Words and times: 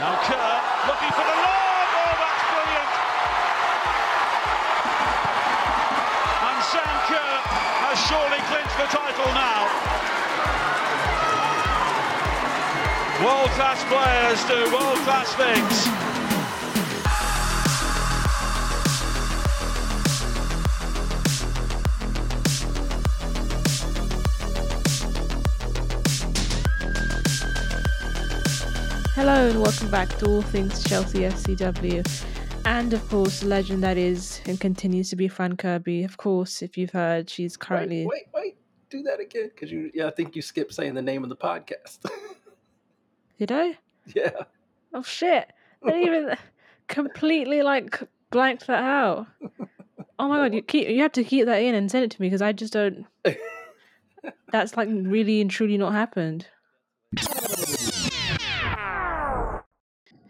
Now 0.00 0.16
Kerr 0.24 0.56
looking 0.88 1.12
for 1.12 1.20
the 1.28 1.36
long. 1.44 1.88
Oh, 1.92 2.14
that's 2.24 2.44
brilliant. 2.48 2.90
And 6.40 6.58
Sam 6.72 6.96
Kerr 7.04 7.36
has 7.84 8.00
surely 8.08 8.40
clinched 8.48 8.80
the 8.80 8.88
title 8.88 9.28
now. 9.36 9.68
World 13.20 13.52
class 13.60 13.84
players 13.92 14.40
do 14.48 14.72
world 14.72 15.04
class 15.04 15.34
things. 15.36 16.29
Hello 29.20 29.48
and 29.48 29.60
welcome 29.60 29.90
back 29.90 30.08
to 30.16 30.26
All 30.30 30.40
Things 30.40 30.82
Chelsea 30.82 31.18
FCW. 31.18 32.24
And 32.64 32.94
of 32.94 33.06
course, 33.10 33.40
the 33.40 33.48
legend 33.48 33.82
that 33.82 33.98
is 33.98 34.40
and 34.46 34.58
continues 34.58 35.10
to 35.10 35.16
be 35.16 35.28
Fran 35.28 35.58
Kirby. 35.58 36.04
Of 36.04 36.16
course, 36.16 36.62
if 36.62 36.78
you've 36.78 36.92
heard, 36.92 37.28
she's 37.28 37.54
currently. 37.54 38.06
Wait, 38.06 38.28
wait, 38.32 38.42
wait. 38.42 38.56
do 38.88 39.02
that 39.02 39.20
again 39.20 39.50
because 39.54 39.70
you. 39.70 39.90
Yeah, 39.92 40.06
I 40.06 40.10
think 40.10 40.34
you 40.34 40.40
skipped 40.40 40.72
saying 40.72 40.94
the 40.94 41.02
name 41.02 41.22
of 41.22 41.28
the 41.28 41.36
podcast. 41.36 41.98
Did 43.38 43.52
I? 43.52 43.76
Yeah. 44.06 44.30
Oh 44.94 45.02
shit! 45.02 45.52
I 45.84 45.90
didn't 45.90 46.06
even 46.06 46.36
completely 46.88 47.60
like 47.60 48.02
blanked 48.30 48.68
that 48.68 48.82
out. 48.82 49.26
Oh 50.18 50.28
my 50.28 50.38
god! 50.38 50.54
You 50.54 50.62
keep 50.62 50.88
you 50.88 51.02
have 51.02 51.12
to 51.12 51.24
keep 51.24 51.44
that 51.44 51.58
in 51.58 51.74
and 51.74 51.90
send 51.90 52.04
it 52.04 52.10
to 52.12 52.22
me 52.22 52.28
because 52.28 52.40
I 52.40 52.52
just 52.52 52.72
don't. 52.72 53.04
That's 54.50 54.78
like 54.78 54.88
really 54.90 55.42
and 55.42 55.50
truly 55.50 55.76
not 55.76 55.92
happened. 55.92 56.46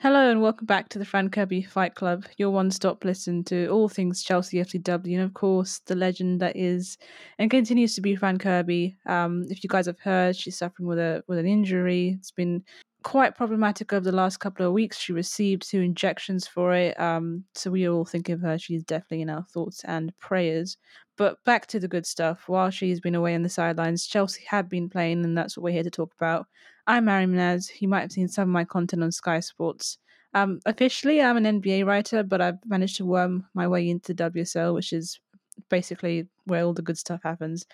Hello 0.02 0.30
and 0.30 0.40
welcome 0.40 0.64
back 0.64 0.88
to 0.88 0.98
the 0.98 1.04
Fran 1.04 1.28
Kirby 1.28 1.60
Fight 1.60 1.94
Club, 1.94 2.24
your 2.38 2.48
one-stop 2.48 3.04
listen 3.04 3.44
to 3.44 3.66
all 3.66 3.86
things 3.86 4.22
Chelsea 4.22 4.56
FCW, 4.56 5.12
and 5.12 5.20
of 5.20 5.34
course 5.34 5.80
the 5.80 5.94
legend 5.94 6.40
that 6.40 6.56
is 6.56 6.96
and 7.38 7.50
continues 7.50 7.94
to 7.96 8.00
be 8.00 8.16
Fran 8.16 8.38
Kirby. 8.38 8.96
Um, 9.04 9.44
if 9.50 9.62
you 9.62 9.68
guys 9.68 9.84
have 9.84 10.00
heard, 10.00 10.36
she's 10.36 10.56
suffering 10.56 10.88
with 10.88 10.98
a 10.98 11.22
with 11.26 11.36
an 11.36 11.44
injury. 11.44 12.16
It's 12.18 12.30
been 12.30 12.64
quite 13.02 13.36
problematic 13.36 13.92
over 13.92 14.02
the 14.02 14.16
last 14.16 14.38
couple 14.38 14.66
of 14.66 14.72
weeks. 14.72 14.98
She 14.98 15.12
received 15.12 15.68
two 15.68 15.80
injections 15.80 16.46
for 16.46 16.72
it, 16.72 16.98
um, 16.98 17.44
so 17.54 17.70
we 17.70 17.86
all 17.86 18.06
think 18.06 18.30
of 18.30 18.40
her. 18.40 18.56
She's 18.56 18.82
definitely 18.84 19.20
in 19.20 19.28
our 19.28 19.44
thoughts 19.52 19.82
and 19.84 20.18
prayers. 20.18 20.78
But 21.18 21.44
back 21.44 21.66
to 21.66 21.78
the 21.78 21.88
good 21.88 22.06
stuff. 22.06 22.44
While 22.46 22.70
she's 22.70 23.00
been 23.00 23.14
away 23.14 23.34
on 23.34 23.42
the 23.42 23.50
sidelines, 23.50 24.06
Chelsea 24.06 24.44
have 24.48 24.70
been 24.70 24.88
playing, 24.88 25.26
and 25.26 25.36
that's 25.36 25.58
what 25.58 25.64
we're 25.64 25.74
here 25.74 25.82
to 25.82 25.90
talk 25.90 26.14
about. 26.16 26.46
I'm 26.90 27.04
Mary 27.04 27.24
Menez. 27.24 27.70
You 27.80 27.86
might 27.86 28.00
have 28.00 28.10
seen 28.10 28.26
some 28.26 28.48
of 28.48 28.52
my 28.52 28.64
content 28.64 29.04
on 29.04 29.12
Sky 29.12 29.38
Sports. 29.38 29.96
Um, 30.34 30.58
officially, 30.66 31.22
I'm 31.22 31.36
an 31.36 31.62
NBA 31.62 31.86
writer, 31.86 32.24
but 32.24 32.40
I've 32.40 32.58
managed 32.66 32.96
to 32.96 33.06
worm 33.06 33.46
my 33.54 33.68
way 33.68 33.88
into 33.88 34.12
WSL, 34.12 34.74
which 34.74 34.92
is 34.92 35.20
basically 35.68 36.28
where 36.44 36.64
all 36.64 36.74
the 36.74 36.82
good 36.82 36.98
stuff 36.98 37.20
happens. 37.22 37.66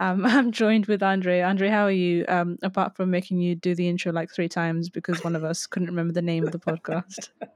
Um, 0.00 0.24
I'm 0.26 0.52
joined 0.52 0.86
with 0.86 1.02
Andre. 1.02 1.40
Andre, 1.42 1.68
how 1.68 1.84
are 1.84 1.90
you? 1.90 2.24
Um, 2.28 2.58
apart 2.62 2.96
from 2.96 3.10
making 3.10 3.38
you 3.38 3.54
do 3.54 3.74
the 3.74 3.88
intro 3.88 4.12
like 4.12 4.30
three 4.32 4.48
times 4.48 4.88
because 4.88 5.22
one 5.22 5.36
of 5.36 5.44
us 5.44 5.66
couldn't 5.66 5.88
remember 5.88 6.12
the 6.12 6.22
name 6.22 6.44
of 6.44 6.52
the 6.52 6.58
podcast. 6.58 7.30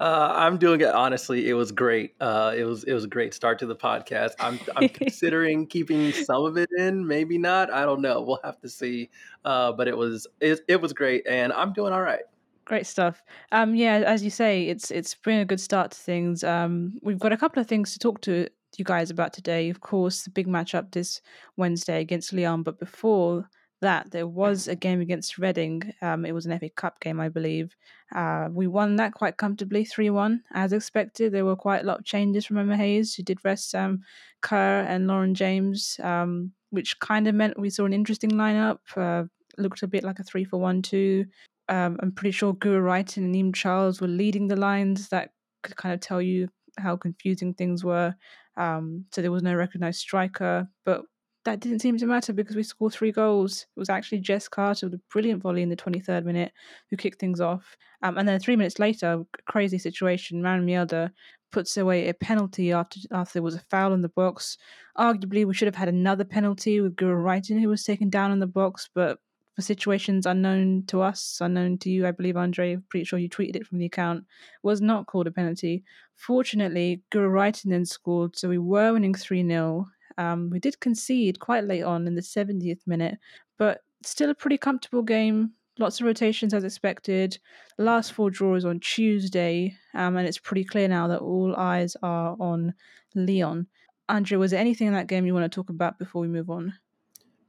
Uh, 0.00 0.32
I'm 0.34 0.56
doing 0.56 0.80
it 0.80 0.88
honestly. 0.88 1.48
It 1.48 1.54
was 1.54 1.70
great. 1.70 2.14
Uh, 2.20 2.54
it 2.56 2.64
was 2.64 2.84
it 2.84 2.92
was 2.92 3.04
a 3.04 3.08
great 3.08 3.34
start 3.34 3.58
to 3.60 3.66
the 3.66 3.76
podcast. 3.76 4.30
I'm 4.40 4.58
I'm 4.76 4.88
considering 4.88 5.66
keeping 5.66 6.12
some 6.12 6.44
of 6.44 6.56
it 6.56 6.70
in, 6.76 7.06
maybe 7.06 7.38
not. 7.38 7.72
I 7.72 7.84
don't 7.84 8.00
know. 8.00 8.20
We'll 8.20 8.40
have 8.42 8.58
to 8.60 8.68
see. 8.68 9.10
Uh, 9.44 9.72
but 9.72 9.88
it 9.88 9.96
was 9.96 10.26
it, 10.40 10.60
it 10.68 10.80
was 10.80 10.92
great, 10.92 11.26
and 11.26 11.52
I'm 11.52 11.72
doing 11.72 11.92
all 11.92 12.02
right. 12.02 12.22
Great 12.64 12.86
stuff. 12.86 13.22
Um, 13.52 13.74
yeah, 13.74 13.96
as 14.06 14.24
you 14.24 14.30
say, 14.30 14.68
it's 14.68 14.90
it's 14.90 15.14
been 15.14 15.40
a 15.40 15.44
good 15.44 15.60
start 15.60 15.92
to 15.92 15.98
things. 15.98 16.42
Um, 16.42 16.98
we've 17.02 17.18
got 17.18 17.32
a 17.32 17.36
couple 17.36 17.60
of 17.60 17.66
things 17.66 17.92
to 17.92 17.98
talk 17.98 18.20
to 18.22 18.48
you 18.78 18.84
guys 18.84 19.10
about 19.10 19.32
today. 19.32 19.70
Of 19.70 19.80
course, 19.80 20.22
the 20.22 20.30
big 20.30 20.46
matchup 20.46 20.92
this 20.92 21.20
Wednesday 21.56 22.00
against 22.00 22.32
Lyon, 22.32 22.62
but 22.62 22.78
before 22.78 23.48
that, 23.82 24.10
there 24.10 24.26
was 24.26 24.68
a 24.68 24.74
game 24.74 25.00
against 25.00 25.38
Reading. 25.38 25.92
Um, 26.00 26.24
it 26.24 26.32
was 26.32 26.46
an 26.46 26.58
FA 26.58 26.70
Cup 26.70 27.00
game, 27.00 27.20
I 27.20 27.28
believe. 27.28 27.76
Uh, 28.14 28.48
we 28.50 28.66
won 28.66 28.96
that 28.96 29.12
quite 29.12 29.36
comfortably, 29.36 29.84
3 29.84 30.08
1, 30.10 30.42
as 30.54 30.72
expected. 30.72 31.32
There 31.32 31.44
were 31.44 31.56
quite 31.56 31.82
a 31.82 31.86
lot 31.86 31.98
of 31.98 32.04
changes 32.04 32.46
from 32.46 32.58
Emma 32.58 32.76
Hayes, 32.76 33.14
who 33.14 33.22
did 33.22 33.44
rest 33.44 33.74
um, 33.74 34.00
Kerr 34.40 34.86
and 34.88 35.06
Lauren 35.06 35.34
James, 35.34 36.00
um, 36.02 36.52
which 36.70 36.98
kind 37.00 37.28
of 37.28 37.34
meant 37.34 37.58
we 37.58 37.70
saw 37.70 37.84
an 37.84 37.92
interesting 37.92 38.30
lineup. 38.30 38.78
Uh, 38.96 39.24
looked 39.58 39.82
a 39.82 39.86
bit 39.86 40.04
like 40.04 40.18
a 40.18 40.24
3 40.24 40.44
for 40.44 40.58
1 40.58 40.82
2. 40.82 41.26
Um, 41.68 41.98
I'm 42.00 42.12
pretty 42.12 42.32
sure 42.32 42.54
Guro 42.54 42.82
Reiten 42.82 43.18
and 43.18 43.34
Niamh 43.34 43.54
Charles 43.54 44.00
were 44.00 44.08
leading 44.08 44.48
the 44.48 44.56
lines. 44.56 45.08
That 45.08 45.30
could 45.62 45.76
kind 45.76 45.94
of 45.94 46.00
tell 46.00 46.22
you 46.22 46.48
how 46.78 46.96
confusing 46.96 47.54
things 47.54 47.84
were. 47.84 48.14
Um, 48.56 49.06
so 49.12 49.22
there 49.22 49.32
was 49.32 49.42
no 49.42 49.54
recognised 49.54 50.00
striker, 50.00 50.68
but 50.84 51.02
that 51.44 51.60
didn't 51.60 51.80
seem 51.80 51.98
to 51.98 52.06
matter 52.06 52.32
because 52.32 52.54
we 52.54 52.62
scored 52.62 52.92
three 52.92 53.12
goals. 53.12 53.66
It 53.76 53.80
was 53.80 53.88
actually 53.88 54.20
Jess 54.20 54.48
Carter 54.48 54.86
with 54.86 54.94
a 54.94 55.00
brilliant 55.10 55.42
volley 55.42 55.62
in 55.62 55.68
the 55.68 55.76
23rd 55.76 56.24
minute 56.24 56.52
who 56.90 56.96
kicked 56.96 57.18
things 57.18 57.40
off. 57.40 57.76
Um, 58.02 58.16
and 58.16 58.28
then 58.28 58.38
three 58.38 58.56
minutes 58.56 58.78
later, 58.78 59.24
crazy 59.46 59.78
situation, 59.78 60.42
Maren 60.42 60.66
Mjelde 60.66 61.10
puts 61.50 61.76
away 61.76 62.08
a 62.08 62.14
penalty 62.14 62.72
after 62.72 62.98
after 63.10 63.34
there 63.34 63.42
was 63.42 63.54
a 63.54 63.64
foul 63.70 63.92
in 63.92 64.02
the 64.02 64.08
box. 64.08 64.56
Arguably, 64.98 65.44
we 65.44 65.54
should 65.54 65.66
have 65.66 65.76
had 65.76 65.88
another 65.88 66.24
penalty 66.24 66.80
with 66.80 66.96
Guro 66.96 67.22
Reiten 67.22 67.60
who 67.60 67.68
was 67.68 67.84
taken 67.84 68.08
down 68.08 68.32
in 68.32 68.38
the 68.38 68.46
box, 68.46 68.88
but 68.94 69.18
for 69.54 69.62
situations 69.62 70.26
unknown 70.26 70.84
to 70.86 71.02
us, 71.02 71.38
unknown 71.40 71.78
to 71.78 71.90
you, 71.90 72.06
I 72.06 72.10
believe, 72.10 72.36
Andre, 72.36 72.76
pretty 72.88 73.04
sure 73.04 73.18
you 73.18 73.28
tweeted 73.28 73.56
it 73.56 73.66
from 73.66 73.78
the 73.78 73.86
account, 73.86 74.24
was 74.62 74.80
not 74.80 75.06
called 75.06 75.26
a 75.26 75.30
penalty. 75.30 75.84
Fortunately, 76.16 77.02
Reiten 77.12 77.70
then 77.70 77.84
scored, 77.84 78.36
so 78.36 78.48
we 78.48 78.58
were 78.58 78.92
winning 78.92 79.14
3 79.14 79.46
0. 79.46 79.86
Um, 80.18 80.50
we 80.50 80.58
did 80.58 80.80
concede 80.80 81.38
quite 81.40 81.64
late 81.64 81.82
on 81.82 82.06
in 82.06 82.14
the 82.14 82.22
70th 82.22 82.80
minute, 82.86 83.18
but 83.58 83.80
still 84.02 84.30
a 84.30 84.34
pretty 84.34 84.58
comfortable 84.58 85.02
game. 85.02 85.52
Lots 85.78 86.00
of 86.00 86.06
rotations 86.06 86.52
as 86.52 86.64
expected. 86.64 87.38
Last 87.78 88.12
four 88.12 88.30
draws 88.30 88.64
on 88.64 88.80
Tuesday, 88.80 89.74
um, 89.94 90.16
and 90.16 90.26
it's 90.26 90.38
pretty 90.38 90.64
clear 90.64 90.88
now 90.88 91.08
that 91.08 91.20
all 91.20 91.56
eyes 91.56 91.96
are 92.02 92.36
on 92.38 92.74
Lyon. 93.14 93.66
Andre, 94.08 94.36
was 94.36 94.50
there 94.50 94.60
anything 94.60 94.86
in 94.86 94.92
that 94.94 95.06
game 95.06 95.24
you 95.24 95.34
want 95.34 95.50
to 95.50 95.54
talk 95.54 95.70
about 95.70 95.98
before 95.98 96.20
we 96.20 96.28
move 96.28 96.50
on? 96.50 96.74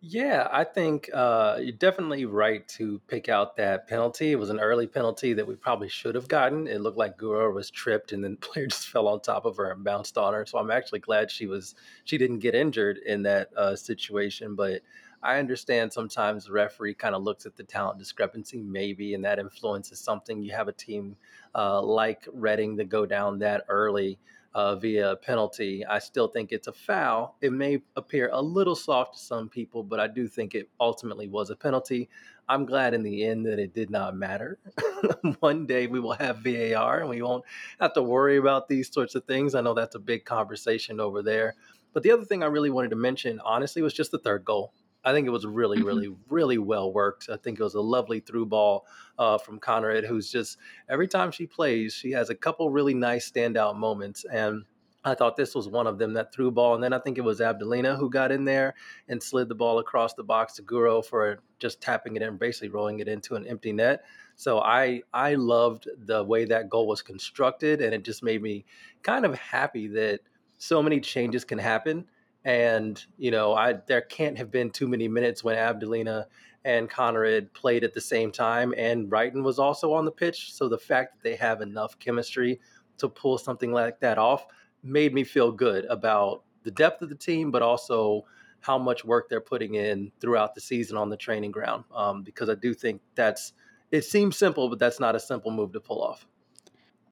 Yeah, 0.06 0.50
I 0.52 0.66
think 0.66 1.10
uh, 1.14 1.60
you're 1.62 1.72
definitely 1.72 2.26
right 2.26 2.68
to 2.70 3.00
pick 3.08 3.30
out 3.30 3.56
that 3.56 3.88
penalty. 3.88 4.34
It 4.34 4.36
was 4.36 4.50
an 4.50 4.60
early 4.60 4.86
penalty 4.86 5.32
that 5.32 5.48
we 5.48 5.56
probably 5.56 5.88
should 5.88 6.16
have 6.16 6.28
gotten. 6.28 6.68
It 6.68 6.82
looked 6.82 6.98
like 6.98 7.18
Guro 7.18 7.54
was 7.54 7.72
tripped, 7.72 8.12
and 8.12 8.22
then 8.22 8.32
the 8.42 8.46
player 8.48 8.68
just 8.68 8.90
fell 8.90 9.08
on 9.08 9.22
top 9.22 9.46
of 9.46 9.56
her 9.56 9.72
and 9.72 9.82
bounced 9.84 10.18
on 10.18 10.34
her. 10.34 10.46
So 10.46 10.58
I'm 10.58 10.72
actually 10.72 11.00
glad 11.00 11.32
she 11.32 11.48
was 11.48 11.76
she 12.04 12.18
didn't 12.18 12.40
get 12.40 12.54
injured 12.54 12.98
in 12.98 13.24
that 13.24 13.50
uh, 13.56 13.78
situation. 13.78 14.56
But 14.56 14.82
I 15.22 15.40
understand 15.40 15.94
sometimes 15.94 16.46
the 16.46 16.52
referee 16.52 16.96
kind 16.96 17.16
of 17.16 17.24
looks 17.24 17.46
at 17.46 17.56
the 17.56 17.64
talent 17.64 17.98
discrepancy, 17.98 18.62
maybe, 18.62 19.14
and 19.14 19.24
that 19.24 19.40
influences 19.40 20.02
something. 20.02 20.42
You 20.44 20.52
have 20.52 20.68
a 20.68 20.74
team 20.74 21.16
uh, 21.56 21.82
like 21.82 22.28
Reading 22.34 22.76
to 22.76 22.84
go 22.84 23.06
down 23.06 23.40
that 23.40 23.64
early 23.70 24.20
uh, 24.56 24.76
via 24.76 25.16
penalty. 25.18 25.86
I 25.86 26.00
still 26.00 26.28
think 26.28 26.52
it's 26.52 26.68
a 26.68 26.74
foul. 26.74 27.38
It 27.42 27.52
may 27.52 27.82
appear 27.96 28.30
a 28.32 28.42
little 28.42 28.76
soft 28.76 29.16
to 29.16 29.20
some 29.20 29.50
people, 29.50 29.84
but 29.84 30.00
I 30.00 30.08
do 30.08 30.28
think 30.28 30.56
it 30.56 30.70
ultimately 30.80 31.28
was 31.28 31.50
a 31.50 31.56
penalty. 31.56 32.10
I'm 32.48 32.66
glad 32.66 32.94
in 32.94 33.04
the 33.04 33.24
end 33.26 33.46
that 33.46 33.60
it 33.60 33.74
did 33.74 33.90
not 33.90 34.16
matter. 34.16 34.60
One 35.40 35.66
day 35.66 35.88
we 35.88 36.00
will 36.00 36.14
have 36.14 36.40
VAR 36.40 37.00
and 37.00 37.10
we 37.10 37.22
won't 37.22 37.46
have 37.80 37.94
to 37.94 38.04
worry 38.04 38.38
about 38.38 38.68
these 38.68 38.92
sorts 38.92 39.16
of 39.16 39.24
things. 39.26 39.56
I 39.56 39.62
know 39.62 39.74
that's 39.74 39.96
a 39.96 40.00
big 40.00 40.26
conversation 40.26 41.00
over 41.00 41.24
there. 41.24 41.56
But 41.94 42.04
the 42.04 42.12
other 42.12 42.26
thing 42.26 42.44
I 42.44 42.48
really 42.48 42.72
wanted 42.72 42.90
to 42.90 42.96
mention, 42.96 43.40
honestly, 43.46 43.82
was 43.82 43.94
just 43.94 44.12
the 44.12 44.20
third 44.20 44.44
goal. 44.44 44.74
I 45.04 45.12
think 45.12 45.28
it 45.28 45.32
was 45.32 45.46
really, 45.46 45.78
mm-hmm. 45.78 45.88
really, 45.88 46.16
really 46.30 46.58
well 46.58 46.94
worked. 46.94 47.30
I 47.30 47.38
think 47.38 47.60
it 47.60 47.64
was 47.64 47.76
a 47.76 47.82
lovely 47.82 48.20
through 48.20 48.48
ball 48.48 48.86
uh, 49.20 49.38
from 49.38 49.60
Kaneryd, 49.60 50.08
who's 50.08 50.32
just 50.32 50.58
every 50.90 51.08
time 51.08 51.32
she 51.32 51.46
plays, 51.46 51.94
she 51.94 52.12
has 52.12 52.30
a 52.30 52.36
couple 52.36 52.70
really 52.70 52.94
nice 52.94 53.30
standout 53.30 53.76
moments. 53.76 54.26
And 54.26 54.64
I 55.06 55.16
thought 55.16 55.36
this 55.36 55.54
was 55.54 55.68
one 55.68 55.88
of 55.88 55.98
them, 55.98 56.14
that 56.14 56.34
through 56.34 56.52
ball. 56.52 56.76
And 56.76 56.84
then 56.84 56.94
I 56.94 57.00
think 57.00 57.18
it 57.18 57.24
was 57.24 57.42
Abdelina 57.42 57.98
who 57.98 58.10
got 58.10 58.32
in 58.32 58.46
there 58.46 58.74
and 59.10 59.22
slid 59.22 59.50
the 59.50 59.56
ball 59.56 59.80
across 59.80 60.14
the 60.14 60.24
box 60.24 60.54
to 60.54 60.64
Guro 60.64 61.04
for 61.06 61.40
just 61.60 61.82
tapping 61.82 62.16
it 62.16 62.22
in, 62.22 62.38
basically 62.38 62.70
rolling 62.70 63.00
it 63.00 63.08
into 63.10 63.36
an 63.36 63.46
empty 63.46 63.74
net. 63.74 64.06
So 64.36 64.60
I 64.60 65.02
I 65.14 65.36
loved 65.36 65.88
the 66.06 66.24
way 66.24 66.46
that 66.46 66.70
goal 66.70 66.88
was 66.88 67.02
constructed, 67.02 67.82
and 67.82 67.94
it 67.94 68.04
just 68.04 68.24
made 68.24 68.42
me 68.42 68.66
kind 69.04 69.26
of 69.26 69.38
happy 69.38 69.88
that 69.90 70.22
so 70.58 70.82
many 70.82 71.00
changes 71.00 71.44
can 71.44 71.60
happen 71.60 72.06
and, 72.46 73.04
you 73.18 73.32
know, 73.32 73.54
I 73.54 73.74
there 73.88 74.02
can't 74.02 74.38
have 74.38 74.52
been 74.52 74.70
too 74.70 74.88
many 74.88 75.08
minutes 75.08 75.44
when 75.44 75.56
Abdelina 75.56 76.26
and 76.66 76.90
Kaneryd 76.90 77.54
played 77.54 77.84
at 77.84 77.94
the 77.94 78.02
same 78.02 78.32
time 78.32 78.74
and 78.78 79.10
Reiten 79.10 79.44
was 79.44 79.60
also 79.60 79.94
on 79.94 80.06
the 80.06 80.12
pitch. 80.12 80.54
So 80.54 80.70
the 80.70 80.78
fact 80.78 81.14
that 81.14 81.30
they 81.30 81.36
have 81.36 81.62
enough 81.62 82.00
chemistry 82.00 82.60
to 82.98 83.10
pull 83.10 83.38
something 83.38 83.72
like 83.72 84.00
that 84.00 84.18
off 84.18 84.46
made 84.84 85.14
me 85.14 85.24
feel 85.24 85.52
good 85.52 85.86
about 85.86 86.44
the 86.64 86.72
depth 86.72 87.02
of 87.02 87.10
the 87.10 87.16
team, 87.16 87.52
but 87.52 87.62
also 87.62 88.26
how 88.62 88.78
much 88.78 89.04
work 89.04 89.30
they're 89.30 89.42
putting 89.42 89.76
in 89.76 90.12
throughout 90.22 90.56
the 90.56 90.62
season 90.62 90.98
on 90.98 91.10
the 91.10 91.18
training 91.18 91.52
ground. 91.52 91.84
Um, 91.94 92.24
because 92.24 92.50
I 92.50 92.56
do 92.56 92.74
think 92.74 93.02
that's 93.16 93.54
it 93.92 94.04
seems 94.06 94.38
simple, 94.38 94.70
but 94.70 94.80
that's 94.80 95.00
not 95.00 95.16
a 95.16 95.20
simple 95.20 95.52
move 95.52 95.74
to 95.74 95.80
pull 95.80 96.02
off. 96.02 96.26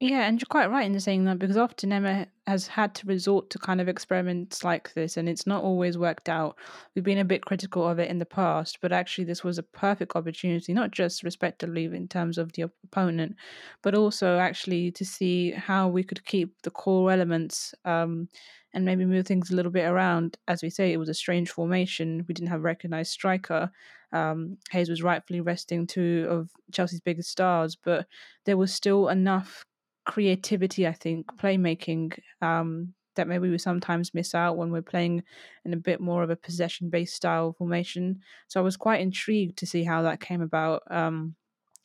Yeah, 0.02 0.26
and 0.26 0.40
you're 0.40 0.46
quite 0.48 0.68
right 0.68 0.84
in 0.84 0.98
saying 0.98 1.26
that 1.26 1.38
because 1.38 1.56
often 1.56 1.92
Emma 1.92 2.26
has 2.48 2.66
had 2.66 2.92
to 2.96 3.06
resort 3.06 3.50
to 3.50 3.58
kind 3.60 3.80
of 3.80 3.86
experiments 3.86 4.64
like 4.64 4.92
this, 4.94 5.16
and 5.16 5.28
it's 5.28 5.46
not 5.46 5.62
always 5.62 5.96
worked 5.96 6.28
out. 6.28 6.56
We've 6.92 7.04
been 7.04 7.18
a 7.18 7.24
bit 7.24 7.46
critical 7.46 7.86
of 7.86 8.00
it 8.00 8.10
in 8.10 8.18
the 8.18 8.26
past, 8.26 8.78
but 8.82 8.90
actually, 8.90 9.26
this 9.26 9.44
was 9.44 9.58
a 9.58 9.62
perfect 9.62 10.16
opportunity, 10.16 10.74
not 10.74 10.90
just 10.90 11.22
respectively 11.22 11.84
in 11.84 12.08
terms 12.08 12.36
of 12.36 12.52
the 12.54 12.62
opponent, 12.62 13.36
but 13.80 13.94
also 13.94 14.38
actually 14.38 14.90
to 14.90 15.04
see 15.04 15.52
how 15.52 15.86
we 15.86 16.02
could 16.02 16.24
keep 16.24 16.60
the 16.62 16.70
core 16.72 17.12
elements 17.12 17.72
um, 17.84 18.28
and 18.74 18.84
maybe 18.84 19.04
move 19.04 19.24
things 19.28 19.52
a 19.52 19.54
little 19.54 19.70
bit 19.70 19.84
around. 19.84 20.36
As 20.48 20.64
we 20.64 20.70
say, 20.70 20.92
it 20.92 20.98
was 20.98 21.10
a 21.10 21.14
strange 21.14 21.50
formation. 21.52 22.24
We 22.26 22.34
didn't 22.34 22.50
have 22.50 22.58
a 22.58 22.62
recognized 22.62 23.12
striker. 23.12 23.70
Um, 24.10 24.58
Hayes 24.72 24.90
was 24.90 25.00
rightfully 25.00 25.40
resting 25.40 25.86
two 25.86 26.26
of 26.28 26.50
Chelsea's 26.72 27.00
biggest 27.00 27.30
stars, 27.30 27.76
but 27.76 28.08
there 28.46 28.56
was 28.56 28.74
still 28.74 29.08
enough 29.08 29.64
creativity, 30.04 30.86
I 30.86 30.92
think, 30.92 31.26
playmaking 31.36 32.18
um, 32.40 32.94
that 33.14 33.28
maybe 33.28 33.50
we 33.50 33.58
sometimes 33.58 34.14
miss 34.14 34.34
out 34.34 34.56
when 34.56 34.70
we're 34.70 34.82
playing 34.82 35.22
in 35.64 35.72
a 35.72 35.76
bit 35.76 36.00
more 36.00 36.22
of 36.22 36.30
a 36.30 36.36
possession 36.36 36.90
based 36.90 37.14
style 37.14 37.54
formation. 37.56 38.20
So 38.48 38.60
I 38.60 38.62
was 38.62 38.76
quite 38.76 39.00
intrigued 39.00 39.58
to 39.58 39.66
see 39.66 39.84
how 39.84 40.02
that 40.02 40.20
came 40.20 40.42
about. 40.42 40.82
Um, 40.90 41.34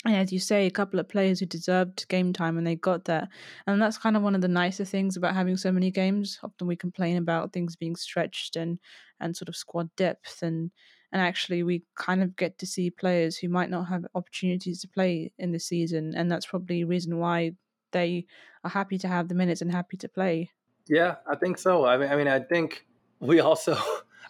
and 0.05 0.15
as 0.15 0.31
you 0.31 0.39
say, 0.39 0.65
a 0.65 0.71
couple 0.71 0.99
of 0.99 1.09
players 1.09 1.39
who 1.39 1.45
deserved 1.45 2.07
game 2.07 2.31
time 2.31 2.57
and 2.57 2.65
they 2.65 2.75
got 2.75 3.05
that. 3.05 3.29
And 3.65 3.81
that's 3.81 3.97
kind 3.97 4.15
of 4.15 4.23
one 4.23 4.35
of 4.35 4.41
the 4.41 4.47
nicer 4.47 4.85
things 4.85 5.17
about 5.17 5.35
having 5.35 5.57
so 5.57 5.71
many 5.71 5.91
games. 5.91 6.39
Often 6.43 6.67
we 6.67 6.75
complain 6.75 7.17
about 7.17 7.51
things 7.51 7.75
being 7.75 7.95
stretched 7.95 8.55
and, 8.55 8.79
and 9.19 9.35
sort 9.35 9.49
of 9.49 9.55
squad 9.55 9.89
depth 9.95 10.41
and 10.43 10.71
and 11.13 11.21
actually 11.21 11.63
we 11.63 11.83
kind 11.95 12.21
of 12.21 12.35
get 12.35 12.57
to 12.59 12.65
see 12.65 12.89
players 12.89 13.37
who 13.37 13.47
might 13.47 13.69
not 13.69 13.87
have 13.87 14.05
opportunities 14.13 14.81
to 14.81 14.89
play 14.89 15.31
in 15.37 15.51
the 15.53 15.59
season 15.59 16.13
and 16.15 16.29
that's 16.29 16.45
probably 16.45 16.81
a 16.81 16.85
reason 16.85 17.17
why 17.17 17.51
they 17.91 18.25
are 18.63 18.69
happy 18.69 18.97
to 18.99 19.07
have 19.07 19.27
the 19.27 19.35
minutes 19.35 19.61
and 19.61 19.71
happy 19.71 19.97
to 19.97 20.09
play. 20.09 20.51
Yeah, 20.87 21.15
I 21.29 21.35
think 21.35 21.57
so. 21.57 21.85
I 21.85 21.97
mean, 21.97 22.09
I 22.09 22.15
mean, 22.15 22.27
I 22.27 22.39
think 22.39 22.85
we 23.19 23.39
also, 23.41 23.77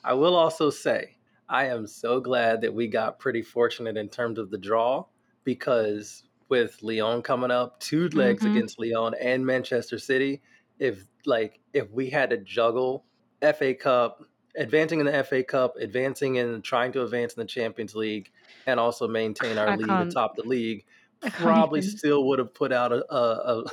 I 0.04 0.14
will 0.14 0.36
also 0.36 0.70
say, 0.70 1.18
I 1.50 1.68
am 1.68 1.88
so 1.88 2.20
glad 2.20 2.62
that 2.62 2.74
we 2.74 2.88
got 2.88 3.20
pretty 3.20 3.42
fortunate 3.42 3.98
in 3.98 4.10
terms 4.10 4.38
of 4.38 4.52
the 4.52 4.58
draw 4.58 5.06
because 5.44 6.24
with 6.50 6.78
Lyon 6.82 7.22
coming 7.22 7.52
up, 7.52 7.80
two 7.80 8.10
legs 8.10 8.44
mm-hmm. 8.44 8.56
against 8.56 8.80
Lyon 8.80 9.14
and 9.20 9.46
Manchester 9.46 9.98
City, 9.98 10.42
if 10.80 11.06
like 11.26 11.60
if 11.74 11.90
we 11.92 12.10
had 12.10 12.30
to 12.32 12.38
juggle 12.38 13.06
FA 13.42 13.74
Cup, 13.74 14.24
advancing 14.58 15.00
in 15.00 15.06
the 15.06 15.24
FA 15.24 15.44
Cup, 15.44 15.76
advancing 15.80 16.38
and 16.38 16.64
trying 16.64 16.92
to 16.94 17.04
advance 17.04 17.34
in 17.34 17.42
the 17.42 17.48
Champions 17.48 17.96
League, 17.96 18.32
and 18.66 18.80
also 18.80 19.08
maintain 19.08 19.58
our 19.58 19.70
I 19.70 19.76
lead 19.76 19.88
can't. 19.88 20.12
atop 20.12 20.36
the 20.36 20.44
league, 20.44 20.86
probably 21.32 21.82
still 21.82 22.28
would 22.28 22.40
have 22.40 22.54
put 22.54 22.72
out 22.72 22.92
a, 22.92 23.14
a 23.14 23.64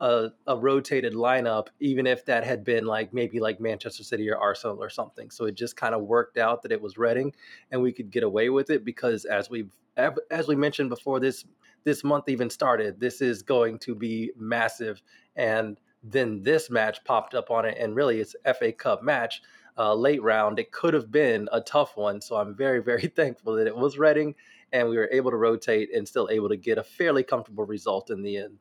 a, 0.00 0.28
a 0.46 0.56
rotated 0.56 1.14
lineup, 1.14 1.68
even 1.80 2.06
if 2.06 2.24
that 2.26 2.44
had 2.44 2.64
been 2.64 2.84
like 2.84 3.14
maybe 3.14 3.40
like 3.40 3.60
Manchester 3.60 4.04
City 4.04 4.28
or 4.30 4.36
Arsenal 4.36 4.82
or 4.82 4.90
something. 4.90 5.30
So 5.30 5.46
it 5.46 5.54
just 5.54 5.76
kind 5.76 5.94
of 5.94 6.02
worked 6.02 6.36
out 6.36 6.62
that 6.62 6.72
it 6.72 6.80
was 6.80 6.98
Reading, 6.98 7.32
and 7.70 7.80
we 7.80 7.92
could 7.92 8.10
get 8.10 8.22
away 8.22 8.50
with 8.50 8.70
it 8.70 8.84
because 8.84 9.24
as 9.24 9.48
we've 9.48 9.70
as 9.96 10.46
we 10.46 10.56
mentioned 10.56 10.90
before 10.90 11.20
this 11.20 11.44
this 11.84 12.04
month 12.04 12.28
even 12.28 12.50
started, 12.50 13.00
this 13.00 13.20
is 13.20 13.42
going 13.42 13.78
to 13.78 13.94
be 13.94 14.32
massive. 14.36 15.00
And 15.36 15.80
then 16.02 16.42
this 16.42 16.68
match 16.68 17.02
popped 17.04 17.34
up 17.34 17.50
on 17.50 17.64
it, 17.64 17.78
and 17.78 17.94
really 17.94 18.20
it's 18.20 18.36
FA 18.58 18.72
Cup 18.72 19.02
match. 19.02 19.42
Uh, 19.78 19.94
late 19.94 20.22
round, 20.22 20.58
it 20.58 20.72
could 20.72 20.94
have 20.94 21.12
been 21.12 21.50
a 21.52 21.60
tough 21.60 21.98
one. 21.98 22.18
So 22.18 22.36
I'm 22.36 22.54
very, 22.54 22.82
very 22.82 23.06
thankful 23.16 23.56
that 23.56 23.66
it 23.66 23.76
was 23.76 23.98
Reading 23.98 24.34
and 24.72 24.88
we 24.88 24.96
were 24.96 25.08
able 25.12 25.30
to 25.30 25.36
rotate 25.36 25.94
and 25.94 26.06
still 26.06 26.28
able 26.30 26.48
to 26.48 26.56
get 26.56 26.78
a 26.78 26.82
fairly 26.82 27.22
comfortable 27.22 27.64
result 27.64 28.10
in 28.10 28.22
the 28.22 28.36
end. 28.36 28.58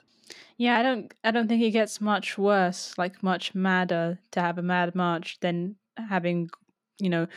Yeah, 0.57 0.79
I 0.79 0.83
don't 0.83 1.13
I 1.23 1.31
don't 1.31 1.47
think 1.47 1.61
it 1.61 1.71
gets 1.71 1.99
much 2.01 2.37
worse, 2.37 2.93
like 2.97 3.21
much 3.21 3.53
madder 3.53 4.19
to 4.31 4.41
have 4.41 4.57
a 4.57 4.63
mad 4.63 4.95
March 4.95 5.39
than 5.41 5.75
having, 5.97 6.49
you 6.99 7.09
know, 7.09 7.27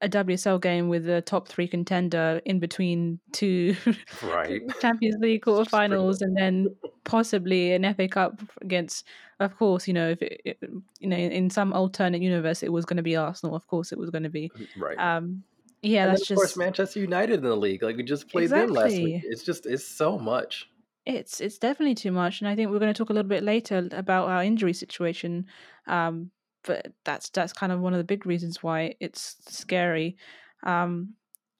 a 0.00 0.08
WSL 0.08 0.60
game 0.60 0.88
with 0.88 1.08
a 1.08 1.20
top 1.20 1.48
three 1.48 1.66
contender 1.66 2.40
in 2.44 2.60
between 2.60 3.18
two 3.32 3.74
right. 4.22 4.62
Champions 4.80 5.16
League 5.20 5.42
quarterfinals 5.42 6.20
and 6.20 6.36
then 6.36 6.68
possibly 7.04 7.72
an 7.72 7.94
FA 7.94 8.06
Cup 8.06 8.40
against 8.60 9.06
of 9.40 9.56
course, 9.56 9.86
you 9.86 9.94
know, 9.94 10.10
if 10.10 10.22
it, 10.22 10.40
it, 10.44 10.58
you 10.98 11.08
know, 11.08 11.16
in 11.16 11.48
some 11.48 11.72
alternate 11.72 12.22
universe 12.22 12.62
it 12.62 12.72
was 12.72 12.84
going 12.84 12.96
to 12.98 13.02
be 13.02 13.16
Arsenal, 13.16 13.56
of 13.56 13.66
course 13.66 13.92
it 13.92 13.98
was 13.98 14.10
going 14.10 14.24
to 14.24 14.30
be. 14.30 14.50
Right. 14.76 14.98
Um 14.98 15.42
yeah, 15.82 16.04
and 16.04 16.12
that's 16.12 16.22
of 16.22 16.28
just 16.28 16.38
course 16.38 16.56
Manchester 16.56 17.00
United 17.00 17.34
in 17.34 17.42
the 17.42 17.56
league. 17.56 17.82
Like 17.82 17.96
we 17.96 18.02
just 18.02 18.28
played 18.28 18.44
exactly. 18.44 18.66
them 18.66 18.74
last 18.74 18.96
week. 18.96 19.22
It's 19.24 19.42
just 19.42 19.66
it's 19.66 19.86
so 19.86 20.18
much. 20.18 20.68
It's 21.06 21.40
it's 21.40 21.58
definitely 21.58 21.94
too 21.94 22.12
much, 22.12 22.40
and 22.40 22.48
I 22.48 22.56
think 22.56 22.70
we're 22.70 22.78
going 22.78 22.92
to 22.92 22.98
talk 22.98 23.10
a 23.10 23.12
little 23.12 23.28
bit 23.28 23.42
later 23.42 23.88
about 23.92 24.28
our 24.28 24.42
injury 24.42 24.72
situation. 24.72 25.46
Um, 25.86 26.30
but 26.64 26.92
that's 27.04 27.30
that's 27.30 27.52
kind 27.52 27.72
of 27.72 27.80
one 27.80 27.94
of 27.94 27.98
the 27.98 28.04
big 28.04 28.26
reasons 28.26 28.62
why 28.62 28.94
it's 29.00 29.36
scary. 29.48 30.16
Um, 30.64 31.14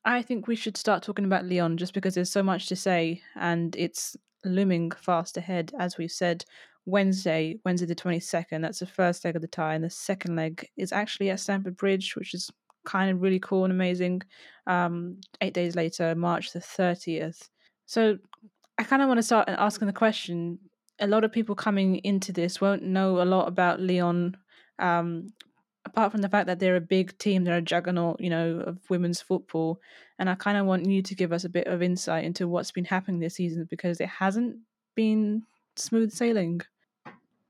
I 0.04 0.22
think 0.22 0.46
we 0.46 0.56
should 0.56 0.76
start 0.76 1.02
talking 1.02 1.24
about 1.24 1.44
Lyon 1.44 1.76
just 1.76 1.94
because 1.94 2.14
there's 2.14 2.30
so 2.30 2.42
much 2.42 2.66
to 2.68 2.76
say, 2.76 3.22
and 3.36 3.74
it's 3.76 4.16
looming 4.44 4.90
fast 4.90 5.36
ahead, 5.36 5.72
as 5.78 5.98
we've 5.98 6.10
said. 6.10 6.44
Wednesday, 6.86 7.58
Wednesday 7.66 7.84
the 7.86 7.94
22nd, 7.94 8.62
that's 8.62 8.78
the 8.78 8.86
first 8.86 9.22
leg 9.22 9.36
of 9.36 9.42
the 9.42 9.48
tie, 9.48 9.74
and 9.74 9.84
the 9.84 9.90
second 9.90 10.36
leg 10.36 10.66
is 10.78 10.90
actually 10.92 11.28
at 11.28 11.40
Stamford 11.40 11.76
Bridge, 11.76 12.16
which 12.16 12.32
is 12.32 12.50
kind 12.88 13.10
of 13.10 13.20
really 13.20 13.38
cool 13.38 13.64
and 13.64 13.72
amazing. 13.72 14.22
Um, 14.66 15.20
eight 15.42 15.52
days 15.52 15.76
later, 15.76 16.14
March 16.14 16.52
the 16.52 16.58
30th. 16.58 17.50
So 17.84 18.18
I 18.78 18.82
kind 18.84 19.02
of 19.02 19.08
want 19.08 19.18
to 19.18 19.22
start 19.22 19.48
asking 19.48 19.86
the 19.86 19.92
question. 19.92 20.58
A 20.98 21.06
lot 21.06 21.22
of 21.22 21.30
people 21.30 21.54
coming 21.54 21.96
into 21.96 22.32
this 22.32 22.60
won't 22.60 22.82
know 22.82 23.20
a 23.20 23.24
lot 23.24 23.46
about 23.46 23.80
Lyon, 23.80 24.36
um, 24.78 25.32
apart 25.84 26.12
from 26.12 26.22
the 26.22 26.28
fact 26.30 26.46
that 26.46 26.58
they're 26.58 26.76
a 26.76 26.80
big 26.96 27.16
team, 27.18 27.44
they're 27.44 27.58
a 27.58 27.62
juggernaut, 27.62 28.20
you 28.20 28.30
know, 28.30 28.60
of 28.66 28.78
women's 28.88 29.20
football. 29.20 29.80
And 30.18 30.30
I 30.30 30.34
kind 30.34 30.56
of 30.56 30.64
want 30.64 30.86
you 30.86 31.02
to 31.02 31.14
give 31.14 31.32
us 31.32 31.44
a 31.44 31.50
bit 31.50 31.66
of 31.66 31.82
insight 31.82 32.24
into 32.24 32.48
what's 32.48 32.72
been 32.72 32.86
happening 32.86 33.20
this 33.20 33.36
season 33.36 33.66
because 33.68 34.00
it 34.00 34.08
hasn't 34.08 34.56
been 34.94 35.42
smooth 35.76 36.10
sailing. 36.10 36.62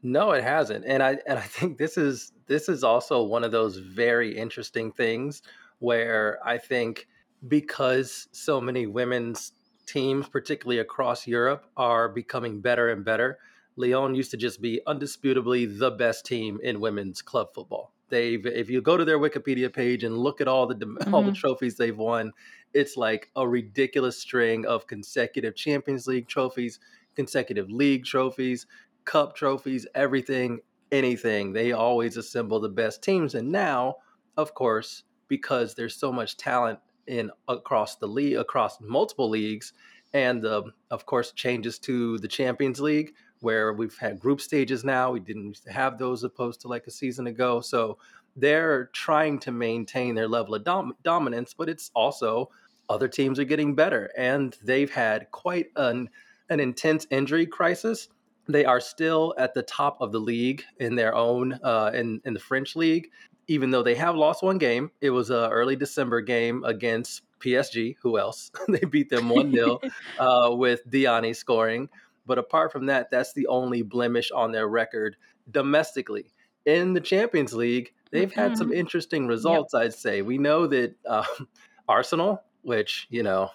No, 0.02 0.32
it 0.32 0.42
hasn't. 0.42 0.84
And 0.84 1.02
I 1.02 1.18
and 1.26 1.38
I 1.38 1.42
think 1.42 1.78
this 1.78 1.96
is 1.96 2.32
this 2.48 2.68
is 2.68 2.82
also 2.82 3.22
one 3.22 3.44
of 3.44 3.52
those 3.52 3.76
very 3.76 4.36
interesting 4.36 4.90
things 4.90 5.42
where 5.78 6.38
I 6.44 6.58
think 6.58 7.06
because 7.46 8.26
so 8.32 8.60
many 8.60 8.86
women's 8.86 9.52
teams, 9.86 10.28
particularly 10.28 10.80
across 10.80 11.26
Europe, 11.26 11.66
are 11.76 12.08
becoming 12.08 12.60
better 12.60 12.90
and 12.90 13.04
better. 13.04 13.38
Lyon 13.76 14.14
used 14.14 14.32
to 14.32 14.36
just 14.36 14.60
be 14.60 14.80
undisputably 14.86 15.78
the 15.78 15.90
best 15.92 16.26
team 16.26 16.58
in 16.62 16.80
women's 16.80 17.22
club 17.22 17.48
football. 17.54 17.92
They've, 18.08 18.44
if 18.44 18.70
you 18.70 18.80
go 18.80 18.96
to 18.96 19.04
their 19.04 19.18
Wikipedia 19.18 19.72
page 19.72 20.02
and 20.02 20.16
look 20.18 20.40
at 20.40 20.48
all 20.48 20.66
the 20.66 20.74
mm-hmm. 20.74 21.14
all 21.14 21.22
the 21.22 21.30
mm-hmm. 21.30 21.40
trophies 21.40 21.76
they've 21.76 21.96
won, 21.96 22.32
it's 22.72 22.96
like 22.96 23.30
a 23.36 23.46
ridiculous 23.46 24.18
string 24.18 24.66
of 24.66 24.86
consecutive 24.86 25.54
Champions 25.54 26.06
League 26.06 26.26
trophies, 26.26 26.80
consecutive 27.14 27.70
league 27.70 28.04
trophies, 28.04 28.66
cup 29.04 29.36
trophies, 29.36 29.86
everything, 29.94 30.60
anything. 30.92 31.52
They 31.52 31.72
always 31.72 32.16
assemble 32.16 32.60
the 32.60 32.68
best 32.68 33.02
teams. 33.02 33.34
And 33.34 33.50
now, 33.50 33.96
of 34.36 34.54
course, 34.54 35.04
because 35.28 35.74
there's 35.74 35.96
so 35.96 36.12
much 36.12 36.36
talent 36.36 36.78
in 37.06 37.30
across 37.48 37.96
the 37.96 38.06
league, 38.06 38.36
across 38.36 38.80
multiple 38.80 39.28
leagues, 39.28 39.72
and 40.12 40.42
the, 40.42 40.62
of 40.90 41.06
course, 41.06 41.32
changes 41.32 41.78
to 41.80 42.18
the 42.18 42.28
Champions 42.28 42.80
League, 42.80 43.12
where 43.40 43.72
we've 43.72 43.96
had 43.98 44.18
group 44.18 44.40
stages 44.40 44.84
now. 44.84 45.12
We 45.12 45.20
didn't 45.20 45.46
used 45.46 45.64
to 45.64 45.72
have 45.72 45.98
those 45.98 46.24
opposed 46.24 46.62
to 46.62 46.68
like 46.68 46.86
a 46.86 46.90
season 46.90 47.26
ago. 47.26 47.60
So 47.60 47.98
they're 48.36 48.86
trying 48.92 49.38
to 49.40 49.52
maintain 49.52 50.14
their 50.14 50.28
level 50.28 50.54
of 50.54 50.64
dom- 50.64 50.94
dominance, 51.02 51.54
but 51.54 51.68
it's 51.68 51.90
also 51.94 52.50
other 52.88 53.08
teams 53.08 53.38
are 53.38 53.44
getting 53.44 53.74
better, 53.74 54.10
and 54.16 54.56
they've 54.62 54.90
had 54.90 55.30
quite 55.30 55.66
an 55.76 56.08
an 56.50 56.60
intense 56.60 57.06
injury 57.10 57.44
crisis 57.44 58.08
they 58.48 58.64
are 58.64 58.80
still 58.80 59.34
at 59.38 59.54
the 59.54 59.62
top 59.62 59.98
of 60.00 60.10
the 60.10 60.18
league 60.18 60.64
in 60.78 60.96
their 60.96 61.14
own 61.14 61.58
uh, 61.62 61.90
in 61.94 62.20
in 62.24 62.34
the 62.34 62.40
French 62.40 62.74
league. 62.74 63.10
Even 63.46 63.70
though 63.70 63.82
they 63.82 63.94
have 63.94 64.14
lost 64.14 64.42
one 64.42 64.58
game, 64.58 64.90
it 65.00 65.10
was 65.10 65.30
a 65.30 65.48
early 65.50 65.76
December 65.76 66.20
game 66.20 66.64
against 66.64 67.22
PSG. 67.40 67.96
Who 68.02 68.18
else? 68.18 68.50
they 68.68 68.80
beat 68.80 69.08
them 69.08 69.28
one 69.28 69.52
0 69.52 69.80
uh, 70.18 70.50
with 70.52 70.88
Diani 70.90 71.34
scoring. 71.34 71.88
But 72.26 72.38
apart 72.38 72.72
from 72.72 72.86
that, 72.86 73.10
that's 73.10 73.32
the 73.32 73.46
only 73.46 73.82
blemish 73.82 74.30
on 74.30 74.52
their 74.52 74.68
record 74.68 75.16
domestically. 75.50 76.30
In 76.66 76.92
the 76.92 77.00
Champions 77.00 77.54
League, 77.54 77.94
they've 78.10 78.30
mm-hmm. 78.30 78.38
had 78.38 78.58
some 78.58 78.68
mm-hmm. 78.68 78.80
interesting 78.80 79.26
results. 79.26 79.72
Yep. 79.72 79.82
I'd 79.82 79.94
say 79.94 80.20
we 80.20 80.36
know 80.36 80.66
that 80.66 80.94
um, 81.06 81.48
Arsenal, 81.88 82.42
which 82.62 83.06
you 83.08 83.22
know, 83.22 83.50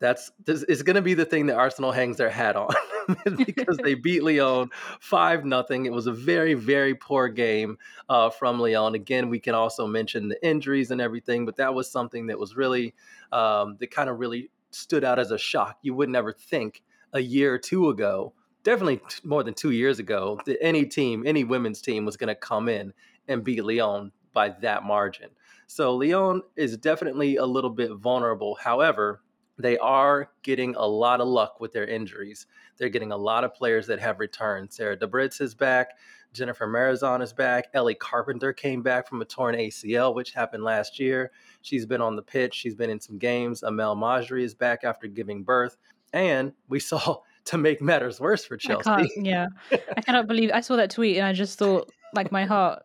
that's 0.00 0.32
this 0.44 0.64
is 0.64 0.82
going 0.82 0.96
to 0.96 1.02
be 1.02 1.14
the 1.14 1.24
thing 1.24 1.46
that 1.46 1.56
Arsenal 1.56 1.92
hangs 1.92 2.16
their 2.16 2.30
hat 2.30 2.56
on. 2.56 2.74
because 3.36 3.76
they 3.78 3.94
beat 3.94 4.22
Lyon 4.22 4.70
five 5.00 5.44
nothing. 5.44 5.86
It 5.86 5.92
was 5.92 6.06
a 6.06 6.12
very 6.12 6.54
very 6.54 6.94
poor 6.94 7.28
game 7.28 7.78
uh, 8.08 8.30
from 8.30 8.60
Lyon. 8.60 8.94
Again, 8.94 9.28
we 9.28 9.40
can 9.40 9.54
also 9.54 9.86
mention 9.86 10.28
the 10.28 10.46
injuries 10.46 10.90
and 10.90 11.00
everything, 11.00 11.46
but 11.46 11.56
that 11.56 11.74
was 11.74 11.90
something 11.90 12.26
that 12.28 12.38
was 12.38 12.56
really 12.56 12.94
um, 13.32 13.76
that 13.80 13.90
kind 13.90 14.08
of 14.08 14.18
really 14.18 14.50
stood 14.70 15.04
out 15.04 15.18
as 15.18 15.30
a 15.30 15.38
shock. 15.38 15.78
You 15.82 15.94
would 15.94 16.08
never 16.08 16.32
think 16.32 16.82
a 17.12 17.20
year 17.20 17.54
or 17.54 17.58
two 17.58 17.88
ago, 17.88 18.34
definitely 18.62 19.00
more 19.22 19.42
than 19.42 19.54
two 19.54 19.70
years 19.70 19.98
ago, 19.98 20.40
that 20.46 20.62
any 20.62 20.84
team, 20.84 21.24
any 21.26 21.44
women's 21.44 21.80
team 21.80 22.04
was 22.04 22.16
going 22.16 22.28
to 22.28 22.34
come 22.34 22.68
in 22.68 22.92
and 23.28 23.44
beat 23.44 23.64
Lyon 23.64 24.12
by 24.32 24.50
that 24.60 24.82
margin. 24.82 25.30
So 25.66 25.94
Lyon 25.94 26.42
is 26.56 26.76
definitely 26.76 27.36
a 27.36 27.46
little 27.46 27.70
bit 27.70 27.92
vulnerable. 27.92 28.56
However, 28.60 29.22
they 29.58 29.78
are 29.78 30.30
getting 30.42 30.74
a 30.76 30.84
lot 30.84 31.20
of 31.20 31.28
luck 31.28 31.60
with 31.60 31.72
their 31.72 31.86
injuries. 31.86 32.46
They're 32.76 32.88
getting 32.88 33.12
a 33.12 33.16
lot 33.16 33.44
of 33.44 33.54
players 33.54 33.86
that 33.86 34.00
have 34.00 34.18
returned. 34.18 34.72
Sara 34.72 34.96
Däbritz 34.96 35.40
is 35.40 35.54
back. 35.54 35.90
Dzsenifer 36.34 36.66
Marozsán 36.66 37.22
is 37.22 37.32
back. 37.32 37.68
Ellie 37.74 37.94
Carpenter 37.94 38.52
came 38.52 38.82
back 38.82 39.08
from 39.08 39.22
a 39.22 39.24
torn 39.24 39.54
ACL, 39.54 40.14
which 40.14 40.32
happened 40.32 40.64
last 40.64 40.98
year. 40.98 41.30
She's 41.62 41.86
been 41.86 42.00
on 42.00 42.16
the 42.16 42.22
pitch. 42.22 42.54
She's 42.54 42.74
been 42.74 42.90
in 42.90 43.00
some 43.00 43.18
games. 43.18 43.62
Amel 43.62 43.94
Majri 43.94 44.42
is 44.42 44.54
back 44.54 44.82
after 44.82 45.06
giving 45.06 45.44
birth. 45.44 45.76
And 46.12 46.52
we 46.68 46.80
saw 46.80 47.18
to 47.44 47.58
make 47.58 47.80
matters 47.80 48.20
worse 48.20 48.44
for 48.44 48.56
Chelsea. 48.56 49.10
yeah. 49.16 49.46
I 49.70 50.00
cannot 50.00 50.26
believe 50.26 50.50
I 50.52 50.60
saw 50.60 50.76
that 50.76 50.90
tweet 50.90 51.16
and 51.18 51.26
I 51.26 51.32
just 51.32 51.58
thought 51.58 51.90
like 52.14 52.32
my 52.32 52.44
heart 52.44 52.82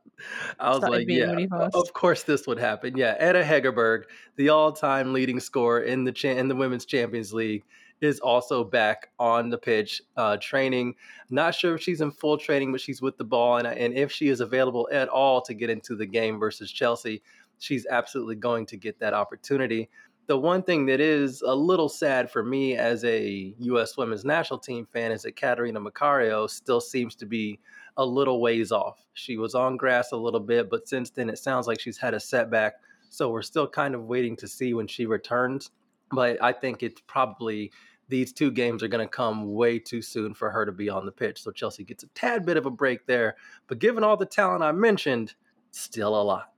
I 0.60 0.70
was 0.70 0.82
like, 0.82 1.08
yeah, 1.08 1.46
of 1.74 1.94
course 1.94 2.24
this 2.24 2.48
would 2.48 2.60
happen. 2.60 2.98
Yeah, 2.98 3.16
Ada 3.20 3.44
Hegerberg, 3.44 4.04
the 4.36 4.50
all-time 4.50 5.14
leading 5.14 5.40
scorer 5.40 5.82
in 5.82 6.04
the 6.04 6.12
cha- 6.12 6.30
in 6.30 6.48
the 6.48 6.56
Women's 6.56 6.86
Champions 6.86 7.34
League, 7.34 7.64
is 8.02 8.20
also 8.20 8.64
back 8.64 9.10
on 9.20 9.50
the 9.50 9.58
pitch 9.58 10.02
uh, 10.18 10.38
training. 10.38 10.96
Not 11.30 11.56
sure 11.56 11.76
if 11.76 11.82
she's 11.82 12.02
in 12.02 12.12
full 12.12 12.38
training, 12.38 12.72
but 12.72 12.82
she's 12.82 13.02
with 13.02 13.18
the 13.18 13.24
ball, 13.24 13.58
and 13.58 13.68
and 13.68 13.94
if 13.94 14.12
she 14.12 14.30
is 14.30 14.40
available 14.40 14.90
at 14.92 15.10
all 15.10 15.42
to 15.42 15.54
get 15.54 15.70
into 15.70 15.96
the 15.96 16.06
game 16.06 16.40
versus 16.40 16.72
Chelsea, 16.72 17.22
she's 17.60 17.86
absolutely 17.86 18.36
going 18.36 18.66
to 18.68 18.78
get 18.78 19.00
that 19.00 19.14
opportunity. 19.14 19.90
The 20.28 20.38
one 20.38 20.62
thing 20.62 20.86
that 20.86 21.00
is 21.00 21.42
a 21.42 21.56
little 21.56 21.90
sad 21.90 22.30
for 22.30 22.44
me 22.44 22.78
as 22.78 23.04
a 23.04 23.56
U.S. 23.58 23.98
Women's 23.98 24.24
National 24.24 24.60
Team 24.60 24.86
fan 24.86 25.12
is 25.12 25.24
that 25.24 25.36
Catarina 25.36 25.82
Macario 25.82 26.48
still 26.48 26.80
seems 26.80 27.16
to 27.16 27.26
be 27.26 27.60
a 28.00 28.06
little 28.06 28.42
ways 28.42 28.72
off. 28.72 29.06
She 29.14 29.36
was 29.36 29.54
on 29.54 29.76
grass 29.76 30.14
a 30.14 30.18
little 30.18 30.40
bit, 30.40 30.70
but 30.70 30.88
since 30.88 31.10
then 31.10 31.30
it 31.30 31.38
sounds 31.38 31.68
like 31.68 31.82
she's 31.82 31.98
had 31.98 32.14
a 32.14 32.20
setback. 32.20 32.76
So 33.10 33.30
we're 33.30 33.42
still 33.42 33.68
kind 33.68 33.94
of 33.94 34.06
waiting 34.06 34.38
to 34.38 34.48
see 34.48 34.74
when 34.74 34.88
she 34.88 35.06
returns. 35.06 35.70
But 36.10 36.42
I 36.42 36.54
think 36.54 36.82
it's 36.82 37.02
probably 37.08 37.74
these 38.08 38.32
two 38.32 38.52
games 38.52 38.82
are 38.84 38.88
going 38.88 39.06
to 39.06 39.12
come 39.12 39.54
way 39.54 39.80
too 39.80 40.02
soon 40.02 40.34
for 40.34 40.50
her 40.50 40.66
to 40.66 40.72
be 40.72 40.90
on 40.90 41.06
the 41.06 41.12
pitch. 41.12 41.44
So 41.44 41.52
Chelsea 41.52 41.84
gets 41.84 42.04
a 42.04 42.08
tad 42.08 42.46
bit 42.46 42.56
of 42.56 42.66
a 42.66 42.72
break 42.72 43.06
there. 43.06 43.36
But 43.68 43.80
given 43.80 44.04
all 44.04 44.16
the 44.16 44.26
talent 44.26 44.64
I 44.64 44.72
mentioned, 44.72 45.36
still 45.72 46.20
a 46.20 46.24
lot. 46.24 46.54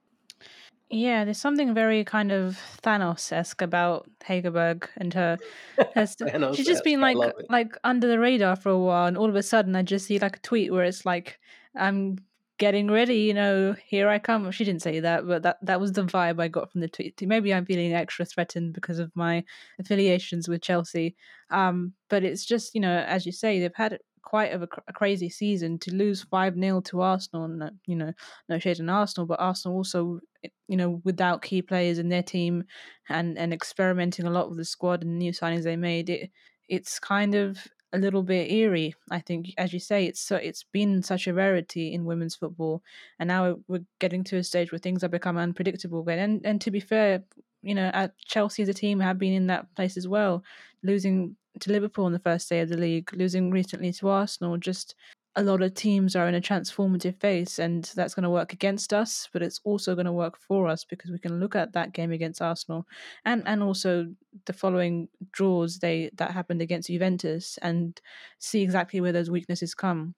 Yeah, 0.92 1.24
there's 1.24 1.40
something 1.40 1.74
very 1.74 2.04
kind 2.04 2.34
of 2.34 2.60
Thanos 2.84 3.32
esque 3.32 3.62
about 3.62 4.10
Hegerberg 4.28 4.90
and 4.98 5.14
her. 5.14 5.38
her 5.96 6.06
she's 6.54 6.66
just 6.68 6.84
been 6.84 7.00
like 7.00 7.16
like 7.50 7.78
under 7.86 8.08
the 8.08 8.20
radar 8.20 8.58
for 8.58 8.70
a 8.70 8.78
while, 8.78 9.08
and 9.08 9.18
all 9.18 9.30
of 9.30 9.36
a 9.36 9.44
sudden 9.44 9.74
I 9.76 9.84
just 9.84 10.08
see 10.08 10.20
like 10.20 10.36
a 10.36 10.40
tweet 10.42 10.72
where 10.72 10.84
it's 10.84 11.06
like, 11.06 11.40
"I'm 11.78 12.18
getting 12.58 12.92
ready, 12.92 13.20
you 13.20 13.34
know, 13.34 13.74
here 13.86 14.10
I 14.10 14.20
come." 14.20 14.52
She 14.52 14.66
didn't 14.66 14.82
say 14.82 15.00
that, 15.00 15.26
but 15.26 15.44
that 15.44 15.60
that 15.62 15.80
was 15.80 15.94
the 15.94 16.04
vibe 16.04 16.42
I 16.42 16.50
got 16.50 16.70
from 16.70 16.82
the 16.82 16.90
tweet. 16.90 17.22
Maybe 17.22 17.54
I'm 17.54 17.66
feeling 17.66 17.94
extra 17.94 18.26
threatened 18.26 18.74
because 18.74 19.00
of 19.00 19.16
my 19.16 19.46
affiliations 19.80 20.50
with 20.50 20.62
Chelsea. 20.62 21.16
Um, 21.52 21.94
but 22.10 22.26
it's 22.26 22.44
just 22.46 22.76
you 22.76 22.82
know, 22.82 22.98
as 22.98 23.26
you 23.26 23.32
say, 23.32 23.62
they've 23.62 23.74
had 23.74 24.00
quite 24.22 24.54
of 24.54 24.64
a, 24.64 24.68
a 24.88 24.94
crazy 24.94 25.30
season 25.30 25.80
to 25.80 25.94
lose 25.94 26.24
5 26.24 26.56
0 26.56 26.82
to 26.82 27.02
Arsenal. 27.02 27.46
And, 27.46 27.72
you 27.86 27.96
know, 27.96 28.14
no 28.50 28.60
shade 28.60 28.80
on 28.80 28.90
Arsenal, 28.90 29.28
but 29.28 29.40
Arsenal 29.40 29.78
also, 29.78 30.20
you 30.68 30.78
know, 30.78 31.02
without 31.04 31.42
key 31.42 31.62
players 31.62 32.00
in 32.00 32.10
their 32.10 32.24
team 32.24 32.64
and, 33.10 33.38
and 33.38 33.54
experimenting 33.54 34.26
a 34.26 34.32
lot 34.32 34.50
with 34.50 34.58
the 34.58 34.66
squad 34.66 35.04
and 35.04 35.12
the 35.14 35.18
new 35.18 35.32
signings 35.32 35.64
they 35.64 35.76
made, 35.76 36.10
it 36.10 36.32
it's 36.70 37.00
kind 37.00 37.36
of 37.36 37.68
a 37.94 37.98
little 37.98 38.24
bit 38.24 38.50
eerie. 38.50 38.96
I 39.10 39.20
think, 39.20 39.54
as 39.58 39.74
you 39.74 39.80
say, 39.80 40.06
it's 40.06 40.22
so 40.22 40.38
it's 40.38 40.64
been 40.64 41.04
such 41.04 41.28
a 41.28 41.34
rarity 41.34 41.94
in 41.94 42.06
women's 42.06 42.36
football, 42.36 42.82
and 43.20 43.28
now 43.28 43.58
we're 43.68 43.86
getting 44.00 44.24
to 44.26 44.38
a 44.38 44.44
stage 44.44 44.72
where 44.72 44.80
things 44.80 45.02
have 45.02 45.12
become 45.12 45.38
unpredictable 45.38 46.02
again. 46.02 46.20
And 46.20 46.46
and 46.46 46.62
to 46.62 46.72
be 46.72 46.80
fair, 46.80 47.24
you 47.62 47.76
know, 47.76 47.92
at 47.94 48.18
Chelsea 48.20 48.64
as 48.64 48.70
a 48.70 48.74
team 48.74 49.00
have 49.00 49.20
been 49.20 49.34
in 49.34 49.48
that 49.48 49.74
place 49.76 49.98
as 49.98 50.08
well, 50.08 50.44
losing 50.84 51.36
to 51.60 51.72
Liverpool 51.72 52.06
on 52.06 52.14
the 52.14 52.20
first 52.20 52.50
day 52.50 52.62
of 52.62 52.70
the 52.70 52.78
league, 52.78 53.14
losing 53.14 53.52
recently 53.52 53.92
to 53.94 54.10
Arsenal. 54.10 54.58
Just 54.58 54.96
a 55.36 55.44
lot 55.44 55.62
of 55.62 55.74
teams 55.74 56.16
are 56.16 56.28
in 56.28 56.36
a 56.36 56.42
transformative 56.42 57.20
phase, 57.20 57.58
and 57.60 57.90
that's 57.96 58.14
going 58.14 58.24
to 58.24 58.30
work 58.30 58.52
against 58.54 58.94
us, 58.94 59.30
but 59.32 59.42
it's 59.42 59.62
also 59.64 59.96
going 59.96 60.06
to 60.06 60.12
work 60.12 60.38
for 60.38 60.68
us 60.68 60.84
because 60.84 61.12
we 61.12 61.20
can 61.20 61.40
look 61.40 61.56
at 61.56 61.74
that 61.74 61.94
game 61.94 62.12
against 62.12 62.42
Arsenal 62.42 62.86
and 63.26 63.44
and 63.46 63.64
also 63.64 64.08
the 64.46 64.54
following 64.54 65.08
draws 65.32 65.80
they 65.80 66.10
that 66.18 66.32
happened 66.32 66.62
against 66.62 66.90
Juventus 66.90 67.58
and 67.62 68.02
see 68.40 68.62
exactly 68.62 69.00
where 69.00 69.14
those 69.14 69.32
weaknesses 69.32 69.74
come. 69.74 70.16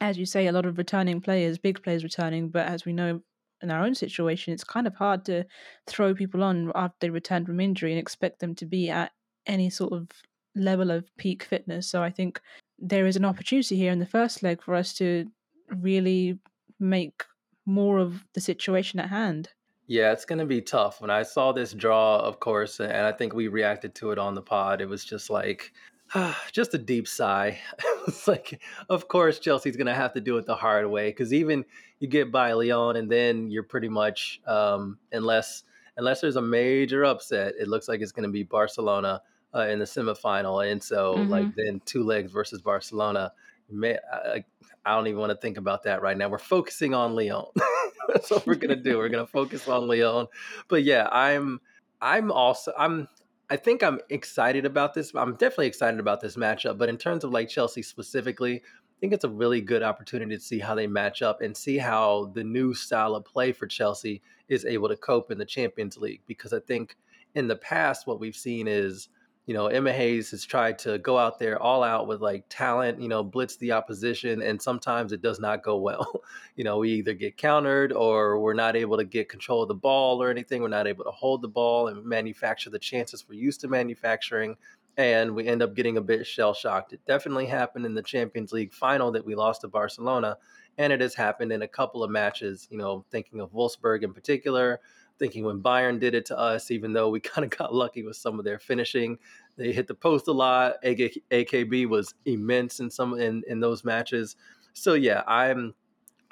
As 0.00 0.18
you 0.18 0.26
say, 0.26 0.48
a 0.48 0.52
lot 0.52 0.66
of 0.66 0.78
returning 0.78 1.20
players, 1.20 1.58
big 1.58 1.82
players 1.82 2.02
returning, 2.02 2.48
but 2.48 2.66
as 2.66 2.84
we 2.84 2.92
know 2.92 3.20
in 3.62 3.70
our 3.70 3.84
own 3.84 3.94
situation, 3.94 4.52
it's 4.52 4.64
kind 4.64 4.88
of 4.88 4.96
hard 4.96 5.24
to 5.26 5.44
throw 5.86 6.14
people 6.14 6.42
on 6.42 6.72
after 6.74 6.96
they 7.00 7.10
return 7.10 7.46
from 7.46 7.60
injury 7.60 7.92
and 7.92 8.00
expect 8.00 8.40
them 8.40 8.56
to 8.56 8.66
be 8.66 8.90
at 8.90 9.12
any 9.46 9.70
sort 9.70 9.92
of 9.92 10.08
level 10.54 10.90
of 10.90 11.14
peak 11.16 11.42
fitness. 11.42 11.88
So 11.88 12.02
I 12.02 12.10
think 12.10 12.40
there 12.78 13.06
is 13.06 13.16
an 13.16 13.24
opportunity 13.24 13.76
here 13.76 13.92
in 13.92 13.98
the 13.98 14.06
first 14.06 14.42
leg 14.42 14.62
for 14.62 14.74
us 14.74 14.92
to 14.94 15.26
really 15.68 16.38
make 16.80 17.24
more 17.64 17.98
of 17.98 18.24
the 18.34 18.40
situation 18.40 18.98
at 18.98 19.08
hand. 19.08 19.50
Yeah, 19.86 20.12
it's 20.12 20.24
going 20.24 20.38
to 20.38 20.46
be 20.46 20.60
tough. 20.60 21.00
When 21.00 21.10
I 21.10 21.22
saw 21.22 21.52
this 21.52 21.72
draw, 21.72 22.18
of 22.18 22.40
course, 22.40 22.80
and 22.80 22.92
I 22.92 23.12
think 23.12 23.34
we 23.34 23.48
reacted 23.48 23.94
to 23.96 24.10
it 24.10 24.18
on 24.18 24.34
the 24.34 24.42
pod, 24.42 24.80
it 24.80 24.88
was 24.88 25.04
just 25.04 25.30
like, 25.30 25.72
just 26.52 26.74
a 26.74 26.78
deep 26.78 27.08
sigh. 27.08 27.58
it's 28.06 28.28
like, 28.28 28.60
of 28.88 29.08
course, 29.08 29.38
Chelsea's 29.38 29.76
going 29.76 29.86
to 29.86 29.94
have 29.94 30.12
to 30.14 30.20
do 30.20 30.36
it 30.38 30.46
the 30.46 30.54
hard 30.54 30.88
way 30.88 31.10
because 31.10 31.32
even 31.32 31.64
you 31.98 32.08
get 32.08 32.32
by 32.32 32.52
Lyon, 32.52 32.96
and 32.96 33.10
then 33.10 33.50
you're 33.50 33.62
pretty 33.62 33.88
much, 33.88 34.40
um, 34.46 34.98
unless 35.12 35.64
unless 35.96 36.20
there's 36.20 36.36
a 36.36 36.42
major 36.42 37.04
upset, 37.04 37.54
it 37.60 37.68
looks 37.68 37.86
like 37.86 38.00
it's 38.00 38.12
going 38.12 38.26
to 38.26 38.32
be 38.32 38.42
Barcelona 38.42 39.20
uh, 39.54 39.66
in 39.68 39.78
the 39.78 39.84
semifinal, 39.84 40.70
and 40.70 40.82
so 40.82 41.16
mm-hmm. 41.16 41.30
like 41.30 41.54
then 41.56 41.80
two 41.84 42.04
legs 42.04 42.32
versus 42.32 42.60
Barcelona. 42.60 43.32
Man, 43.70 43.98
I, 44.12 44.44
I 44.84 44.94
don't 44.94 45.06
even 45.06 45.20
want 45.20 45.30
to 45.30 45.38
think 45.38 45.56
about 45.56 45.84
that 45.84 46.02
right 46.02 46.16
now. 46.16 46.28
We're 46.28 46.38
focusing 46.38 46.94
on 46.94 47.14
Lyon. 47.14 47.44
That's 48.08 48.30
what 48.30 48.46
we're 48.46 48.56
gonna 48.56 48.76
do. 48.76 48.98
We're 48.98 49.08
gonna 49.08 49.26
focus 49.26 49.68
on 49.68 49.86
Lyon. 49.86 50.26
But 50.68 50.84
yeah, 50.84 51.08
I'm 51.10 51.60
I'm 52.00 52.32
also 52.32 52.72
I'm 52.76 53.08
I 53.48 53.56
think 53.56 53.82
I'm 53.82 54.00
excited 54.08 54.64
about 54.64 54.94
this. 54.94 55.12
I'm 55.14 55.34
definitely 55.34 55.66
excited 55.66 56.00
about 56.00 56.20
this 56.20 56.36
matchup. 56.36 56.78
But 56.78 56.88
in 56.88 56.96
terms 56.96 57.22
of 57.22 57.30
like 57.30 57.48
Chelsea 57.48 57.82
specifically, 57.82 58.56
I 58.56 59.00
think 59.00 59.12
it's 59.12 59.24
a 59.24 59.28
really 59.28 59.60
good 59.60 59.82
opportunity 59.82 60.36
to 60.36 60.42
see 60.42 60.58
how 60.58 60.74
they 60.74 60.86
match 60.86 61.22
up 61.22 61.42
and 61.42 61.56
see 61.56 61.78
how 61.78 62.32
the 62.34 62.44
new 62.44 62.72
style 62.72 63.14
of 63.14 63.24
play 63.24 63.52
for 63.52 63.66
Chelsea 63.66 64.22
is 64.48 64.64
able 64.64 64.88
to 64.88 64.96
cope 64.96 65.30
in 65.30 65.38
the 65.38 65.44
Champions 65.44 65.96
League. 65.96 66.22
Because 66.26 66.52
I 66.52 66.60
think 66.60 66.96
in 67.34 67.46
the 67.46 67.56
past, 67.56 68.06
what 68.06 68.20
we've 68.20 68.34
seen 68.34 68.66
is 68.66 69.08
you 69.46 69.54
know, 69.54 69.66
Emma 69.66 69.92
Hayes 69.92 70.30
has 70.30 70.44
tried 70.44 70.78
to 70.80 70.98
go 70.98 71.18
out 71.18 71.40
there 71.40 71.60
all 71.60 71.82
out 71.82 72.06
with 72.06 72.20
like 72.20 72.44
talent, 72.48 73.00
you 73.00 73.08
know, 73.08 73.24
blitz 73.24 73.56
the 73.56 73.72
opposition, 73.72 74.40
and 74.40 74.62
sometimes 74.62 75.12
it 75.12 75.20
does 75.20 75.40
not 75.40 75.64
go 75.64 75.76
well. 75.76 76.22
you 76.56 76.62
know, 76.62 76.78
we 76.78 76.92
either 76.92 77.12
get 77.12 77.36
countered 77.36 77.92
or 77.92 78.38
we're 78.38 78.54
not 78.54 78.76
able 78.76 78.96
to 78.98 79.04
get 79.04 79.28
control 79.28 79.62
of 79.62 79.68
the 79.68 79.74
ball 79.74 80.22
or 80.22 80.30
anything. 80.30 80.62
We're 80.62 80.68
not 80.68 80.86
able 80.86 81.04
to 81.04 81.10
hold 81.10 81.42
the 81.42 81.48
ball 81.48 81.88
and 81.88 82.04
manufacture 82.04 82.70
the 82.70 82.78
chances 82.78 83.26
we're 83.28 83.34
used 83.34 83.60
to 83.62 83.68
manufacturing. 83.68 84.56
And 84.96 85.34
we 85.34 85.46
end 85.46 85.62
up 85.62 85.74
getting 85.74 85.96
a 85.96 86.02
bit 86.02 86.26
shell 86.26 86.54
shocked. 86.54 86.92
It 86.92 87.00
definitely 87.06 87.46
happened 87.46 87.86
in 87.86 87.94
the 87.94 88.02
Champions 88.02 88.52
League 88.52 88.74
final 88.74 89.10
that 89.12 89.24
we 89.24 89.34
lost 89.34 89.62
to 89.62 89.68
Barcelona. 89.68 90.36
And 90.78 90.92
it 90.92 91.00
has 91.00 91.14
happened 91.14 91.50
in 91.50 91.62
a 91.62 91.68
couple 91.68 92.04
of 92.04 92.10
matches, 92.10 92.68
you 92.70 92.78
know, 92.78 93.04
thinking 93.10 93.40
of 93.40 93.52
Wolfsburg 93.52 94.02
in 94.02 94.12
particular, 94.12 94.80
thinking 95.22 95.44
when 95.44 95.62
Bayern 95.62 96.00
did 96.00 96.16
it 96.16 96.26
to 96.26 96.36
us, 96.36 96.72
even 96.72 96.92
though 96.92 97.08
we 97.08 97.20
kind 97.32 97.44
of 97.44 97.56
got 97.56 97.72
lucky 97.72 98.02
with 98.02 98.16
some 98.16 98.40
of 98.40 98.44
their 98.44 98.58
finishing. 98.58 99.18
They 99.56 99.72
hit 99.72 99.86
the 99.86 99.94
post 99.94 100.26
a 100.26 100.32
lot. 100.32 100.82
AKB 100.82 101.88
was 101.88 102.12
immense 102.24 102.80
in 102.80 102.90
some 102.90 103.14
in, 103.20 103.44
in 103.46 103.60
those 103.60 103.84
matches. 103.84 104.34
So 104.72 104.94
yeah, 104.94 105.22
I'm 105.28 105.74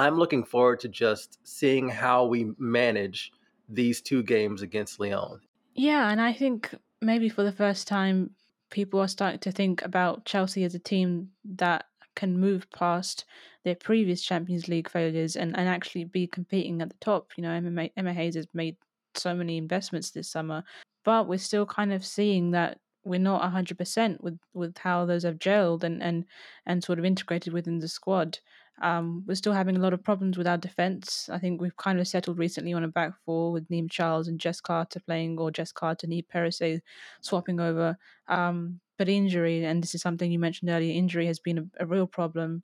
I'm 0.01 0.17
looking 0.17 0.43
forward 0.43 0.81
to 0.81 0.89
just 0.89 1.39
seeing 1.45 1.89
how 1.89 2.25
we 2.25 2.53
manage 2.59 3.33
these 3.69 4.01
two 4.01 4.25
games 4.25 4.63
against 4.63 4.99
Lyon. 4.99 5.39
Yeah, 5.75 6.11
and 6.11 6.21
I 6.21 6.33
think 6.33 6.75
maybe 7.01 7.29
for 7.29 7.45
the 7.45 7.53
first 7.53 7.87
time 7.87 8.31
people 8.71 8.99
are 8.99 9.09
starting 9.09 9.41
to 9.41 9.53
think 9.53 9.83
about 9.83 10.25
Chelsea 10.25 10.65
as 10.65 10.75
a 10.75 10.81
team 10.81 11.31
that 11.45 11.85
can 12.21 12.39
move 12.39 12.71
past 12.71 13.25
their 13.65 13.75
previous 13.75 14.23
Champions 14.23 14.69
League 14.69 14.91
failures 14.91 15.37
and, 15.37 15.57
and 15.57 15.69
actually 15.69 16.05
be 16.05 16.27
competing 16.27 16.83
at 16.83 16.91
the 16.91 16.97
top. 17.01 17.33
You 17.37 17.43
know, 17.43 17.53
Emma, 17.53 17.89
Emma 17.97 18.13
Hayes 18.13 18.35
has 18.35 18.47
made 18.53 18.77
so 19.15 19.35
many 19.35 19.57
investments 19.57 20.11
this 20.11 20.29
summer, 20.29 20.63
but 21.05 21.29
we're 21.29 21.39
still 21.39 21.67
kind 21.67 21.93
of 21.93 22.05
seeing 22.05 22.51
that 22.53 22.79
we're 23.05 23.19
not 23.19 23.43
100% 23.43 24.21
with 24.21 24.39
with 24.53 24.77
how 24.77 25.07
those 25.07 25.23
have 25.23 25.39
gelled 25.39 25.85
and 25.85 26.03
and 26.03 26.27
and 26.67 26.85
sort 26.85 26.99
of 26.99 27.05
integrated 27.07 27.53
within 27.53 27.79
the 27.79 27.89
squad 27.89 28.39
um, 28.83 29.25
we're 29.27 29.35
still 29.35 29.53
having 29.53 29.77
a 29.77 29.81
lot 29.81 29.93
of 29.93 30.03
problems 30.03 30.39
with 30.39 30.47
our 30.47 30.57
defense. 30.57 31.29
I 31.31 31.39
think 31.39 31.61
we've 31.61 31.77
kind 31.77 32.01
of 32.01 32.09
settled 32.09 32.39
recently 32.39 32.73
on 32.73 32.85
a 32.85 32.89
back 32.89 33.13
four 33.25 33.53
with 33.53 33.69
Niamh 33.69 33.91
Charles 33.91 34.29
and 34.29 34.41
Jess 34.41 34.61
Carter 34.61 35.01
playing, 35.01 35.39
or 35.39 35.51
Jess 35.51 35.71
Carter 35.73 36.07
and 36.07 36.15
Eve 36.15 36.25
Perisset 36.33 36.81
swapping 37.21 37.61
over. 37.61 37.97
Um, 38.29 38.81
but 39.01 39.09
injury, 39.09 39.65
and 39.65 39.83
this 39.83 39.95
is 39.95 40.03
something 40.03 40.31
you 40.31 40.39
mentioned 40.39 40.69
earlier, 40.69 40.93
injury 40.93 41.25
has 41.25 41.39
been 41.39 41.57
a, 41.57 41.85
a 41.85 41.87
real 41.87 42.07
problem. 42.07 42.63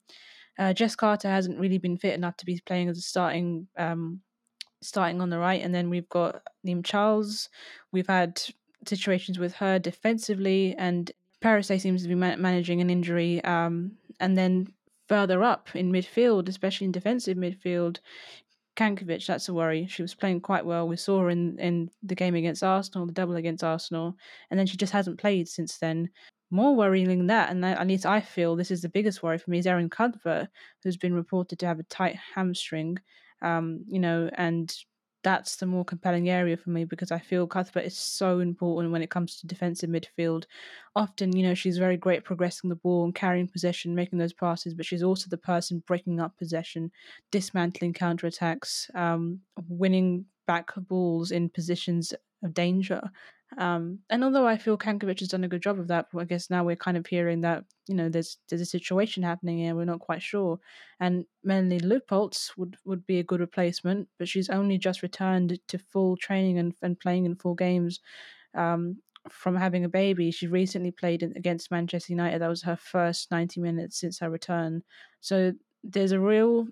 Uh, 0.59 0.71
Jess 0.71 0.95
Carter 0.95 1.27
hasn't 1.27 1.59
really 1.59 1.79
been 1.79 1.97
fit 1.97 2.13
enough 2.13 2.37
to 2.37 2.45
be 2.45 2.61
playing 2.63 2.89
as 2.89 2.99
a 2.99 3.01
starting 3.01 3.67
um, 3.75 4.21
starting 4.83 5.19
on 5.19 5.31
the 5.31 5.39
right, 5.39 5.63
and 5.63 5.73
then 5.73 5.89
we've 5.89 6.07
got 6.09 6.43
Niamh 6.63 6.85
Charles. 6.85 7.49
We've 7.91 8.05
had 8.05 8.39
situations 8.85 9.39
with 9.39 9.55
her 9.55 9.79
defensively, 9.79 10.75
and 10.77 11.11
Perisset 11.41 11.81
seems 11.81 12.03
to 12.03 12.07
be 12.07 12.13
ma- 12.13 12.35
managing 12.35 12.81
an 12.81 12.91
injury. 12.91 13.43
Um, 13.43 13.93
and 14.19 14.37
then 14.37 14.67
further 15.09 15.41
up 15.41 15.75
in 15.75 15.91
midfield, 15.91 16.49
especially 16.49 16.85
in 16.85 16.91
defensive 16.91 17.35
midfield, 17.35 17.97
Cankovic, 18.77 19.25
that's 19.25 19.49
a 19.49 19.53
worry. 19.53 19.87
She 19.87 20.03
was 20.03 20.13
playing 20.13 20.41
quite 20.41 20.65
well. 20.65 20.87
We 20.87 20.97
saw 20.97 21.19
her 21.21 21.29
in, 21.29 21.57
in 21.59 21.89
the 22.03 22.15
game 22.15 22.35
against 22.35 22.63
Arsenal, 22.63 23.07
the 23.07 23.11
double 23.11 23.35
against 23.35 23.63
Arsenal, 23.63 24.15
and 24.49 24.59
then 24.59 24.67
she 24.67 24.77
just 24.77 24.93
hasn't 24.93 25.19
played 25.19 25.47
since 25.49 25.77
then. 25.79 26.09
More 26.51 26.75
worrying 26.75 27.09
than 27.09 27.27
that, 27.27 27.49
and 27.49 27.65
at 27.65 27.87
least 27.87 28.05
I 28.05 28.21
feel 28.21 28.55
this 28.55 28.71
is 28.71 28.81
the 28.81 28.89
biggest 28.89 29.21
worry 29.21 29.37
for 29.37 29.49
me, 29.49 29.57
is 29.57 29.67
Erin 29.67 29.89
Cuthbert, 29.89 30.47
who's 30.83 30.95
been 30.95 31.13
reported 31.13 31.59
to 31.59 31.65
have 31.65 31.79
a 31.79 31.83
tight 31.83 32.15
hamstring. 32.35 32.97
Um, 33.41 33.83
you 33.87 33.99
know, 33.99 34.29
and 34.35 34.73
that's 35.23 35.57
the 35.57 35.65
more 35.65 35.83
compelling 35.83 36.29
area 36.29 36.55
for 36.57 36.69
me 36.69 36.85
because 36.85 37.11
I 37.11 37.19
feel 37.19 37.47
Cuthbert 37.47 37.85
is 37.85 37.97
so 37.97 38.39
important 38.39 38.91
when 38.91 39.01
it 39.01 39.09
comes 39.09 39.37
to 39.39 39.47
defensive 39.47 39.89
midfield. 39.89 40.45
Often, 40.95 41.35
you 41.35 41.43
know, 41.43 41.53
she's 41.53 41.77
very 41.77 41.97
great 41.97 42.23
progressing 42.23 42.69
the 42.69 42.75
ball 42.75 43.03
and 43.03 43.13
carrying 43.15 43.47
possession, 43.47 43.95
making 43.95 44.19
those 44.19 44.33
passes, 44.33 44.73
but 44.73 44.85
she's 44.85 45.03
also 45.03 45.27
the 45.29 45.37
person 45.37 45.83
breaking 45.87 46.19
up 46.19 46.37
possession, 46.37 46.91
dismantling 47.31 47.93
counterattacks, 47.93 48.93
um, 48.95 49.41
winning 49.67 50.25
back 50.45 50.69
balls 50.75 51.31
in 51.31 51.49
positions 51.49 52.13
of 52.43 52.53
danger. 52.53 53.01
Um, 53.57 53.99
and 54.09 54.23
although 54.23 54.45
I 54.45 54.57
feel 54.57 54.77
Cankovic 54.77 55.19
has 55.19 55.29
done 55.29 55.43
a 55.43 55.47
good 55.47 55.61
job 55.61 55.79
of 55.79 55.87
that, 55.87 56.07
I 56.17 56.25
guess 56.25 56.49
now 56.49 56.65
we're 56.65 56.75
kind 56.75 56.97
of 56.97 57.07
hearing 57.07 57.41
that 57.41 57.63
you 57.87 57.95
know 57.95 58.09
there's 58.09 58.37
there's 58.49 58.61
a 58.61 58.65
situation 58.65 59.23
happening 59.23 59.59
here. 59.59 59.73
We're 59.75 59.85
not 59.85 60.01
quite 60.01 60.21
sure. 60.21 60.59
And 60.99 61.25
Melanie 61.43 61.79
Leupolz 61.79 62.51
would 62.57 62.77
would 62.85 63.05
be 63.07 63.19
a 63.19 63.23
good 63.23 63.39
replacement, 63.39 64.09
but 64.19 64.27
she's 64.27 64.49
only 64.49 64.77
just 64.77 65.01
returned 65.01 65.59
to 65.69 65.77
full 65.77 66.17
training 66.17 66.59
and, 66.59 66.73
and 66.81 66.99
playing 66.99 67.25
in 67.25 67.35
full 67.35 67.55
games 67.55 68.01
um, 68.53 68.97
from 69.29 69.55
having 69.55 69.85
a 69.85 69.89
baby. 69.89 70.31
She 70.31 70.47
recently 70.47 70.91
played 70.91 71.23
against 71.23 71.71
Manchester 71.71 72.11
United. 72.13 72.41
That 72.41 72.49
was 72.49 72.63
her 72.63 72.75
first 72.75 73.31
90 73.31 73.61
minutes 73.61 73.99
since 73.99 74.19
her 74.19 74.29
return. 74.29 74.83
So 75.21 75.53
there's 75.83 76.11
a 76.11 76.19
real 76.19 76.67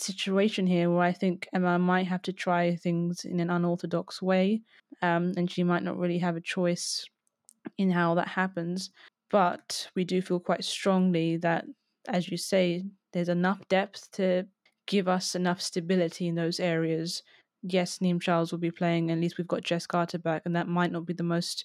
situation 0.00 0.66
here 0.66 0.90
where 0.90 1.02
I 1.02 1.12
think 1.12 1.48
Emma 1.52 1.78
might 1.78 2.06
have 2.06 2.22
to 2.22 2.32
try 2.32 2.76
things 2.76 3.24
in 3.24 3.40
an 3.40 3.50
unorthodox 3.50 4.20
way, 4.22 4.62
um, 5.02 5.32
and 5.36 5.50
she 5.50 5.62
might 5.62 5.82
not 5.82 5.98
really 5.98 6.18
have 6.18 6.36
a 6.36 6.40
choice 6.40 7.04
in 7.78 7.90
how 7.90 8.14
that 8.14 8.28
happens. 8.28 8.90
But 9.30 9.88
we 9.94 10.04
do 10.04 10.20
feel 10.22 10.40
quite 10.40 10.64
strongly 10.64 11.36
that, 11.38 11.64
as 12.08 12.28
you 12.28 12.36
say, 12.36 12.84
there's 13.12 13.28
enough 13.28 13.60
depth 13.68 14.10
to 14.12 14.46
give 14.86 15.06
us 15.06 15.34
enough 15.34 15.60
stability 15.60 16.26
in 16.26 16.34
those 16.34 16.58
areas. 16.58 17.22
Yes, 17.62 17.98
Niamh 17.98 18.20
Charles 18.20 18.50
will 18.50 18.58
be 18.58 18.70
playing, 18.70 19.10
at 19.10 19.18
least 19.18 19.38
we've 19.38 19.46
got 19.46 19.62
Jess 19.62 19.86
Carter 19.86 20.18
back, 20.18 20.42
and 20.44 20.56
that 20.56 20.66
might 20.66 20.90
not 20.90 21.06
be 21.06 21.12
the 21.12 21.22
most 21.22 21.64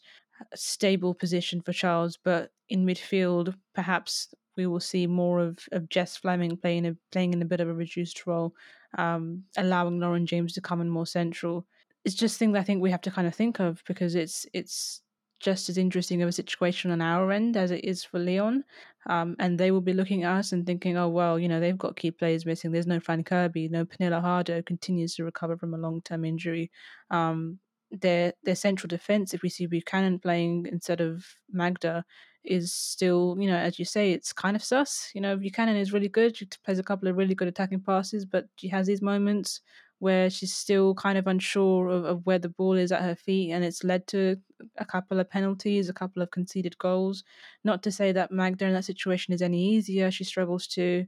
stable 0.54 1.14
position 1.14 1.62
for 1.62 1.74
Charles, 1.74 2.20
but 2.24 2.52
in 2.70 2.86
midfield, 2.86 3.56
perhaps 3.74 4.34
we 4.58 4.68
will 4.68 4.80
see 4.80 5.08
more 5.08 5.40
of, 5.40 5.60
of 5.72 5.90
Jess 5.90 6.18
Fleming 6.18 6.58
playing 6.58 6.86
a, 6.88 6.96
playing 7.12 7.34
in 7.34 7.42
a 7.42 7.46
bit 7.46 7.60
of 7.60 7.68
a 7.68 7.74
reduced 7.74 8.26
role, 8.28 8.54
um, 8.98 9.44
allowing 9.58 10.00
Lauren 10.00 10.26
James 10.26 10.54
to 10.54 10.62
come 10.62 10.82
in 10.82 10.90
more 10.90 11.06
central. 11.06 11.66
It's 12.04 12.16
just 12.16 12.38
things 12.38 12.58
I 12.58 12.64
think 12.64 12.82
we 12.82 12.92
have 12.92 13.02
to 13.02 13.12
kind 13.12 13.28
of 13.28 13.36
think 13.36 13.60
of 13.60 13.84
because 13.88 14.16
it's 14.16 14.46
it's 14.54 15.02
just 15.40 15.70
as 15.70 15.78
interesting 15.78 16.22
of 16.22 16.30
a 16.30 16.32
situation 16.32 16.92
on 16.92 17.02
our 17.02 17.32
end 17.32 17.58
as 17.58 17.72
it 17.72 17.84
is 17.84 18.04
for 18.04 18.20
Lyon, 18.20 18.64
Um, 19.08 19.36
and 19.40 19.60
they 19.60 19.72
will 19.72 19.82
be 19.82 19.94
looking 19.94 20.24
at 20.24 20.38
us 20.38 20.52
and 20.52 20.66
thinking, 20.66 20.98
oh, 20.98 21.10
well, 21.10 21.38
you 21.38 21.48
know, 21.48 21.60
they've 21.60 21.78
got 21.78 21.96
key 21.96 22.12
players 22.12 22.46
missing. 22.46 22.72
There's 22.72 22.88
no 22.88 23.00
Fran 23.00 23.24
Kirby, 23.24 23.70
no 23.70 23.86
Pernille 23.86 24.22
Harder 24.22 24.62
continues 24.64 25.16
to 25.16 25.24
recover 25.24 25.58
from 25.58 25.74
a 25.74 25.78
long 25.78 26.02
term 26.02 26.26
injury. 26.26 26.72
Um, 27.12 27.60
their 27.92 28.34
their 28.44 28.56
central 28.56 28.88
defense, 28.88 29.34
if 29.34 29.42
we 29.42 29.50
see 29.50 29.68
Buchanan 29.68 30.20
playing 30.20 30.68
instead 30.72 31.02
of 31.02 31.26
Magda, 31.52 32.04
is 32.46 32.74
still, 32.74 33.36
you 33.40 33.50
know, 33.50 33.58
as 33.58 33.80
you 33.80 33.86
say, 33.86 34.12
it's 34.12 34.34
kind 34.34 34.56
of 34.56 34.64
sus. 34.64 35.12
You 35.14 35.22
know, 35.22 35.38
Buchanan 35.38 35.76
is 35.76 35.94
really 35.94 36.10
good. 36.10 36.38
She 36.38 36.48
plays 36.64 36.80
a 36.80 36.84
couple 36.84 37.08
of 37.08 37.18
really 37.18 37.36
good 37.36 37.48
attacking 37.48 37.82
passes, 37.82 38.26
but 38.26 38.48
she 38.56 38.68
has 38.70 38.88
these 38.88 39.02
moments 39.02 39.62
where 40.00 40.30
she's 40.30 40.54
still 40.54 40.94
kind 40.94 41.18
of 41.18 41.26
unsure 41.26 41.88
of, 41.88 42.06
of 42.06 42.26
where 42.26 42.40
the 42.40 42.50
ball 42.50 42.74
is 42.74 42.92
at 42.92 43.02
her 43.02 43.16
feet, 43.16 43.52
and 43.52 43.64
it's 43.64 43.84
led 43.84 44.06
to 44.08 44.38
a 44.78 44.86
couple 44.86 45.20
of 45.20 45.30
penalties, 45.30 45.90
a 45.90 45.94
couple 45.94 46.22
of 46.22 46.32
conceded 46.32 46.78
goals. 46.78 47.24
Not 47.64 47.82
to 47.84 47.92
say 47.92 48.12
that 48.12 48.32
Magda 48.32 48.66
in 48.66 48.74
that 48.74 48.86
situation 48.86 49.34
is 49.34 49.42
any 49.42 49.64
easier. 49.76 50.12
She 50.12 50.24
struggles 50.24 50.68
to. 50.68 51.06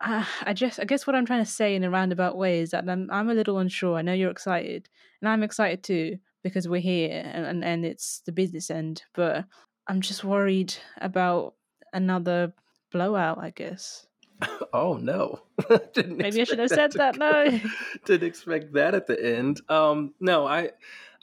Uh, 0.00 0.24
I 0.42 0.54
just, 0.54 0.80
I 0.80 0.84
guess 0.84 1.06
what 1.06 1.14
I'm 1.14 1.26
trying 1.26 1.44
to 1.44 1.50
say 1.50 1.74
in 1.74 1.84
a 1.84 1.90
roundabout 1.90 2.36
way 2.36 2.60
is 2.60 2.70
that 2.70 2.88
I'm, 2.88 3.10
I'm 3.10 3.28
a 3.28 3.34
little 3.34 3.58
unsure. 3.58 3.98
I 3.98 4.02
know 4.02 4.14
you're 4.14 4.30
excited, 4.30 4.88
and 5.20 5.28
I'm 5.28 5.42
excited 5.42 5.82
too 5.82 6.18
because 6.42 6.66
we're 6.66 6.80
here 6.80 7.22
and, 7.24 7.44
and, 7.44 7.64
and 7.64 7.84
it's 7.84 8.22
the 8.24 8.32
business 8.32 8.70
end. 8.70 9.02
But 9.14 9.44
I'm 9.90 10.02
just 10.02 10.22
worried 10.22 10.72
about 11.00 11.54
another 11.92 12.52
blowout, 12.92 13.38
I 13.38 13.50
guess. 13.50 14.06
Oh 14.72 14.94
no! 14.94 15.40
Maybe 15.96 16.42
I 16.42 16.44
should 16.44 16.60
have 16.60 16.70
said 16.70 16.92
that. 16.92 17.18
No, 17.18 17.58
didn't 18.04 18.28
expect 18.28 18.72
that 18.74 18.94
at 18.94 19.08
the 19.08 19.20
end. 19.20 19.60
Um, 19.68 20.14
no, 20.20 20.46
I, 20.46 20.70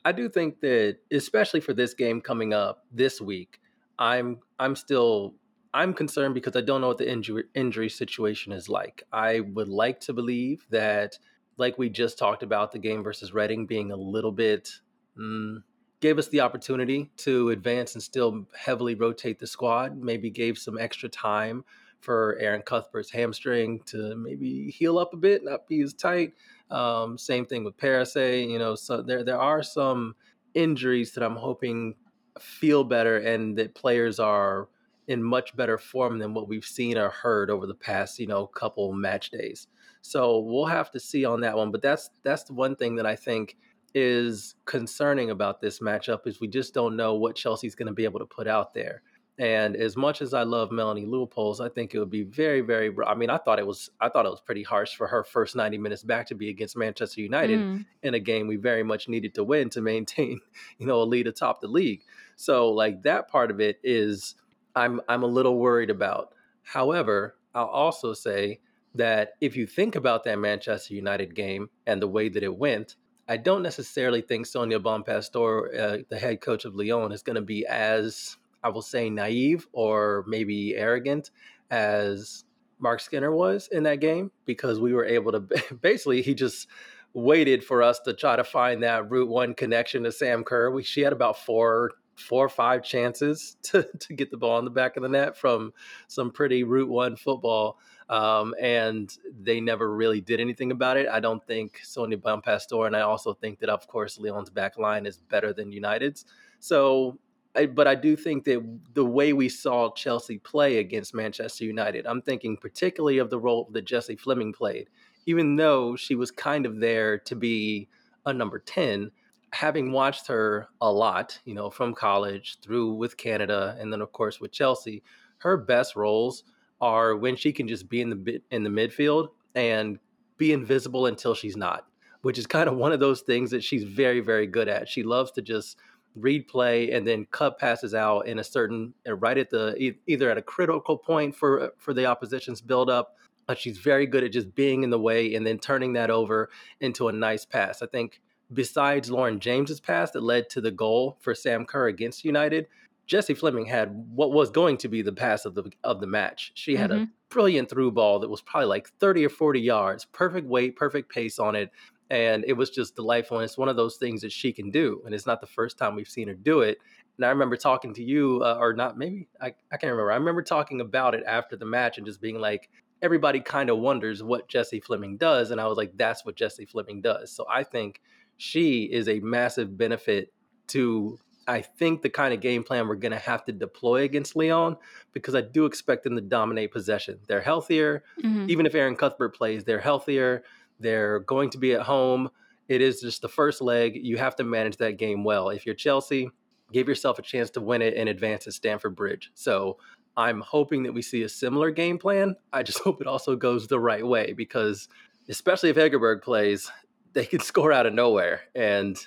I 0.03 0.12
do 0.12 0.27
think 0.27 0.60
that, 0.60 0.97
especially 1.10 1.62
for 1.62 1.73
this 1.73 1.93
game 1.93 2.19
coming 2.19 2.53
up 2.53 2.84
this 2.91 3.21
week, 3.21 3.62
I'm, 3.97 4.39
I'm 4.60 4.75
still, 4.75 5.34
I'm 5.73 5.93
concerned 5.93 6.34
because 6.34 6.58
I 6.58 6.62
don't 6.62 6.82
know 6.82 6.89
what 6.89 6.97
the 6.97 7.10
injury 7.10 7.45
injury 7.56 7.88
situation 7.88 8.51
is 8.51 8.67
like. 8.67 9.03
I 9.13 9.39
would 9.39 9.69
like 9.69 10.01
to 10.01 10.13
believe 10.13 10.65
that, 10.71 11.17
like 11.56 11.77
we 11.77 11.89
just 11.89 12.19
talked 12.19 12.43
about, 12.43 12.73
the 12.73 12.80
game 12.80 13.01
versus 13.01 13.34
Reading 13.34 13.65
being 13.65 13.93
a 13.93 13.95
little 13.95 14.34
bit 14.34 14.69
mm, 15.17 15.63
gave 15.99 16.17
us 16.17 16.27
the 16.27 16.41
opportunity 16.41 17.10
to 17.17 17.49
advance 17.49 17.93
and 17.93 18.03
still 18.03 18.45
heavily 18.57 18.95
rotate 18.95 19.39
the 19.39 19.47
squad. 19.47 19.97
Maybe 19.97 20.29
gave 20.29 20.57
some 20.57 20.77
extra 20.77 21.10
time 21.10 21.63
for 21.99 22.38
Erin 22.39 22.62
Cuthbert's 22.62 23.12
hamstring 23.12 23.81
to 23.88 24.15
maybe 24.15 24.69
heal 24.69 24.99
up 24.99 25.13
a 25.13 25.17
bit, 25.17 25.43
not 25.43 25.67
be 25.67 25.81
as 25.81 25.93
tight. 25.93 26.33
Um, 26.69 27.17
same 27.17 27.45
thing 27.45 27.63
with 27.63 27.77
Perisset. 27.77 28.49
You 28.49 28.60
know, 28.60 28.75
so 28.75 29.01
there 29.01 29.23
there 29.23 29.39
are 29.39 29.63
some 29.63 30.15
injuries 30.53 31.13
that 31.13 31.23
I'm 31.23 31.36
hoping 31.36 31.95
feel 32.39 32.83
better 32.83 33.17
and 33.17 33.57
that 33.57 33.73
players 33.73 34.19
are 34.19 34.69
in 35.07 35.23
much 35.23 35.55
better 35.55 35.77
form 35.77 36.19
than 36.19 36.33
what 36.33 36.47
we've 36.47 36.65
seen 36.65 36.97
or 36.97 37.10
heard 37.10 37.49
over 37.49 37.65
the 37.65 37.73
past, 37.73 38.19
you 38.19 38.27
know, 38.27 38.45
couple 38.45 38.91
match 38.93 39.31
days. 39.31 39.67
So 40.01 40.39
we'll 40.39 40.65
have 40.65 40.91
to 40.91 40.99
see 40.99 41.25
on 41.25 41.41
that 41.41 41.55
one. 41.55 41.71
But 41.71 41.81
that's 41.81 42.10
that's 42.23 42.43
the 42.43 42.53
one 42.53 42.75
thing 42.75 42.95
that 42.97 43.05
I 43.05 43.15
think 43.15 43.57
is 43.93 44.56
concerning 44.65 45.30
about 45.30 45.62
this 45.62 45.80
matchup 45.80 46.28
is 46.28 46.39
we 46.39 46.47
just 46.47 46.73
don't 46.73 46.95
know 46.95 47.15
what 47.15 47.36
Chelsea's 47.36 47.76
going 47.76 47.88
to 47.88 47.93
be 47.93 48.04
able 48.04 48.19
to 48.19 48.26
put 48.26 48.47
out 48.47 48.73
there. 48.73 49.02
And 49.39 49.76
as 49.76 49.95
much 49.95 50.23
as 50.23 50.34
I 50.34 50.43
love 50.43 50.71
Melanie 50.71 51.06
Leupolz, 51.06 51.60
I 51.60 51.69
think 51.69 51.93
it 51.93 52.00
would 52.00 52.10
be 52.10 52.23
very, 52.23 52.62
very. 52.62 52.91
I 53.06 53.13
mean, 53.13 53.30
I 53.30 53.38
thought 53.38 53.60
it 53.60 53.67
was. 53.67 53.91
I 54.02 54.10
thought 54.10 54.26
it 54.26 54.32
was 54.32 54.41
pretty 54.41 54.63
harsh 54.63 54.95
for 54.95 55.06
her 55.08 55.23
first 55.23 55.56
ninety 55.56 55.78
minutes 55.78 56.02
back 56.02 56.26
to 56.28 56.36
be 56.36 56.50
against 56.50 56.76
Manchester 56.76 57.21
United 57.21 57.60
mm. 57.60 57.86
in 58.02 58.15
a 58.15 58.19
game 58.19 58.47
we 58.47 58.56
very 58.56 58.82
much 58.82 59.08
needed 59.08 59.36
to 59.36 59.43
win 59.43 59.69
to 59.71 59.82
maintain, 59.82 60.39
you 60.80 60.88
know, 60.88 61.04
a 61.04 61.06
lead 61.06 61.28
atop 61.28 61.62
the 61.62 61.67
league. 61.67 62.02
So, 62.36 62.69
like 62.69 63.04
that 63.04 63.28
part 63.28 63.52
of 63.52 63.60
it 63.60 63.80
is, 63.84 64.34
I'm 64.76 65.02
I'm 65.08 65.21
a 65.21 65.28
little 65.28 65.60
worried 65.60 65.91
about. 65.91 66.34
However, 66.63 67.36
I'll 67.54 67.65
also 67.65 68.15
say 68.15 68.60
that 68.95 69.34
if 69.39 69.56
you 69.56 69.67
think 69.67 69.95
about 69.95 70.23
that 70.23 70.39
Manchester 70.39 70.95
United 70.95 71.36
game 71.36 71.69
and 71.86 72.02
the 72.02 72.08
way 72.08 72.28
that 72.30 72.41
it 72.41 72.56
went, 72.56 72.95
I 73.28 73.38
don't 73.38 73.63
necessarily 73.63 74.22
think 74.22 74.46
Sonia 74.46 74.80
Bompastor, 74.80 75.80
uh, 75.80 75.98
the 76.10 76.18
head 76.18 76.42
coach 76.42 76.66
of 76.66 76.76
Lyon, 76.76 77.12
is 77.12 77.24
going 77.24 77.36
to 77.36 77.42
be 77.42 77.66
as, 77.66 78.38
I 78.63 78.70
will 78.70 78.82
say, 78.82 79.10
naive 79.10 79.68
or 79.74 80.24
maybe 80.28 80.76
arrogant 80.76 81.32
as 81.70 82.46
Marc 82.80 83.02
Skinner 83.02 83.32
was 83.32 83.68
in 83.72 83.84
that 83.84 84.00
game 84.00 84.32
because 84.46 84.80
we 84.80 84.94
were 84.94 85.06
able 85.06 85.32
to 85.34 85.42
basically, 85.82 86.22
he 86.22 86.34
just 86.34 86.68
waited 87.13 87.63
for 87.63 87.82
us 87.82 88.00
to 88.02 88.13
try 88.13 88.36
to 88.36 88.44
find 88.44 88.84
that 88.84 89.10
Route 89.10 89.30
One 89.30 89.54
connection 89.54 90.04
to 90.04 90.12
Sam 90.12 90.44
Kerr. 90.44 90.72
We, 90.72 90.84
she 90.84 91.02
had 91.02 91.13
about 91.13 91.38
four 91.38 91.92
four 92.16 92.46
or 92.46 92.50
five 92.50 92.84
chances 92.84 93.58
to, 93.63 93.88
to 94.00 94.13
get 94.13 94.32
the 94.32 94.38
ball 94.38 94.60
in 94.60 94.66
the 94.66 94.72
back 94.72 94.98
of 94.98 95.04
the 95.04 95.10
net 95.10 95.38
from 95.38 95.74
some 96.08 96.32
pretty 96.32 96.63
Route 96.63 96.90
One 96.90 97.16
football. 97.16 97.78
Um, 98.10 98.56
and 98.62 99.15
they 99.41 99.60
never 99.60 99.93
really 99.93 100.22
did 100.22 100.39
anything 100.39 100.72
about 100.72 100.96
it. 100.96 101.08
I 101.10 101.20
don't 101.20 101.46
think 101.46 101.82
Sonia 101.84 102.17
Bompastor, 102.17 102.88
and 102.88 102.96
I 102.96 103.02
also 103.02 103.34
think 103.34 103.60
that, 103.60 103.70
of 103.70 103.88
course, 103.88 104.17
Lyon's 104.17 104.50
back 104.50 104.78
line 104.78 105.06
is 105.06 105.17
better 105.17 105.52
than 105.52 105.72
United's. 105.72 106.26
So 106.60 107.20
I, 107.58 107.65
but 107.65 107.88
I 107.88 107.96
do 107.96 108.15
think 108.15 108.43
that 108.46 108.63
the 108.93 109.06
way 109.06 109.34
we 109.34 109.50
saw 109.50 109.91
Chelsea 109.93 110.38
play 110.38 110.78
against 110.78 111.13
Manchester 111.13 111.65
United, 111.65 112.06
I'm 112.06 112.22
thinking 112.22 112.56
particularly 112.56 113.17
of 113.17 113.30
the 113.30 113.39
role 113.39 113.67
that 113.72 113.86
Jessie 113.86 114.15
Fleming 114.15 114.54
played. 114.54 114.89
Even 115.26 115.56
though 115.56 115.96
she 115.96 116.15
was 116.15 116.32
kind 116.32 116.65
of 116.65 116.80
there 116.80 117.17
to 117.17 117.36
be 117.36 117.89
a 118.26 118.32
number 118.32 118.60
10, 118.60 119.12
having 119.52 119.91
watched 119.91 120.28
her 120.28 120.67
a 120.82 120.91
lot, 120.91 121.39
you 121.46 121.56
know, 121.56 121.70
from 121.70 121.93
college 121.96 122.58
through 122.62 122.93
with 122.93 123.17
Canada 123.17 123.76
and 123.80 123.91
then 123.91 124.02
of 124.02 124.12
course 124.12 124.39
with 124.39 124.52
Chelsea, 124.52 125.04
her 125.39 125.58
best 125.58 125.96
roles 125.96 126.43
are 126.80 127.16
when 127.16 127.36
she 127.36 127.52
can 127.52 127.68
just 127.68 127.90
be 127.90 128.02
in 128.02 128.10
the 128.10 128.42
in 128.52 128.63
the 128.63 128.70
midfield 128.70 129.30
and 129.56 130.00
be 130.38 130.54
invisible 130.54 131.06
until 131.08 131.34
she's 131.34 131.58
not, 131.58 131.86
which 132.22 132.38
is 132.38 132.46
kind 132.46 132.70
of 132.70 132.76
one 132.76 132.92
of 132.92 133.00
those 133.00 133.22
things 133.22 133.52
that 133.52 133.63
she's 133.63 133.84
very 133.84 134.20
very 134.20 134.48
good 134.48 134.68
at. 134.68 134.88
She 134.88 135.04
loves 135.04 135.32
to 135.32 135.42
just 135.42 135.78
read 136.16 136.48
play 136.48 136.92
and 136.92 137.08
then 137.08 137.28
cut 137.32 137.60
passes 137.60 137.94
out 137.94 138.22
in 138.28 138.40
a 138.40 138.44
certain 138.44 138.94
uh, 139.08 139.16
right 139.16 139.38
at 139.38 139.50
the 139.50 139.96
either 140.08 140.30
at 140.32 140.38
a 140.38 140.42
critical 140.42 140.98
point 140.98 141.36
for 141.36 141.62
uh, 141.62 141.68
for 141.78 141.94
the 141.94 142.06
opposition's 142.06 142.62
build 142.62 142.90
up. 142.90 143.16
But 143.46 143.58
she's 143.58 143.78
very 143.78 144.06
good 144.06 144.26
at 144.26 144.34
just 144.34 144.54
being 144.56 144.84
in 144.84 144.90
the 144.90 145.00
way 145.00 145.34
and 145.34 145.48
then 145.48 145.58
turning 145.58 145.94
that 145.94 146.10
over 146.10 146.50
into 146.82 147.08
a 147.08 147.13
nice 147.13 147.46
pass. 147.46 147.82
I 147.82 147.86
think 147.86 148.20
besides 148.52 149.10
Lauren 149.10 149.40
James's 149.40 149.80
pass 149.80 150.12
that 150.12 150.22
led 150.22 150.50
to 150.50 150.62
the 150.62 150.72
goal 150.72 151.18
for 151.22 151.34
Sam 151.34 151.66
Kerr 151.66 151.88
against 151.88 152.26
United, 152.26 152.68
Jessie 153.08 153.34
Fleming 153.34 153.65
had 153.65 153.89
what 154.13 154.34
was 154.34 154.52
going 154.52 154.78
to 154.78 154.89
be 154.89 155.02
the 155.02 155.13
pass 155.13 155.46
of 155.46 155.56
the 155.56 155.72
of 155.84 156.02
the 156.02 156.08
match. 156.08 156.52
She 156.56 156.76
had 156.76 156.91
mm-hmm. 156.91 157.04
a 157.04 157.08
brilliant 157.30 157.70
through 157.70 157.91
ball 157.91 158.20
that 158.20 158.30
was 158.30 158.41
probably 158.41 158.67
like 158.67 158.89
30 159.00 159.26
or 159.26 159.30
40 159.30 159.60
yards, 159.60 160.06
perfect 160.06 160.46
weight, 160.46 160.76
perfect 160.76 161.10
pace 161.10 161.39
on 161.39 161.56
it, 161.56 161.72
and 162.10 162.43
it 162.46 162.54
was 162.54 162.70
just 162.70 162.96
delightful. 162.96 163.38
And 163.38 163.46
it's 163.46 163.58
one 163.58 163.70
of 163.70 163.78
those 163.78 163.96
things 163.96 164.22
that 164.22 164.32
she 164.32 164.52
can 164.52 164.70
do, 164.70 165.02
and 165.06 165.15
it's 165.15 165.26
not 165.26 165.39
the 165.39 165.48
first 165.48 165.78
time 165.78 165.96
we've 165.96 166.08
seen 166.08 166.28
her 166.28 166.34
do 166.34 166.62
it. 166.62 166.80
And 167.17 167.26
I 167.26 167.30
remember 167.30 167.56
talking 167.56 167.93
to 167.96 168.04
you, 168.04 168.41
uh, 168.43 168.58
or 168.60 168.74
not, 168.74 168.98
maybe 168.98 169.28
I, 169.41 169.48
I 169.72 169.78
can't 169.78 169.91
remember. 169.91 170.12
I 170.12 170.17
remember 170.17 170.43
talking 170.43 170.82
about 170.82 171.15
it 171.15 171.24
after 171.26 171.56
the 171.56 171.65
match 171.65 171.98
and 171.98 172.06
just 172.06 172.22
being 172.22 172.39
like, 172.39 172.70
everybody 173.02 173.39
kind 173.39 173.70
of 173.70 173.80
wonders 173.80 174.22
what 174.22 174.50
Jessie 174.50 174.82
Fleming 174.82 175.17
does, 175.17 175.52
and 175.52 175.62
I 175.62 175.67
was 175.67 175.78
like, 175.78 175.96
that's 175.96 176.26
what 176.26 176.36
Jessie 176.36 176.65
Fleming 176.65 177.02
does. 177.02 177.32
So 177.32 177.46
I 177.50 177.63
think 177.63 178.02
she 178.36 178.84
is 178.84 179.08
a 179.08 179.22
massive 179.22 179.78
benefit 179.78 180.34
to 180.67 181.17
I 181.47 181.62
think 181.62 182.01
the 182.01 182.10
kind 182.10 182.33
of 182.33 182.41
game 182.41 182.63
plan 182.63 182.88
we're 182.88 182.95
going 182.95 183.13
to 183.13 183.19
have 183.19 183.45
to 183.45 183.51
deploy 183.51 184.03
against 184.03 184.36
Lyon 184.36 184.75
because 185.13 185.33
I 185.33 185.41
do 185.41 185.65
expect 185.65 186.03
them 186.03 186.15
to 186.15 186.21
dominate 186.21 186.71
possession. 186.71 187.19
They're 187.27 187.41
healthier. 187.41 188.03
Mm-hmm. 188.21 188.49
Even 188.49 188.65
if 188.65 188.75
Erin 188.75 188.95
Cuthbert 188.95 189.36
plays, 189.36 189.63
they're 189.63 189.79
healthier. 189.79 190.43
They're 190.79 191.19
going 191.19 191.49
to 191.51 191.57
be 191.57 191.73
at 191.73 191.81
home. 191.81 192.29
It 192.67 192.81
is 192.81 192.99
just 192.99 193.21
the 193.21 193.29
first 193.29 193.62
leg. 193.62 193.95
You 193.95 194.17
have 194.17 194.36
to 194.38 194.43
manage 194.43 194.77
that 194.77 194.97
game 194.97 195.23
well. 195.23 195.49
If 195.49 195.65
you're 195.65 195.75
Chelsea, 195.75 196.29
give 196.73 196.88
yourself 196.88 197.17
a 197.17 197.21
chance 197.21 197.49
to 197.51 197.62
win 197.62 197.81
it 197.81 197.95
and 197.95 198.10
advance 198.10 198.45
at 198.47 198.53
Stamford 198.53 198.95
Bridge. 198.95 199.31
So 199.33 199.77
I'm 200.17 200.41
hoping 200.41 200.83
that 200.83 200.93
we 200.93 201.01
see 201.01 201.23
a 201.23 201.29
similar 201.29 201.71
game 201.71 201.97
plan. 201.97 202.36
I 202.51 202.63
just 202.63 202.79
hope 202.83 202.99
it 202.99 203.07
also 203.07 203.36
goes 203.36 203.67
the 203.67 203.79
right 203.79 204.05
way 204.05 204.33
because, 204.33 204.89
especially 205.29 205.69
if 205.69 205.77
Hegerberg 205.77 206.23
plays, 206.23 206.69
they 207.13 207.25
can 207.25 207.39
score 207.41 207.71
out 207.71 207.86
of 207.86 207.93
nowhere. 207.93 208.41
And 208.53 208.97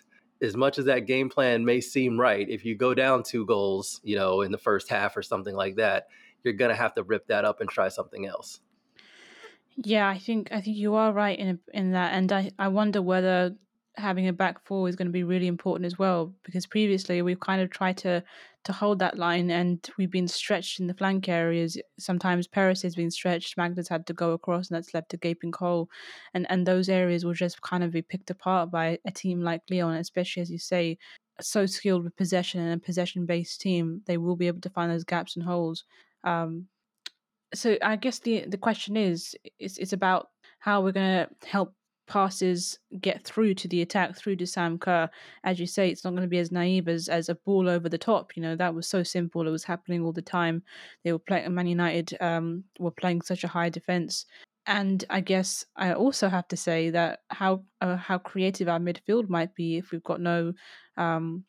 as 0.43 0.57
much 0.57 0.79
as 0.79 0.87
that 0.87 1.07
game 1.07 1.29
plan 1.29 1.65
may 1.65 1.81
seem 1.81 2.19
right, 2.19 2.49
if 2.49 2.65
you 2.65 2.75
go 2.75 2.95
down 2.95 3.23
two 3.23 3.45
goals, 3.45 4.01
you 4.03 4.17
know, 4.17 4.41
in 4.41 4.53
the 4.53 4.59
first 4.59 4.89
half 4.89 5.17
or 5.17 5.23
something 5.23 5.55
like 5.55 5.77
that, 5.77 6.09
you're 6.43 6.55
gonna 6.55 6.75
have 6.75 6.95
to 6.95 7.03
rip 7.03 7.27
that 7.27 7.45
up 7.45 7.61
and 7.61 7.69
try 7.69 7.89
something 7.89 8.27
else. 8.27 8.61
Yeah, 9.77 10.09
I 10.09 10.19
think 10.19 10.53
I 10.53 10.61
think 10.61 10.77
you 10.77 10.95
are 10.95 11.13
right 11.13 11.39
in 11.39 11.59
in 11.73 11.93
that, 11.93 12.15
and 12.15 12.33
I 12.33 12.51
I 12.59 12.69
wonder 12.69 13.01
whether 13.03 13.55
having 13.97 14.29
a 14.29 14.33
back 14.33 14.65
four 14.65 14.89
is 14.89 14.97
going 14.97 15.09
to 15.09 15.13
be 15.13 15.25
really 15.25 15.47
important 15.47 15.85
as 15.85 15.99
well 15.99 16.33
because 16.45 16.67
previously 16.67 17.23
we've 17.23 17.41
kind 17.41 17.61
of 17.61 17.71
tried 17.71 17.97
to 17.99 18.23
to 18.63 18.73
hold 18.73 18.99
that 18.99 19.19
line 19.19 19.51
and 19.51 19.89
we've 19.97 20.11
been 20.11 20.29
stretched 20.29 20.81
in 20.81 20.87
the 20.87 20.95
flank 20.95 21.29
areas. 21.29 21.79
Sometimes 21.99 22.47
Paris 22.47 22.83
has 22.83 22.95
been 22.95 23.11
stretched, 23.11 23.57
Magda's 23.57 23.89
had 23.89 24.07
to 24.07 24.13
go 24.13 24.33
across 24.33 24.69
and 24.69 24.77
that's 24.77 24.93
left 24.93 25.15
a 25.15 25.17
gaping 25.17 25.53
hole. 25.53 25.89
And 26.35 26.47
and 26.51 26.67
those 26.67 26.89
areas 26.89 27.25
will 27.25 27.35
just 27.35 27.63
kind 27.63 27.83
of 27.83 27.93
be 27.93 28.03
picked 28.03 28.31
apart 28.31 28.71
by 28.71 28.99
a 29.07 29.11
team 29.11 29.41
like 29.41 29.63
Lyon, 29.71 29.97
especially 29.97 30.43
as 30.43 30.51
you 30.51 30.59
say, 30.59 30.99
so 31.41 31.67
skilled 31.67 32.05
with 32.05 32.17
possession 32.17 32.61
and 32.61 32.75
a 32.75 32.85
possession 32.85 33.27
based 33.27 33.61
team, 33.61 34.03
they 34.07 34.19
will 34.19 34.37
be 34.37 34.47
able 34.47 34.61
to 34.61 34.71
find 34.71 34.91
those 34.91 35.05
gaps 35.05 35.37
and 35.37 35.45
holes. 35.45 35.85
Um, 36.25 36.67
so 37.55 37.77
I 37.83 37.97
guess 37.97 38.19
the 38.21 38.45
the 38.47 38.59
question 38.59 38.97
is 38.97 39.35
it's 39.59 39.79
it's 39.79 39.93
about 39.93 40.29
how 40.61 40.83
we're 40.83 40.93
going 40.93 41.27
to 41.27 41.49
help 41.49 41.75
passes 42.11 42.77
get 43.01 43.25
through 43.25 43.55
to 43.55 43.69
the 43.69 43.83
attack 43.83 44.17
through 44.17 44.35
to 44.35 44.47
Sam 44.47 44.79
Kerr. 44.79 45.09
As 45.45 45.61
you 45.61 45.67
say, 45.67 45.89
it's 45.89 46.03
not 46.03 46.11
going 46.11 46.23
to 46.23 46.29
be 46.29 46.41
as 46.41 46.51
naive 46.51 46.89
as, 46.89 47.09
as 47.09 47.29
a 47.29 47.37
ball 47.37 47.69
over 47.69 47.89
the 47.89 47.97
top. 47.97 48.37
You 48.37 48.43
know, 48.43 48.57
that 48.57 48.75
was 48.75 48.89
so 48.89 49.05
simple. 49.05 49.47
It 49.47 49.53
was 49.53 49.63
happening 49.63 50.03
all 50.03 50.13
the 50.13 50.21
time. 50.21 50.65
They 51.05 51.13
were 51.13 51.21
playing, 51.21 51.55
Man 51.55 51.69
United 51.69 52.21
um, 52.21 52.65
were 52.81 52.91
playing 52.91 53.23
such 53.23 53.45
a 53.45 53.49
high 53.49 53.69
defense. 53.69 54.27
And 54.67 55.05
I 55.09 55.21
guess 55.21 55.65
I 55.77 55.93
also 55.95 56.29
have 56.29 56.49
to 56.49 56.57
say 56.57 56.91
that 56.91 57.21
how 57.29 57.63
uh, 57.81 57.97
how 57.97 58.19
creative 58.19 58.69
our 58.69 58.81
midfield 58.81 59.29
might 59.29 59.55
be 59.55 59.79
if 59.79 59.91
we've 59.91 60.03
got 60.03 60.21
no 60.21 60.53
um, 60.97 61.45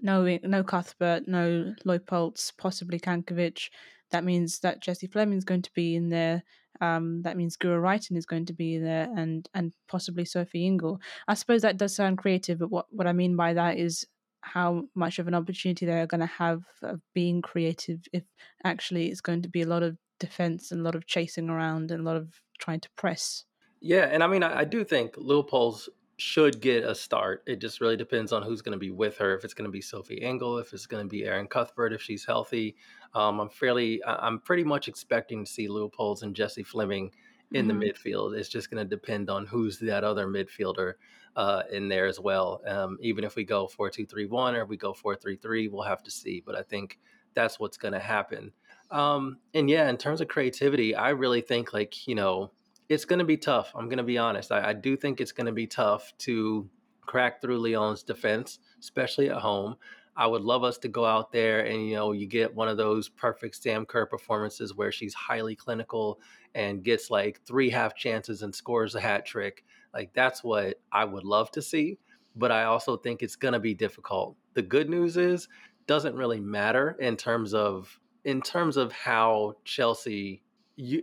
no 0.00 0.38
no 0.44 0.62
Cuthbert, 0.62 1.26
no 1.26 1.74
Leupolz, 1.86 2.52
possibly 2.58 3.00
Cankovic. 3.00 3.70
That 4.10 4.24
means 4.24 4.60
that 4.60 4.82
Jessie 4.82 5.06
Fleming's 5.06 5.44
going 5.44 5.62
to 5.62 5.72
be 5.74 5.96
in 5.96 6.10
there. 6.10 6.44
Um, 6.82 7.22
that 7.22 7.36
means 7.36 7.56
Guro 7.56 7.80
Reiten 7.80 8.16
is 8.16 8.26
going 8.26 8.46
to 8.46 8.52
be 8.52 8.76
there, 8.76 9.08
and 9.16 9.48
and 9.54 9.72
possibly 9.88 10.24
Sophie 10.24 10.66
Ingle. 10.66 11.00
I 11.28 11.34
suppose 11.34 11.62
that 11.62 11.76
does 11.76 11.94
sound 11.94 12.18
creative, 12.18 12.58
but 12.58 12.70
what 12.70 12.86
what 12.90 13.06
I 13.06 13.12
mean 13.12 13.36
by 13.36 13.54
that 13.54 13.78
is 13.78 14.04
how 14.40 14.82
much 14.96 15.20
of 15.20 15.28
an 15.28 15.34
opportunity 15.34 15.86
they're 15.86 16.06
going 16.08 16.20
to 16.20 16.26
have 16.26 16.64
of 16.82 17.00
being 17.14 17.40
creative 17.40 18.00
if 18.12 18.24
actually 18.64 19.06
it's 19.06 19.20
going 19.20 19.42
to 19.42 19.48
be 19.48 19.62
a 19.62 19.66
lot 19.66 19.84
of 19.84 19.96
defense 20.18 20.72
and 20.72 20.80
a 20.80 20.84
lot 20.84 20.96
of 20.96 21.06
chasing 21.06 21.48
around 21.48 21.92
and 21.92 22.00
a 22.00 22.04
lot 22.04 22.16
of 22.16 22.40
trying 22.58 22.80
to 22.80 22.90
press. 22.96 23.44
Yeah, 23.80 24.08
and 24.10 24.22
I 24.22 24.26
mean, 24.26 24.42
I, 24.42 24.60
I 24.60 24.64
do 24.64 24.84
think 24.84 25.14
Leupolz 25.14 25.88
should 26.16 26.60
get 26.60 26.84
a 26.84 26.94
start. 26.94 27.42
It 27.46 27.60
just 27.60 27.80
really 27.80 27.96
depends 27.96 28.32
on 28.32 28.42
who's 28.42 28.62
going 28.62 28.72
to 28.72 28.78
be 28.78 28.90
with 28.90 29.18
her. 29.18 29.34
If 29.36 29.44
it's 29.44 29.54
going 29.54 29.66
to 29.66 29.72
be 29.72 29.80
Sophie 29.80 30.20
Ingle, 30.22 30.58
if 30.58 30.72
it's 30.72 30.86
going 30.86 31.04
to 31.04 31.08
be 31.08 31.24
Erin 31.24 31.48
Cuthbert, 31.48 31.92
if 31.92 32.02
she's 32.02 32.24
healthy. 32.24 32.76
Um, 33.14 33.40
I'm 33.40 33.48
fairly, 33.48 34.00
I'm 34.04 34.38
pretty 34.40 34.64
much 34.64 34.88
expecting 34.88 35.44
to 35.44 35.50
see 35.50 35.68
Leupolz 35.68 36.22
and 36.22 36.34
Jessie 36.34 36.62
Fleming 36.62 37.10
in 37.52 37.68
mm-hmm. 37.68 37.78
the 37.78 37.86
midfield. 37.86 38.36
It's 38.36 38.48
just 38.48 38.70
going 38.70 38.82
to 38.82 38.88
depend 38.88 39.30
on 39.30 39.46
who's 39.46 39.78
that 39.80 40.04
other 40.04 40.26
midfielder 40.26 40.94
uh, 41.36 41.62
in 41.70 41.88
there 41.88 42.06
as 42.06 42.20
well. 42.20 42.62
Um, 42.66 42.98
even 43.00 43.24
if 43.24 43.36
we 43.36 43.44
go 43.44 43.66
four 43.66 43.90
two 43.90 44.06
three 44.06 44.26
one 44.26 44.54
or 44.54 44.64
we 44.64 44.76
go 44.76 44.92
four 44.92 45.16
three 45.16 45.36
three, 45.36 45.68
we'll 45.68 45.82
have 45.82 46.02
to 46.04 46.10
see. 46.10 46.42
But 46.44 46.56
I 46.56 46.62
think 46.62 46.98
that's 47.34 47.58
what's 47.58 47.76
going 47.76 47.92
to 47.94 48.00
happen. 48.00 48.52
Um, 48.90 49.38
and 49.54 49.70
yeah, 49.70 49.88
in 49.88 49.96
terms 49.96 50.20
of 50.20 50.28
creativity, 50.28 50.94
I 50.94 51.10
really 51.10 51.40
think 51.40 51.72
like 51.72 52.06
you 52.06 52.14
know 52.14 52.52
it's 52.88 53.04
going 53.04 53.20
to 53.20 53.24
be 53.24 53.36
tough. 53.36 53.72
I'm 53.74 53.86
going 53.86 53.98
to 53.98 54.04
be 54.04 54.18
honest. 54.18 54.52
I, 54.52 54.70
I 54.70 54.72
do 54.72 54.96
think 54.96 55.20
it's 55.20 55.32
going 55.32 55.46
to 55.46 55.52
be 55.52 55.66
tough 55.66 56.12
to 56.18 56.68
crack 57.00 57.40
through 57.40 57.58
Lyon's 57.58 58.02
defense, 58.02 58.58
especially 58.80 59.30
at 59.30 59.38
home. 59.38 59.76
I 60.16 60.26
would 60.26 60.42
love 60.42 60.62
us 60.62 60.78
to 60.78 60.88
go 60.88 61.04
out 61.04 61.32
there 61.32 61.64
and 61.64 61.86
you 61.86 61.94
know 61.94 62.12
you 62.12 62.26
get 62.26 62.54
one 62.54 62.68
of 62.68 62.76
those 62.76 63.08
perfect 63.08 63.56
Sam 63.56 63.86
Kerr 63.86 64.06
performances 64.06 64.74
where 64.74 64.92
she's 64.92 65.14
highly 65.14 65.56
clinical 65.56 66.20
and 66.54 66.82
gets 66.84 67.10
like 67.10 67.40
three 67.46 67.70
half 67.70 67.94
chances 67.96 68.42
and 68.42 68.54
scores 68.54 68.94
a 68.94 69.00
hat 69.00 69.24
trick. 69.24 69.64
Like 69.94 70.12
that's 70.12 70.44
what 70.44 70.80
I 70.90 71.04
would 71.04 71.24
love 71.24 71.50
to 71.52 71.62
see, 71.62 71.98
but 72.36 72.52
I 72.52 72.64
also 72.64 72.96
think 72.96 73.22
it's 73.22 73.36
going 73.36 73.54
to 73.54 73.60
be 73.60 73.74
difficult. 73.74 74.36
The 74.54 74.62
good 74.62 74.90
news 74.90 75.16
is 75.16 75.48
doesn't 75.86 76.14
really 76.14 76.40
matter 76.40 76.96
in 77.00 77.16
terms 77.16 77.54
of 77.54 77.98
in 78.24 78.40
terms 78.40 78.76
of 78.76 78.92
how 78.92 79.56
Chelsea 79.64 80.42
you 80.76 81.02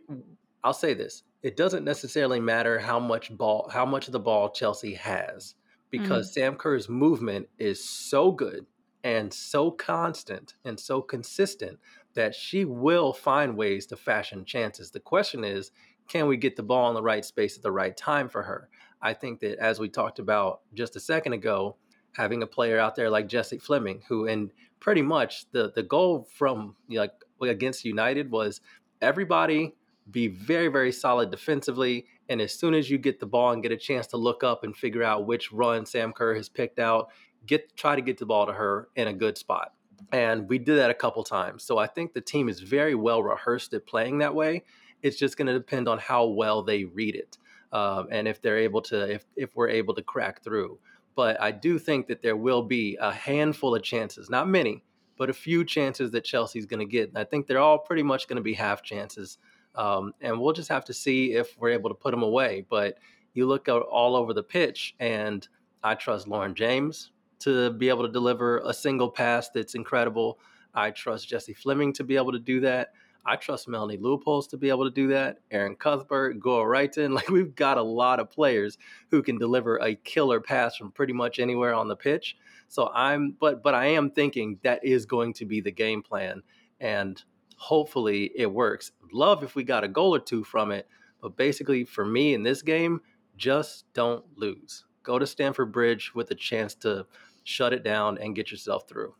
I'll 0.64 0.74
say 0.74 0.94
this 0.94 1.24
it 1.42 1.58
doesn't 1.58 1.84
necessarily 1.84 2.40
matter 2.40 2.80
how 2.80 3.00
much 3.00 3.36
ball 3.36 3.70
how 3.72 3.86
much 3.86 4.08
of 4.08 4.14
the 4.14 4.20
ball 4.20 4.50
Chelsea 4.50 4.94
has 4.94 5.56
because 5.90 6.28
mm-hmm. 6.28 6.42
Sam 6.42 6.56
Kerr's 6.56 6.88
movement 6.88 7.48
is 7.58 7.84
so 7.88 8.32
good 8.32 8.66
and 9.04 9.34
so 9.34 9.72
constant 9.72 10.56
and 10.66 10.80
so 10.80 11.02
consistent 11.02 11.80
that 12.14 12.36
she 12.36 12.66
will 12.66 13.14
find 13.14 13.56
ways 13.56 13.86
to 13.88 13.96
fashion 13.96 14.44
chances. 14.46 14.92
The 14.92 15.00
question 15.00 15.44
is, 15.44 15.72
can 16.08 16.28
we 16.28 16.38
get 16.38 16.56
the 16.56 16.64
ball 16.64 16.90
in 16.90 16.96
the 16.96 17.04
right 17.04 17.24
space 17.24 17.56
at 17.56 17.64
the 17.64 17.72
right 17.72 17.96
time 17.96 18.30
for 18.30 18.44
her? 18.44 18.70
I 19.02 19.14
think 19.14 19.40
that 19.40 19.60
as 19.60 19.80
we 19.80 19.90
talked 19.90 20.20
about 20.20 20.62
just 20.74 20.96
a 20.96 21.00
second 21.00 21.34
ago, 21.34 21.78
having 22.14 22.44
a 22.44 22.48
player 22.48 22.80
out 22.80 22.96
there 22.96 23.10
like 23.10 23.28
Jessie 23.28 23.60
Fleming, 23.60 24.02
who 24.10 24.28
and 24.28 24.52
pretty 24.80 25.02
much 25.02 25.50
the 25.52 25.72
the 25.74 25.84
goal 25.84 26.28
from 26.34 26.76
you 26.88 26.98
know, 26.98 27.08
like 27.40 27.52
against 27.52 27.86
United 27.86 28.32
was 28.32 28.60
everybody 29.02 29.76
be 30.12 30.28
very, 30.28 30.68
very 30.68 30.92
solid 30.92 31.32
defensively. 31.32 32.06
And 32.30 32.42
as 32.42 32.54
soon 32.54 32.74
as 32.74 32.90
you 32.90 32.98
get 32.98 33.20
the 33.20 33.26
ball 33.26 33.52
and 33.52 33.64
get 33.64 33.72
a 33.72 33.78
chance 33.78 34.08
to 34.08 34.18
look 34.18 34.44
up 34.44 34.64
and 34.64 34.76
figure 34.76 35.04
out 35.04 35.26
which 35.26 35.52
run 35.52 35.86
Sam 35.86 36.14
Kerr 36.14 36.36
has 36.36 36.50
picked 36.50 36.80
out, 36.80 37.10
get 37.46 37.76
try 37.76 37.96
to 37.96 38.02
get 38.02 38.18
the 38.18 38.26
ball 38.26 38.46
to 38.46 38.54
her 38.54 38.90
in 38.96 39.08
a 39.08 39.14
good 39.14 39.38
spot. 39.38 39.74
And 40.12 40.48
we 40.48 40.58
did 40.58 40.78
that 40.78 40.90
a 40.90 40.94
couple 40.94 41.24
times. 41.24 41.64
So 41.64 41.78
I 41.78 41.88
think 41.88 42.14
the 42.14 42.22
team 42.22 42.50
is 42.50 42.62
very 42.62 42.96
well 42.96 43.22
rehearsed 43.22 43.74
at 43.74 43.86
playing 43.86 44.20
that 44.20 44.34
way. 44.34 44.64
It's 45.02 45.18
just 45.18 45.38
going 45.38 45.48
to 45.48 45.54
depend 45.54 45.88
on 45.88 45.98
how 45.98 46.26
well 46.26 46.64
they 46.64 46.86
read 46.86 47.16
it. 47.16 47.38
Um, 47.72 48.08
and 48.12 48.28
if 48.28 48.42
they're 48.42 48.58
able 48.58 48.82
to, 48.84 49.14
if, 49.14 49.26
if 49.36 49.56
we're 49.56 49.70
able 49.70 49.94
to 49.96 50.02
crack 50.02 50.44
through. 50.44 50.80
But 51.16 51.40
I 51.40 51.52
do 51.52 51.78
think 51.78 52.08
that 52.08 52.22
there 52.22 52.38
will 52.38 52.64
be 52.64 52.98
a 53.00 53.12
handful 53.12 53.76
of 53.76 53.84
chances, 53.84 54.30
not 54.30 54.48
many, 54.48 54.84
but 55.18 55.30
a 55.30 55.34
few 55.34 55.66
chances 55.66 56.12
that 56.12 56.24
Chelsea's 56.24 56.66
going 56.66 56.80
to 56.80 56.86
get. 56.86 57.10
And 57.10 57.18
I 57.18 57.26
think 57.26 57.46
they're 57.46 57.60
all 57.60 57.78
pretty 57.78 58.04
much 58.04 58.28
going 58.28 58.38
to 58.38 58.42
be 58.42 58.54
half 58.54 58.82
chances. 58.82 59.38
Um, 59.76 60.14
and 60.22 60.40
we'll 60.40 60.54
just 60.54 60.70
have 60.70 60.86
to 60.86 60.94
see 60.94 61.34
if 61.34 61.58
we're 61.60 61.70
able 61.70 61.90
to 61.90 61.96
put 61.96 62.12
them 62.12 62.24
away. 62.24 62.66
But 62.68 62.98
you 63.34 63.46
look 63.46 63.68
all 63.70 64.16
over 64.16 64.34
the 64.34 64.44
pitch, 64.44 64.96
and 65.00 65.48
I 65.84 65.96
trust 65.96 66.28
Lauren 66.28 66.56
James 66.56 67.12
to 67.40 67.72
be 67.72 67.90
able 67.90 68.06
to 68.06 68.12
deliver 68.12 68.60
a 68.60 68.74
single 68.74 69.10
pass 69.10 69.50
that's 69.50 69.76
incredible. 69.76 70.40
I 70.74 70.92
trust 70.92 71.28
Jessie 71.28 71.54
Fleming 71.54 71.94
to 71.94 72.04
be 72.04 72.16
able 72.16 72.32
to 72.32 72.40
do 72.40 72.60
that. 72.62 72.94
I 73.26 73.36
trust 73.36 73.68
Melanie 73.68 73.98
Leupolz 73.98 74.50
to 74.50 74.58
be 74.58 74.70
able 74.70 74.86
to 74.86 74.92
do 74.92 75.10
that. 75.10 75.38
Erin 75.52 75.76
Cuthbert, 75.76 76.40
Guro 76.40 76.64
Reiten. 76.64 77.14
Like 77.20 77.30
we've 77.30 77.54
got 77.54 77.78
a 77.78 77.84
lot 77.84 78.20
of 78.20 78.30
players 78.30 78.78
who 79.12 79.22
can 79.22 79.38
deliver 79.38 79.78
a 79.78 79.96
killer 79.96 80.40
pass 80.40 80.78
from 80.78 80.92
pretty 80.92 81.14
much 81.14 81.40
anywhere 81.40 81.74
on 81.74 81.88
the 81.88 81.96
pitch. 81.96 82.38
So 82.70 82.90
I'm 82.94 83.36
but 83.40 83.62
but 83.62 83.76
I 83.76 83.88
am 83.88 84.12
thinking 84.12 84.60
that 84.64 84.84
is 84.86 85.06
going 85.06 85.34
to 85.34 85.46
be 85.46 85.62
the 85.62 85.72
game 85.72 86.02
plan. 86.02 86.42
And 86.80 87.22
hopefully 87.58 88.32
it 88.36 88.52
works. 88.52 88.92
Love 89.12 89.44
if 89.44 89.56
we 89.56 89.64
got 89.64 89.84
a 89.84 89.88
goal 89.88 90.16
or 90.16 90.20
two 90.20 90.44
from 90.44 90.72
it. 90.72 90.88
But 91.22 91.36
basically 91.36 91.84
for 91.84 92.06
me 92.06 92.34
in 92.34 92.44
this 92.44 92.62
game, 92.62 93.02
just 93.36 93.86
don't 93.94 94.24
lose. 94.38 94.86
Go 95.04 95.20
to 95.20 95.28
Stamford 95.28 95.72
Bridge 95.72 96.14
with 96.16 96.32
a 96.32 96.36
chance 96.36 96.74
to 96.76 97.06
shut 97.50 97.74
it 97.74 97.84
down 97.84 98.18
and 98.20 98.36
get 98.36 98.52
yourself 98.52 98.88
through. 98.88 99.14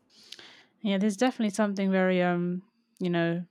Yeah, 0.82 0.98
there's 0.98 1.16
definitely 1.16 1.54
something 1.54 1.90
very 1.90 2.22
um, 2.22 2.62
you 3.00 3.10
know, 3.10 3.42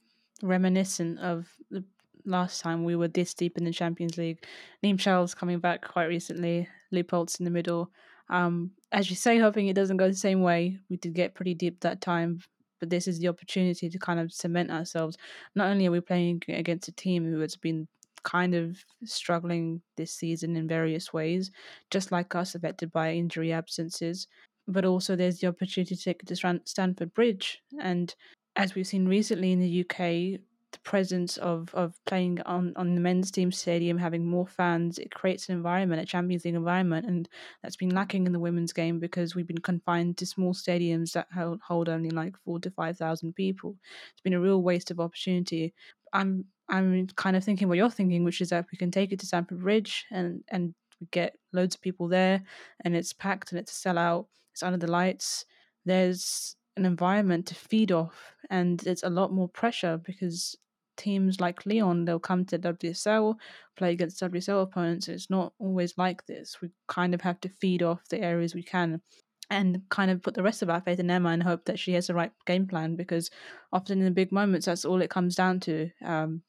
reminiscent 0.41 1.19
of 1.19 1.47
the 1.69 1.83
last 2.25 2.61
time 2.61 2.83
we 2.83 2.95
were 2.95 3.07
this 3.07 3.33
deep 3.33 3.57
in 3.57 3.65
the 3.65 3.73
Champions 3.73 4.17
League. 4.17 4.43
Niamh 4.83 5.35
coming 5.35 5.59
back 5.59 5.85
quite 5.85 6.05
recently, 6.05 6.67
Leupolz 6.93 7.39
in 7.39 7.45
the 7.45 7.51
middle. 7.51 7.91
Um, 8.29 8.71
as 8.91 9.09
you 9.09 9.15
say, 9.15 9.39
hoping 9.39 9.67
it 9.67 9.75
doesn't 9.75 9.97
go 9.97 10.07
the 10.07 10.13
same 10.13 10.41
way. 10.41 10.77
We 10.89 10.97
did 10.97 11.13
get 11.13 11.33
pretty 11.33 11.55
deep 11.55 11.81
that 11.81 11.99
time, 11.99 12.41
but 12.79 12.89
this 12.89 13.07
is 13.07 13.19
the 13.19 13.27
opportunity 13.27 13.89
to 13.89 13.99
kind 13.99 14.19
of 14.19 14.31
cement 14.31 14.71
ourselves. 14.71 15.17
Not 15.55 15.69
only 15.69 15.87
are 15.87 15.91
we 15.91 15.99
playing 15.99 16.43
against 16.47 16.87
a 16.87 16.91
team 16.91 17.25
who 17.25 17.39
has 17.39 17.55
been 17.55 17.87
kind 18.23 18.53
of 18.53 18.77
struggling 19.05 19.81
this 19.97 20.13
season 20.13 20.55
in 20.55 20.67
various 20.67 21.11
ways, 21.11 21.51
just 21.89 22.11
like 22.11 22.35
us, 22.35 22.53
affected 22.53 22.91
by 22.91 23.13
injury 23.13 23.51
absences, 23.51 24.27
but 24.69 24.85
also 24.85 25.15
there's 25.15 25.39
the 25.39 25.47
opportunity 25.47 25.95
to 25.95 26.01
take 26.01 26.21
it 26.23 26.27
to 26.27 26.59
Stamford 26.65 27.13
Bridge. 27.13 27.61
And 27.81 28.13
as 28.55 28.75
we've 28.75 28.87
seen 28.87 29.07
recently 29.07 29.51
in 29.51 29.59
the 29.59 29.81
UK, 29.81 30.39
the 30.71 30.79
presence 30.83 31.37
of, 31.37 31.73
of 31.73 31.95
playing 32.05 32.39
on, 32.41 32.73
on 32.75 32.93
the 32.93 33.01
men's 33.01 33.31
team 33.31 33.51
stadium, 33.51 33.97
having 33.97 34.23
more 34.23 34.45
fans, 34.45 34.99
it 34.99 35.09
creates 35.09 35.49
an 35.49 35.55
environment, 35.55 36.01
a 36.01 36.05
Champions 36.05 36.45
League 36.45 36.53
environment, 36.53 37.07
and 37.07 37.27
that's 37.63 37.75
been 37.75 37.95
lacking 37.95 38.27
in 38.27 38.33
the 38.33 38.39
women's 38.39 38.71
game 38.71 38.99
because 38.99 39.33
we've 39.33 39.47
been 39.47 39.57
confined 39.57 40.17
to 40.17 40.27
small 40.27 40.53
stadiums 40.53 41.13
that 41.13 41.27
hold, 41.33 41.59
hold 41.65 41.89
only 41.89 42.11
like 42.11 42.35
four 42.45 42.59
to 42.59 42.69
five 42.69 42.97
thousand 42.97 43.33
people. 43.33 43.75
It's 44.11 44.21
been 44.21 44.33
a 44.33 44.39
real 44.39 44.61
waste 44.61 44.91
of 44.91 44.99
opportunity. 44.99 45.73
I'm 46.13 46.45
I'm 46.69 47.07
kind 47.15 47.35
of 47.35 47.43
thinking 47.43 47.67
what 47.67 47.77
you're 47.77 47.89
thinking, 47.89 48.23
which 48.23 48.41
is 48.41 48.49
that 48.49 48.67
we 48.71 48.77
can 48.77 48.91
take 48.91 49.11
it 49.11 49.19
to 49.21 49.25
Stamford 49.25 49.61
Bridge 49.61 50.05
and 50.11 50.43
and 50.49 50.75
we 50.99 51.07
get 51.11 51.35
loads 51.53 51.75
of 51.75 51.81
people 51.81 52.07
there, 52.07 52.43
and 52.83 52.95
it's 52.95 53.13
packed 53.13 53.51
and 53.51 53.59
it's 53.59 53.85
a 53.85 53.89
sellout. 53.89 54.27
It's 54.53 54.63
under 54.63 54.77
the 54.77 54.91
lights. 54.91 55.45
There's 55.85 56.55
an 56.77 56.85
environment 56.85 57.47
to 57.47 57.55
feed 57.55 57.91
off, 57.91 58.33
and 58.49 58.85
it's 58.85 59.03
a 59.03 59.09
lot 59.09 59.31
more 59.31 59.49
pressure 59.49 59.97
because 59.97 60.55
teams 60.99 61.39
like 61.39 61.65
Lyon, 61.65 62.05
they'll 62.05 62.19
come 62.19 62.45
to 62.45 62.59
WSL, 62.59 63.35
play 63.77 63.93
against 63.93 64.21
WSL 64.21 64.63
opponents. 64.63 65.07
It's 65.07 65.29
not 65.29 65.53
always 65.57 65.97
like 65.97 66.25
this. 66.25 66.57
We 66.61 66.69
kind 66.87 67.13
of 67.13 67.21
have 67.21 67.39
to 67.41 67.49
feed 67.49 67.81
off 67.81 68.07
the 68.09 68.21
areas 68.21 68.53
we 68.53 68.63
can 68.63 69.01
and 69.49 69.81
kind 69.89 70.11
of 70.11 70.21
put 70.21 70.35
the 70.35 70.43
rest 70.43 70.61
of 70.61 70.69
our 70.69 70.81
faith 70.81 70.99
in 70.99 71.09
Emma 71.09 71.29
and 71.29 71.41
hope 71.41 71.65
that 71.65 71.79
she 71.79 71.93
has 71.93 72.07
the 72.07 72.13
right 72.13 72.31
game 72.45 72.67
plan 72.67 72.95
because 72.95 73.31
often 73.73 73.99
in 73.99 74.05
the 74.05 74.11
big 74.11 74.31
moments 74.31 74.67
that's 74.67 74.85
all 74.85 75.01
it 75.01 75.09
comes 75.09 75.35
down 75.35 75.59
to. 75.61 75.89
Um, 76.05 76.43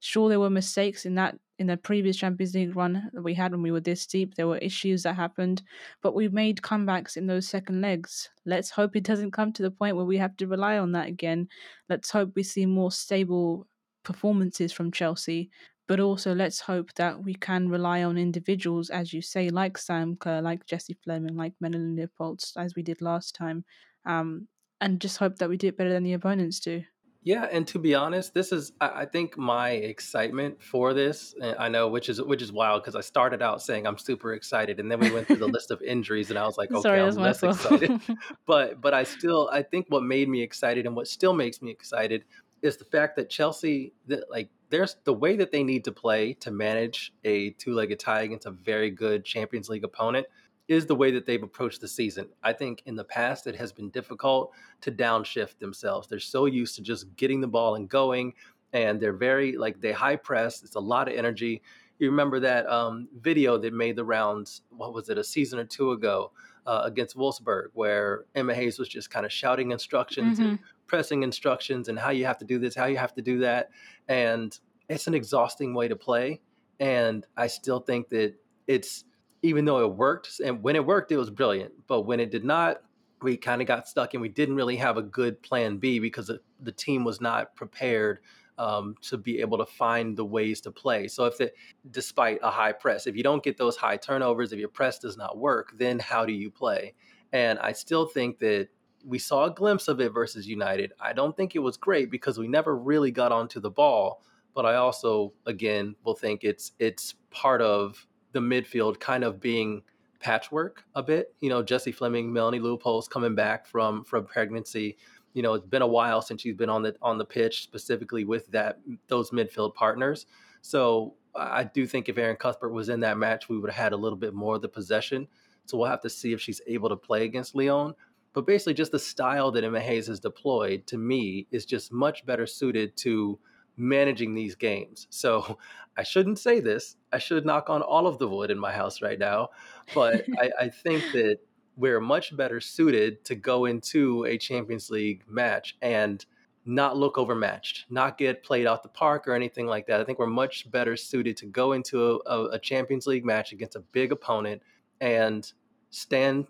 sure 0.00 0.28
there 0.28 0.40
were 0.40 0.50
mistakes 0.50 1.06
in 1.06 1.14
that 1.14 1.38
in 1.60 1.66
the 1.66 1.76
previous 1.76 2.16
Champions 2.16 2.54
League 2.54 2.74
run 2.74 3.10
that 3.12 3.22
we 3.22 3.34
had 3.34 3.52
when 3.52 3.60
we 3.60 3.70
were 3.70 3.80
this 3.80 4.06
deep. 4.06 4.34
There 4.34 4.48
were 4.48 4.56
issues 4.58 5.02
that 5.02 5.14
happened, 5.14 5.62
but 6.02 6.14
we 6.14 6.26
made 6.28 6.62
comebacks 6.62 7.18
in 7.18 7.26
those 7.26 7.46
second 7.46 7.82
legs. 7.82 8.30
Let's 8.46 8.70
hope 8.70 8.96
it 8.96 9.04
doesn't 9.04 9.32
come 9.32 9.52
to 9.52 9.62
the 9.62 9.70
point 9.70 9.94
where 9.94 10.06
we 10.06 10.16
have 10.16 10.36
to 10.38 10.46
rely 10.46 10.78
on 10.78 10.92
that 10.92 11.08
again. 11.08 11.48
Let's 11.90 12.10
hope 12.10 12.32
we 12.34 12.42
see 12.44 12.64
more 12.64 12.90
stable 12.90 13.66
performances 14.04 14.72
from 14.72 14.90
Chelsea. 14.90 15.50
But 15.86 16.00
also, 16.00 16.34
let's 16.34 16.60
hope 16.60 16.94
that 16.94 17.22
we 17.22 17.34
can 17.34 17.68
rely 17.68 18.04
on 18.04 18.16
individuals, 18.16 18.88
as 18.88 19.12
you 19.12 19.20
say, 19.20 19.50
like 19.50 19.76
Sam 19.76 20.16
Kerr, 20.16 20.40
like 20.40 20.64
Jessie 20.64 20.96
Fleming, 21.04 21.36
like 21.36 21.52
Melanie 21.60 22.06
Leupolz, 22.06 22.56
as 22.56 22.74
we 22.74 22.82
did 22.82 23.02
last 23.02 23.34
time, 23.34 23.64
um, 24.06 24.48
and 24.80 25.00
just 25.00 25.18
hope 25.18 25.36
that 25.36 25.48
we 25.50 25.58
do 25.58 25.66
it 25.66 25.76
better 25.76 25.92
than 25.92 26.04
the 26.04 26.14
opponents 26.14 26.60
do. 26.60 26.84
Yeah, 27.22 27.46
and 27.52 27.66
to 27.68 27.78
be 27.78 27.94
honest, 27.94 28.32
this 28.32 28.50
is 28.50 28.72
I, 28.80 29.04
think 29.04 29.36
my 29.36 29.70
excitement 29.70 30.62
for 30.62 30.94
this. 30.94 31.34
I 31.58 31.68
know, 31.68 31.88
which 31.88 32.08
is 32.08 32.20
which 32.22 32.40
is 32.40 32.50
wild 32.50 32.82
because 32.82 32.96
I 32.96 33.02
started 33.02 33.42
out 33.42 33.60
saying 33.60 33.86
I'm 33.86 33.98
super 33.98 34.32
excited, 34.32 34.80
and 34.80 34.90
then 34.90 35.00
we 35.00 35.10
went 35.10 35.26
through 35.26 35.36
the 35.36 35.46
list 35.48 35.70
of 35.70 35.82
injuries, 35.82 36.30
and 36.30 36.38
I 36.38 36.46
was 36.46 36.56
like, 36.56 36.70
okay, 36.70 36.80
Sorry, 36.80 37.00
I'm 37.00 37.14
less 37.16 37.42
excited. 37.42 38.00
but 38.46 38.80
but 38.80 38.94
I 38.94 39.04
still 39.04 39.50
I 39.52 39.62
think 39.62 39.86
what 39.90 40.02
made 40.02 40.30
me 40.30 40.42
excited 40.42 40.86
and 40.86 40.96
what 40.96 41.08
still 41.08 41.34
makes 41.34 41.60
me 41.60 41.70
excited 41.70 42.24
is 42.62 42.78
the 42.78 42.86
fact 42.86 43.16
that 43.16 43.28
Chelsea 43.28 43.92
that 44.06 44.30
like 44.30 44.48
there's 44.70 44.96
the 45.04 45.12
way 45.12 45.36
that 45.36 45.52
they 45.52 45.62
need 45.62 45.84
to 45.84 45.92
play 45.92 46.32
to 46.34 46.50
manage 46.50 47.12
a 47.24 47.50
two-legged 47.50 47.98
tie 47.98 48.22
against 48.22 48.46
a 48.46 48.50
very 48.50 48.90
good 48.90 49.24
Champions 49.26 49.68
League 49.68 49.84
opponent 49.84 50.26
is 50.70 50.86
the 50.86 50.94
way 50.94 51.10
that 51.10 51.26
they've 51.26 51.42
approached 51.42 51.80
the 51.80 51.88
season. 51.88 52.28
I 52.44 52.52
think 52.52 52.84
in 52.86 52.94
the 52.94 53.02
past 53.02 53.48
it 53.48 53.56
has 53.56 53.72
been 53.72 53.90
difficult 53.90 54.52
to 54.82 54.92
downshift 54.92 55.58
themselves. 55.58 56.06
They're 56.06 56.20
so 56.20 56.46
used 56.46 56.76
to 56.76 56.82
just 56.82 57.16
getting 57.16 57.40
the 57.40 57.48
ball 57.48 57.74
and 57.74 57.88
going, 57.88 58.34
and 58.72 59.00
they're 59.00 59.12
very 59.12 59.56
like 59.56 59.80
they 59.80 59.90
high 59.90 60.14
press. 60.14 60.62
It's 60.62 60.76
a 60.76 60.80
lot 60.80 61.08
of 61.08 61.14
energy. 61.14 61.60
You 61.98 62.08
remember 62.08 62.38
that 62.40 62.70
um, 62.70 63.08
video 63.20 63.58
that 63.58 63.74
made 63.74 63.96
the 63.96 64.04
rounds? 64.04 64.62
What 64.70 64.94
was 64.94 65.08
it? 65.08 65.18
A 65.18 65.24
season 65.24 65.58
or 65.58 65.64
two 65.64 65.90
ago 65.90 66.30
uh, 66.66 66.82
against 66.84 67.16
Wolfsburg, 67.16 67.70
where 67.74 68.26
Emma 68.36 68.54
Hayes 68.54 68.78
was 68.78 68.88
just 68.88 69.10
kind 69.10 69.26
of 69.26 69.32
shouting 69.32 69.72
instructions 69.72 70.38
mm-hmm. 70.38 70.50
and 70.50 70.58
pressing 70.86 71.24
instructions 71.24 71.88
and 71.88 71.98
how 71.98 72.10
you 72.10 72.26
have 72.26 72.38
to 72.38 72.44
do 72.44 72.60
this, 72.60 72.76
how 72.76 72.86
you 72.86 72.96
have 72.96 73.14
to 73.14 73.22
do 73.22 73.40
that, 73.40 73.70
and 74.06 74.60
it's 74.88 75.08
an 75.08 75.14
exhausting 75.14 75.74
way 75.74 75.88
to 75.88 75.96
play. 75.96 76.40
And 76.78 77.26
I 77.36 77.48
still 77.48 77.80
think 77.80 78.08
that 78.10 78.34
it's 78.68 79.04
even 79.42 79.64
though 79.64 79.84
it 79.84 79.94
worked, 79.94 80.40
and 80.44 80.62
when 80.62 80.76
it 80.76 80.84
worked, 80.84 81.12
it 81.12 81.16
was 81.16 81.30
brilliant. 81.30 81.72
But 81.86 82.02
when 82.02 82.20
it 82.20 82.30
did 82.30 82.44
not, 82.44 82.82
we 83.22 83.36
kind 83.36 83.60
of 83.60 83.68
got 83.68 83.88
stuck 83.88 84.14
and 84.14 84.20
we 84.20 84.28
didn't 84.28 84.56
really 84.56 84.76
have 84.76 84.96
a 84.96 85.02
good 85.02 85.42
plan 85.42 85.76
B 85.76 85.98
because 85.98 86.30
the 86.60 86.72
team 86.72 87.04
was 87.04 87.20
not 87.20 87.54
prepared 87.54 88.20
um, 88.58 88.94
to 89.02 89.16
be 89.16 89.40
able 89.40 89.58
to 89.58 89.66
find 89.66 90.16
the 90.16 90.24
ways 90.24 90.60
to 90.62 90.70
play. 90.70 91.08
So 91.08 91.24
if 91.24 91.40
it, 91.40 91.54
despite 91.90 92.40
a 92.42 92.50
high 92.50 92.72
press, 92.72 93.06
if 93.06 93.16
you 93.16 93.22
don't 93.22 93.42
get 93.42 93.56
those 93.56 93.76
high 93.76 93.96
turnovers, 93.96 94.52
if 94.52 94.58
your 94.58 94.68
press 94.68 94.98
does 94.98 95.16
not 95.16 95.38
work, 95.38 95.72
then 95.78 95.98
how 95.98 96.26
do 96.26 96.32
you 96.32 96.50
play? 96.50 96.94
And 97.32 97.58
I 97.58 97.72
still 97.72 98.06
think 98.06 98.38
that 98.40 98.68
we 99.04 99.18
saw 99.18 99.46
a 99.46 99.50
glimpse 99.50 99.88
of 99.88 100.00
it 100.00 100.10
versus 100.10 100.46
United. 100.46 100.92
I 101.00 101.14
don't 101.14 101.34
think 101.34 101.54
it 101.54 101.60
was 101.60 101.78
great 101.78 102.10
because 102.10 102.38
we 102.38 102.48
never 102.48 102.76
really 102.76 103.10
got 103.10 103.32
onto 103.32 103.60
the 103.60 103.70
ball. 103.70 104.22
But 104.54 104.66
I 104.66 104.74
also, 104.74 105.32
again, 105.46 105.94
will 106.04 106.16
think 106.16 106.42
it's 106.42 106.72
it's 106.78 107.14
part 107.30 107.62
of 107.62 108.06
the 108.32 108.40
midfield 108.40 109.00
kind 109.00 109.24
of 109.24 109.40
being 109.40 109.82
patchwork 110.20 110.84
a 110.94 111.02
bit. 111.02 111.34
You 111.40 111.48
know, 111.48 111.62
Jessie 111.62 111.92
Fleming, 111.92 112.32
Melanie 112.32 112.60
Leupolz 112.60 113.08
coming 113.08 113.34
back 113.34 113.66
from 113.66 114.04
from 114.04 114.26
pregnancy. 114.26 114.96
You 115.32 115.42
know, 115.42 115.54
it's 115.54 115.66
been 115.66 115.82
a 115.82 115.86
while 115.86 116.22
since 116.22 116.42
she's 116.42 116.54
been 116.54 116.70
on 116.70 116.82
the 116.82 116.94
on 117.02 117.18
the 117.18 117.24
pitch 117.24 117.62
specifically 117.62 118.24
with 118.24 118.48
that 118.48 118.78
those 119.08 119.30
midfield 119.30 119.74
partners. 119.74 120.26
So 120.62 121.14
I 121.34 121.64
do 121.64 121.86
think 121.86 122.08
if 122.08 122.18
Erin 122.18 122.36
Cuthbert 122.36 122.72
was 122.72 122.88
in 122.88 123.00
that 123.00 123.18
match, 123.18 123.48
we 123.48 123.58
would 123.58 123.70
have 123.70 123.82
had 123.82 123.92
a 123.92 123.96
little 123.96 124.18
bit 124.18 124.34
more 124.34 124.56
of 124.56 124.62
the 124.62 124.68
possession. 124.68 125.28
So 125.66 125.78
we'll 125.78 125.88
have 125.88 126.02
to 126.02 126.10
see 126.10 126.32
if 126.32 126.40
she's 126.40 126.60
able 126.66 126.88
to 126.88 126.96
play 126.96 127.24
against 127.24 127.54
Lyon. 127.54 127.94
But 128.32 128.46
basically, 128.46 128.74
just 128.74 128.92
the 128.92 128.98
style 128.98 129.50
that 129.52 129.64
Emma 129.64 129.80
Hayes 129.80 130.06
has 130.06 130.20
deployed 130.20 130.86
to 130.88 130.98
me 130.98 131.46
is 131.50 131.64
just 131.64 131.92
much 131.92 132.24
better 132.26 132.46
suited 132.46 132.96
to 132.98 133.38
managing 133.80 134.34
these 134.34 134.54
games. 134.54 135.06
So 135.10 135.58
I 135.96 136.02
shouldn't 136.02 136.38
say 136.38 136.60
this. 136.60 136.96
I 137.12 137.18
should 137.18 137.44
knock 137.44 137.68
on 137.68 137.82
all 137.82 138.06
of 138.06 138.18
the 138.18 138.28
wood 138.28 138.50
in 138.50 138.58
my 138.58 138.72
house 138.72 139.02
right 139.02 139.18
now. 139.18 139.48
But 139.94 140.24
I, 140.38 140.50
I, 140.60 140.68
think 140.68 141.02
that 141.12 141.38
we're 141.76 142.00
much 142.00 142.36
better 142.36 142.60
suited 142.60 143.24
to 143.24 143.34
go 143.34 143.64
into 143.64 144.24
a 144.24 144.38
Champions 144.38 144.88
League 144.88 145.24
match 145.28 145.76
and 145.82 146.24
not 146.64 146.96
look 146.96 147.18
overmatched, 147.18 147.86
not 147.90 148.18
get 148.18 148.44
played 148.44 148.66
out 148.66 148.82
the 148.82 148.88
park 148.88 149.26
or 149.26 149.34
anything 149.34 149.66
like 149.66 149.86
that. 149.86 150.00
I 150.00 150.04
think 150.04 150.18
we're 150.18 150.26
much 150.26 150.70
better 150.70 150.96
suited 150.96 151.36
to 151.38 151.46
go 151.46 151.72
into 151.72 152.20
a, 152.26 152.44
a 152.52 152.58
Champions 152.58 153.06
League 153.06 153.24
match 153.24 153.52
against 153.52 153.76
a 153.76 153.80
big 153.80 154.12
opponent 154.12 154.62
and 155.00 155.50
stand 155.90 156.46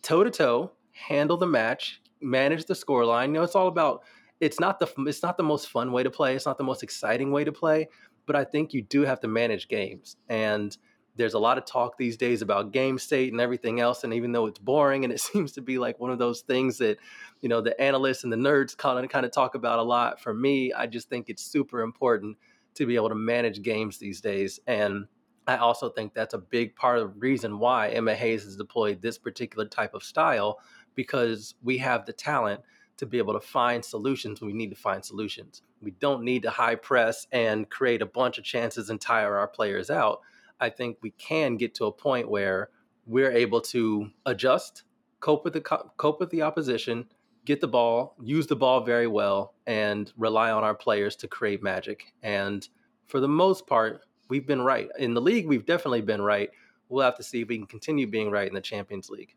toe 0.00 0.24
to 0.24 0.30
toe, 0.30 0.72
handle 0.92 1.36
the 1.36 1.46
match, 1.46 2.00
manage 2.20 2.64
the 2.64 2.74
scoreline. 2.74 3.26
You 3.26 3.32
know, 3.34 3.42
it's 3.42 3.54
all 3.54 3.68
about 3.68 4.02
it's 4.42 4.58
not 4.58 4.80
the 4.80 4.92
it's 5.06 5.22
not 5.22 5.36
the 5.36 5.44
most 5.44 5.68
fun 5.68 5.92
way 5.92 6.02
to 6.02 6.10
play. 6.10 6.34
It's 6.34 6.46
not 6.46 6.58
the 6.58 6.64
most 6.64 6.82
exciting 6.82 7.30
way 7.30 7.44
to 7.44 7.52
play, 7.52 7.88
but 8.26 8.34
I 8.34 8.42
think 8.42 8.74
you 8.74 8.82
do 8.82 9.02
have 9.02 9.20
to 9.20 9.28
manage 9.28 9.68
games. 9.68 10.16
And 10.28 10.76
there's 11.14 11.34
a 11.34 11.38
lot 11.38 11.58
of 11.58 11.64
talk 11.64 11.96
these 11.96 12.16
days 12.16 12.42
about 12.42 12.72
game 12.72 12.98
state 12.98 13.30
and 13.30 13.40
everything 13.40 13.78
else. 13.78 14.02
And 14.02 14.12
even 14.12 14.32
though 14.32 14.46
it's 14.46 14.58
boring 14.58 15.04
and 15.04 15.12
it 15.12 15.20
seems 15.32 15.52
to 15.52 15.60
be 15.62 15.78
like 15.78 16.00
one 16.00 16.10
of 16.10 16.18
those 16.18 16.40
things 16.40 16.78
that, 16.78 16.98
you 17.40 17.48
know, 17.48 17.60
the 17.60 17.80
analysts 17.80 18.24
and 18.24 18.32
the 18.32 18.36
nerds 18.36 18.76
kind 18.76 19.02
of 19.02 19.08
kind 19.12 19.24
of 19.24 19.30
talk 19.30 19.54
about 19.54 19.78
a 19.78 19.82
lot, 19.82 20.20
for 20.20 20.34
me, 20.34 20.72
I 20.72 20.88
just 20.88 21.08
think 21.08 21.28
it's 21.28 21.44
super 21.44 21.80
important 21.80 22.36
to 22.74 22.84
be 22.84 22.96
able 22.96 23.10
to 23.10 23.14
manage 23.14 23.62
games 23.62 23.98
these 23.98 24.20
days. 24.20 24.58
And 24.66 25.06
I 25.46 25.58
also 25.58 25.88
think 25.88 26.14
that's 26.14 26.34
a 26.34 26.38
big 26.38 26.74
part 26.74 26.98
of 26.98 27.12
the 27.12 27.20
reason 27.20 27.60
why 27.60 27.90
Emma 27.90 28.16
Hayes 28.16 28.42
has 28.42 28.56
deployed 28.56 29.00
this 29.02 29.18
particular 29.18 29.66
type 29.66 29.94
of 29.94 30.02
style 30.02 30.58
because 30.96 31.54
we 31.62 31.78
have 31.78 32.06
the 32.06 32.12
talent 32.12 32.60
to 33.02 33.06
be 33.06 33.18
able 33.18 33.32
to 33.32 33.40
find 33.40 33.84
solutions 33.84 34.40
we 34.40 34.52
need 34.52 34.70
to 34.70 34.76
find 34.76 35.04
solutions. 35.04 35.62
We 35.80 35.90
don't 35.90 36.22
need 36.22 36.44
to 36.44 36.50
high 36.50 36.76
press 36.76 37.26
and 37.32 37.68
create 37.68 38.00
a 38.00 38.06
bunch 38.06 38.38
of 38.38 38.44
chances 38.44 38.90
and 38.90 39.00
tire 39.00 39.36
our 39.36 39.48
players 39.48 39.90
out. 39.90 40.20
I 40.60 40.70
think 40.70 40.98
we 41.02 41.10
can 41.10 41.56
get 41.56 41.74
to 41.74 41.86
a 41.86 41.92
point 41.92 42.30
where 42.30 42.68
we're 43.04 43.32
able 43.32 43.60
to 43.60 44.08
adjust, 44.24 44.84
cope 45.18 45.42
with 45.42 45.54
the 45.54 45.60
cope 45.60 46.20
with 46.20 46.30
the 46.30 46.42
opposition, 46.42 47.06
get 47.44 47.60
the 47.60 47.66
ball, 47.66 48.14
use 48.22 48.46
the 48.46 48.54
ball 48.54 48.84
very 48.84 49.08
well, 49.08 49.54
and 49.66 50.12
rely 50.16 50.52
on 50.52 50.62
our 50.62 50.76
players 50.76 51.16
to 51.16 51.26
create 51.26 51.60
magic. 51.60 52.14
And 52.22 52.68
for 53.08 53.18
the 53.18 53.26
most 53.26 53.66
part, 53.66 54.02
we've 54.28 54.46
been 54.46 54.62
right 54.62 54.88
in 54.96 55.12
the 55.12 55.20
league. 55.20 55.48
We've 55.48 55.66
definitely 55.66 56.02
been 56.02 56.22
right. 56.22 56.50
We'll 56.88 57.04
have 57.04 57.16
to 57.16 57.24
see 57.24 57.40
if 57.40 57.48
we 57.48 57.58
can 57.58 57.66
continue 57.66 58.06
being 58.06 58.30
right 58.30 58.46
in 58.46 58.54
the 58.54 58.60
Champions 58.60 59.10
League. 59.10 59.34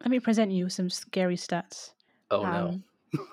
Let 0.00 0.10
me 0.10 0.18
present 0.18 0.50
you 0.50 0.68
some 0.68 0.90
scary 0.90 1.36
stats. 1.36 1.92
Oh 2.30 2.42
no. 2.42 2.68
Um, 2.68 2.84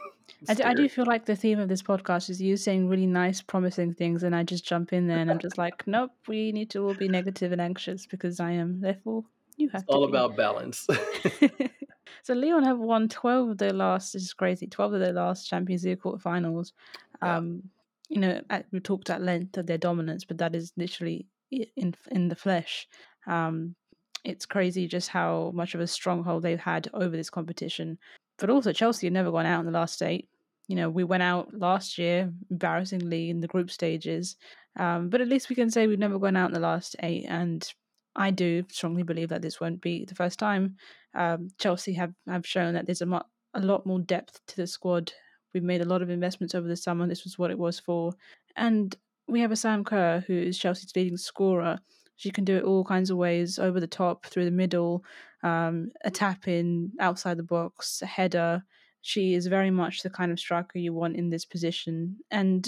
I, 0.49 0.53
do, 0.53 0.63
I 0.63 0.73
do 0.73 0.89
feel 0.89 1.05
like 1.05 1.25
the 1.25 1.35
theme 1.35 1.59
of 1.59 1.69
this 1.69 1.81
podcast 1.81 2.29
is 2.29 2.41
you 2.41 2.57
saying 2.57 2.89
really 2.89 3.07
nice, 3.07 3.41
promising 3.41 3.93
things, 3.93 4.23
and 4.23 4.35
I 4.35 4.43
just 4.43 4.65
jump 4.65 4.93
in 4.93 5.07
there 5.07 5.17
and 5.17 5.31
I'm 5.31 5.39
just 5.39 5.57
like, 5.57 5.85
nope, 5.87 6.11
we 6.27 6.51
need 6.51 6.69
to 6.71 6.85
all 6.85 6.93
be 6.93 7.07
negative 7.07 7.51
and 7.51 7.61
anxious 7.61 8.05
because 8.05 8.39
I 8.39 8.51
am. 8.51 8.79
Therefore, 8.79 9.23
you 9.55 9.69
have 9.69 9.83
it's 9.83 9.89
all 9.89 10.05
be. 10.05 10.11
about 10.11 10.35
balance. 10.35 10.87
so 12.23 12.33
Lyon 12.33 12.63
have 12.63 12.77
won 12.77 13.09
12 13.09 13.49
of 13.49 13.57
their 13.57 13.73
last, 13.73 14.13
this 14.13 14.23
is 14.23 14.33
crazy, 14.33 14.67
12 14.67 14.93
of 14.93 14.99
their 14.99 15.13
last 15.13 15.49
Champions 15.49 15.83
League 15.85 16.01
quarterfinals. 16.01 16.73
Yeah. 17.21 17.37
Um, 17.37 17.63
you 18.09 18.21
know, 18.21 18.41
we 18.71 18.79
talked 18.79 19.09
at 19.09 19.21
length 19.21 19.57
of 19.57 19.65
their 19.65 19.77
dominance, 19.77 20.23
but 20.23 20.37
that 20.37 20.55
is 20.55 20.71
literally 20.77 21.25
in 21.51 21.95
in 22.11 22.29
the 22.29 22.35
flesh. 22.35 22.87
Um, 23.25 23.75
it's 24.23 24.45
crazy 24.45 24.87
just 24.87 25.09
how 25.09 25.51
much 25.53 25.75
of 25.75 25.81
a 25.81 25.87
stronghold 25.87 26.43
they've 26.43 26.59
had 26.59 26.89
over 26.93 27.15
this 27.15 27.29
competition. 27.29 27.97
But 28.37 28.49
also, 28.49 28.71
Chelsea 28.71 29.07
have 29.07 29.13
never 29.13 29.31
gone 29.31 29.45
out 29.45 29.59
in 29.59 29.65
the 29.65 29.71
last 29.71 30.01
eight. 30.01 30.29
You 30.67 30.75
know, 30.75 30.89
we 30.89 31.03
went 31.03 31.23
out 31.23 31.53
last 31.53 31.97
year, 31.97 32.31
embarrassingly, 32.51 33.29
in 33.29 33.39
the 33.39 33.47
group 33.47 33.71
stages. 33.71 34.35
Um, 34.77 35.09
but 35.09 35.21
at 35.21 35.27
least 35.27 35.49
we 35.49 35.55
can 35.55 35.71
say 35.71 35.87
we've 35.87 35.97
never 35.97 36.19
gone 36.19 36.37
out 36.37 36.49
in 36.49 36.53
the 36.53 36.59
last 36.59 36.95
eight. 37.01 37.25
And 37.27 37.67
I 38.15 38.31
do 38.31 38.63
strongly 38.69 39.03
believe 39.03 39.29
that 39.29 39.41
this 39.41 39.59
won't 39.59 39.81
be 39.81 40.05
the 40.05 40.15
first 40.15 40.39
time. 40.39 40.75
Um, 41.15 41.49
Chelsea 41.57 41.93
have, 41.93 42.13
have 42.27 42.45
shown 42.45 42.73
that 42.73 42.85
there's 42.85 43.01
a, 43.01 43.05
mo- 43.05 43.23
a 43.53 43.61
lot 43.61 43.85
more 43.85 43.99
depth 43.99 44.39
to 44.47 44.57
the 44.57 44.67
squad. 44.67 45.13
We've 45.53 45.63
made 45.63 45.81
a 45.81 45.85
lot 45.85 46.01
of 46.01 46.09
investments 46.09 46.53
over 46.53 46.67
the 46.67 46.75
summer. 46.75 47.07
This 47.07 47.23
was 47.23 47.39
what 47.39 47.49
it 47.49 47.57
was 47.57 47.79
for. 47.79 48.13
And 48.55 48.95
we 49.27 49.39
have 49.39 49.51
a 49.51 49.55
Sam 49.55 49.83
Kerr, 49.83 50.23
who 50.27 50.33
is 50.33 50.59
Chelsea's 50.59 50.95
leading 50.95 51.17
scorer. 51.17 51.79
She 52.17 52.31
can 52.31 52.43
do 52.43 52.57
it 52.57 52.63
all 52.63 52.83
kinds 52.83 53.09
of 53.09 53.17
ways 53.17 53.57
over 53.59 53.79
the 53.79 53.87
top, 53.87 54.25
through 54.25 54.45
the 54.45 54.51
middle, 54.51 55.03
um, 55.43 55.89
a 56.03 56.11
tap 56.11 56.47
in, 56.47 56.91
outside 56.99 57.37
the 57.37 57.43
box, 57.43 58.01
a 58.01 58.05
header. 58.05 58.63
She 59.01 59.33
is 59.33 59.47
very 59.47 59.71
much 59.71 60.01
the 60.01 60.09
kind 60.09 60.31
of 60.31 60.39
striker 60.39 60.79
you 60.79 60.93
want 60.93 61.15
in 61.15 61.29
this 61.29 61.45
position. 61.45 62.17
And 62.31 62.67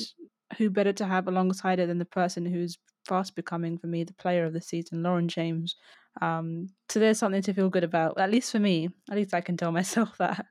who 0.57 0.69
better 0.69 0.93
to 0.93 1.05
have 1.05 1.27
alongside 1.27 1.79
her 1.79 1.85
than 1.85 1.99
the 1.99 2.05
person 2.05 2.45
who's 2.45 2.77
fast 3.05 3.35
becoming, 3.35 3.77
for 3.77 3.87
me, 3.87 4.03
the 4.03 4.13
player 4.13 4.45
of 4.45 4.53
the 4.53 4.61
season, 4.61 5.03
Lauren 5.03 5.27
James. 5.27 5.75
Um, 6.21 6.69
so 6.89 6.99
there's 6.99 7.19
something 7.19 7.41
to 7.43 7.53
feel 7.53 7.69
good 7.69 7.83
about, 7.83 8.19
at 8.19 8.31
least 8.31 8.51
for 8.51 8.59
me. 8.59 8.89
At 9.09 9.17
least 9.17 9.33
I 9.33 9.41
can 9.41 9.57
tell 9.57 9.71
myself 9.79 10.17
that. 10.17 10.45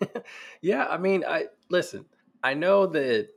yeah, 0.62 0.86
I 0.86 0.98
mean, 0.98 1.24
I 1.26 1.46
listen. 1.70 2.04
I 2.42 2.54
know 2.54 2.86
that 2.88 3.28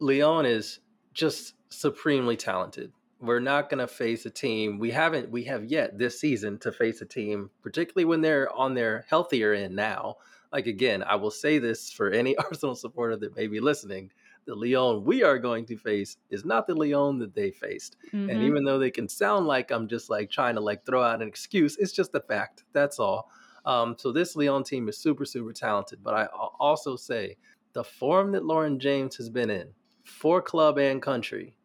Lyon 0.00 0.46
is 0.46 0.80
just 1.12 1.54
supremely 1.68 2.36
talented 2.36 2.92
we're 3.20 3.40
not 3.40 3.70
going 3.70 3.78
to 3.78 3.86
face 3.86 4.26
a 4.26 4.30
team 4.30 4.78
we 4.78 4.90
haven't 4.90 5.30
we 5.30 5.44
have 5.44 5.64
yet 5.64 5.98
this 5.98 6.20
season 6.20 6.58
to 6.58 6.72
face 6.72 7.00
a 7.00 7.06
team 7.06 7.50
particularly 7.62 8.04
when 8.04 8.20
they're 8.20 8.52
on 8.52 8.74
their 8.74 9.04
healthier 9.08 9.52
end 9.52 9.74
now 9.74 10.16
like 10.52 10.66
again 10.66 11.02
i 11.04 11.14
will 11.14 11.30
say 11.30 11.58
this 11.58 11.90
for 11.90 12.10
any 12.10 12.36
arsenal 12.38 12.74
supporter 12.74 13.16
that 13.16 13.36
may 13.36 13.46
be 13.46 13.60
listening 13.60 14.10
the 14.46 14.54
Lyon 14.54 15.04
we 15.04 15.22
are 15.22 15.38
going 15.38 15.64
to 15.66 15.76
face 15.76 16.16
is 16.30 16.44
not 16.44 16.66
the 16.66 16.74
Lyon 16.74 17.18
that 17.18 17.34
they 17.34 17.50
faced. 17.50 17.96
Mm-hmm. 18.08 18.30
And 18.30 18.42
even 18.42 18.64
though 18.64 18.78
they 18.78 18.90
can 18.90 19.08
sound 19.08 19.46
like 19.46 19.70
I'm 19.70 19.88
just 19.88 20.10
like 20.10 20.30
trying 20.30 20.54
to 20.56 20.60
like 20.60 20.84
throw 20.84 21.02
out 21.02 21.22
an 21.22 21.28
excuse, 21.28 21.76
it's 21.78 21.92
just 21.92 22.14
a 22.14 22.20
fact. 22.20 22.64
That's 22.72 22.98
all. 22.98 23.30
Um, 23.64 23.96
so 23.98 24.12
this 24.12 24.36
Lyon 24.36 24.62
team 24.62 24.88
is 24.88 24.98
super, 24.98 25.24
super 25.24 25.52
talented. 25.52 26.00
But 26.02 26.14
I 26.14 26.26
also 26.58 26.96
say 26.96 27.36
the 27.72 27.84
form 27.84 28.32
that 28.32 28.44
Lauren 28.44 28.78
James 28.78 29.16
has 29.16 29.30
been 29.30 29.50
in 29.50 29.68
for 30.04 30.42
club 30.42 30.78
and 30.78 31.00
country 31.00 31.56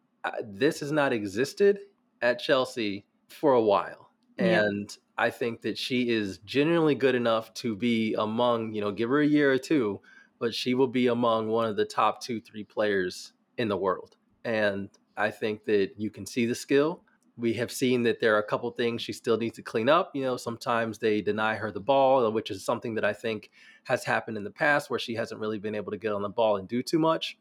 this 0.44 0.80
has 0.80 0.92
not 0.92 1.12
existed 1.12 1.80
at 2.22 2.38
Chelsea 2.38 3.06
for 3.28 3.52
a 3.52 3.62
while. 3.62 4.10
Yeah. 4.38 4.64
And 4.64 4.96
I 5.18 5.30
think 5.30 5.62
that 5.62 5.76
she 5.76 6.08
is 6.08 6.38
genuinely 6.38 6.94
good 6.94 7.14
enough 7.14 7.52
to 7.54 7.76
be 7.76 8.14
among, 8.14 8.74
you 8.74 8.80
know, 8.80 8.90
give 8.90 9.10
her 9.10 9.20
a 9.20 9.26
year 9.26 9.52
or 9.52 9.58
two, 9.58 10.00
but 10.38 10.54
she 10.54 10.74
will 10.74 10.88
be 10.88 11.08
among 11.08 11.48
one 11.48 11.68
of 11.68 11.76
the 11.76 11.84
top 11.84 12.22
two, 12.22 12.40
three 12.40 12.64
players 12.64 13.32
in 13.58 13.68
the 13.68 13.76
world. 13.76 14.16
And 14.44 14.88
I 15.16 15.30
think 15.30 15.64
that 15.66 15.90
you 15.98 16.10
can 16.10 16.24
see 16.24 16.46
the 16.46 16.54
skill. 16.54 17.02
We 17.36 17.52
have 17.54 17.70
seen 17.70 18.02
that 18.04 18.20
there 18.20 18.34
are 18.34 18.38
a 18.38 18.46
couple 18.46 18.70
things 18.70 19.02
she 19.02 19.12
still 19.12 19.36
needs 19.36 19.56
to 19.56 19.62
clean 19.62 19.88
up. 19.88 20.10
You 20.14 20.22
know, 20.22 20.36
sometimes 20.36 20.98
they 20.98 21.20
deny 21.20 21.54
her 21.56 21.70
the 21.70 21.80
ball, 21.80 22.30
which 22.32 22.50
is 22.50 22.64
something 22.64 22.94
that 22.94 23.04
I 23.04 23.12
think 23.12 23.50
has 23.84 24.04
happened 24.04 24.36
in 24.36 24.44
the 24.44 24.50
past 24.50 24.90
where 24.90 24.98
she 24.98 25.14
hasn't 25.14 25.40
really 25.40 25.58
been 25.58 25.74
able 25.74 25.92
to 25.92 25.98
get 25.98 26.12
on 26.12 26.22
the 26.22 26.28
ball 26.28 26.56
and 26.56 26.66
do 26.68 26.82
too 26.82 26.98
much. 26.98 27.38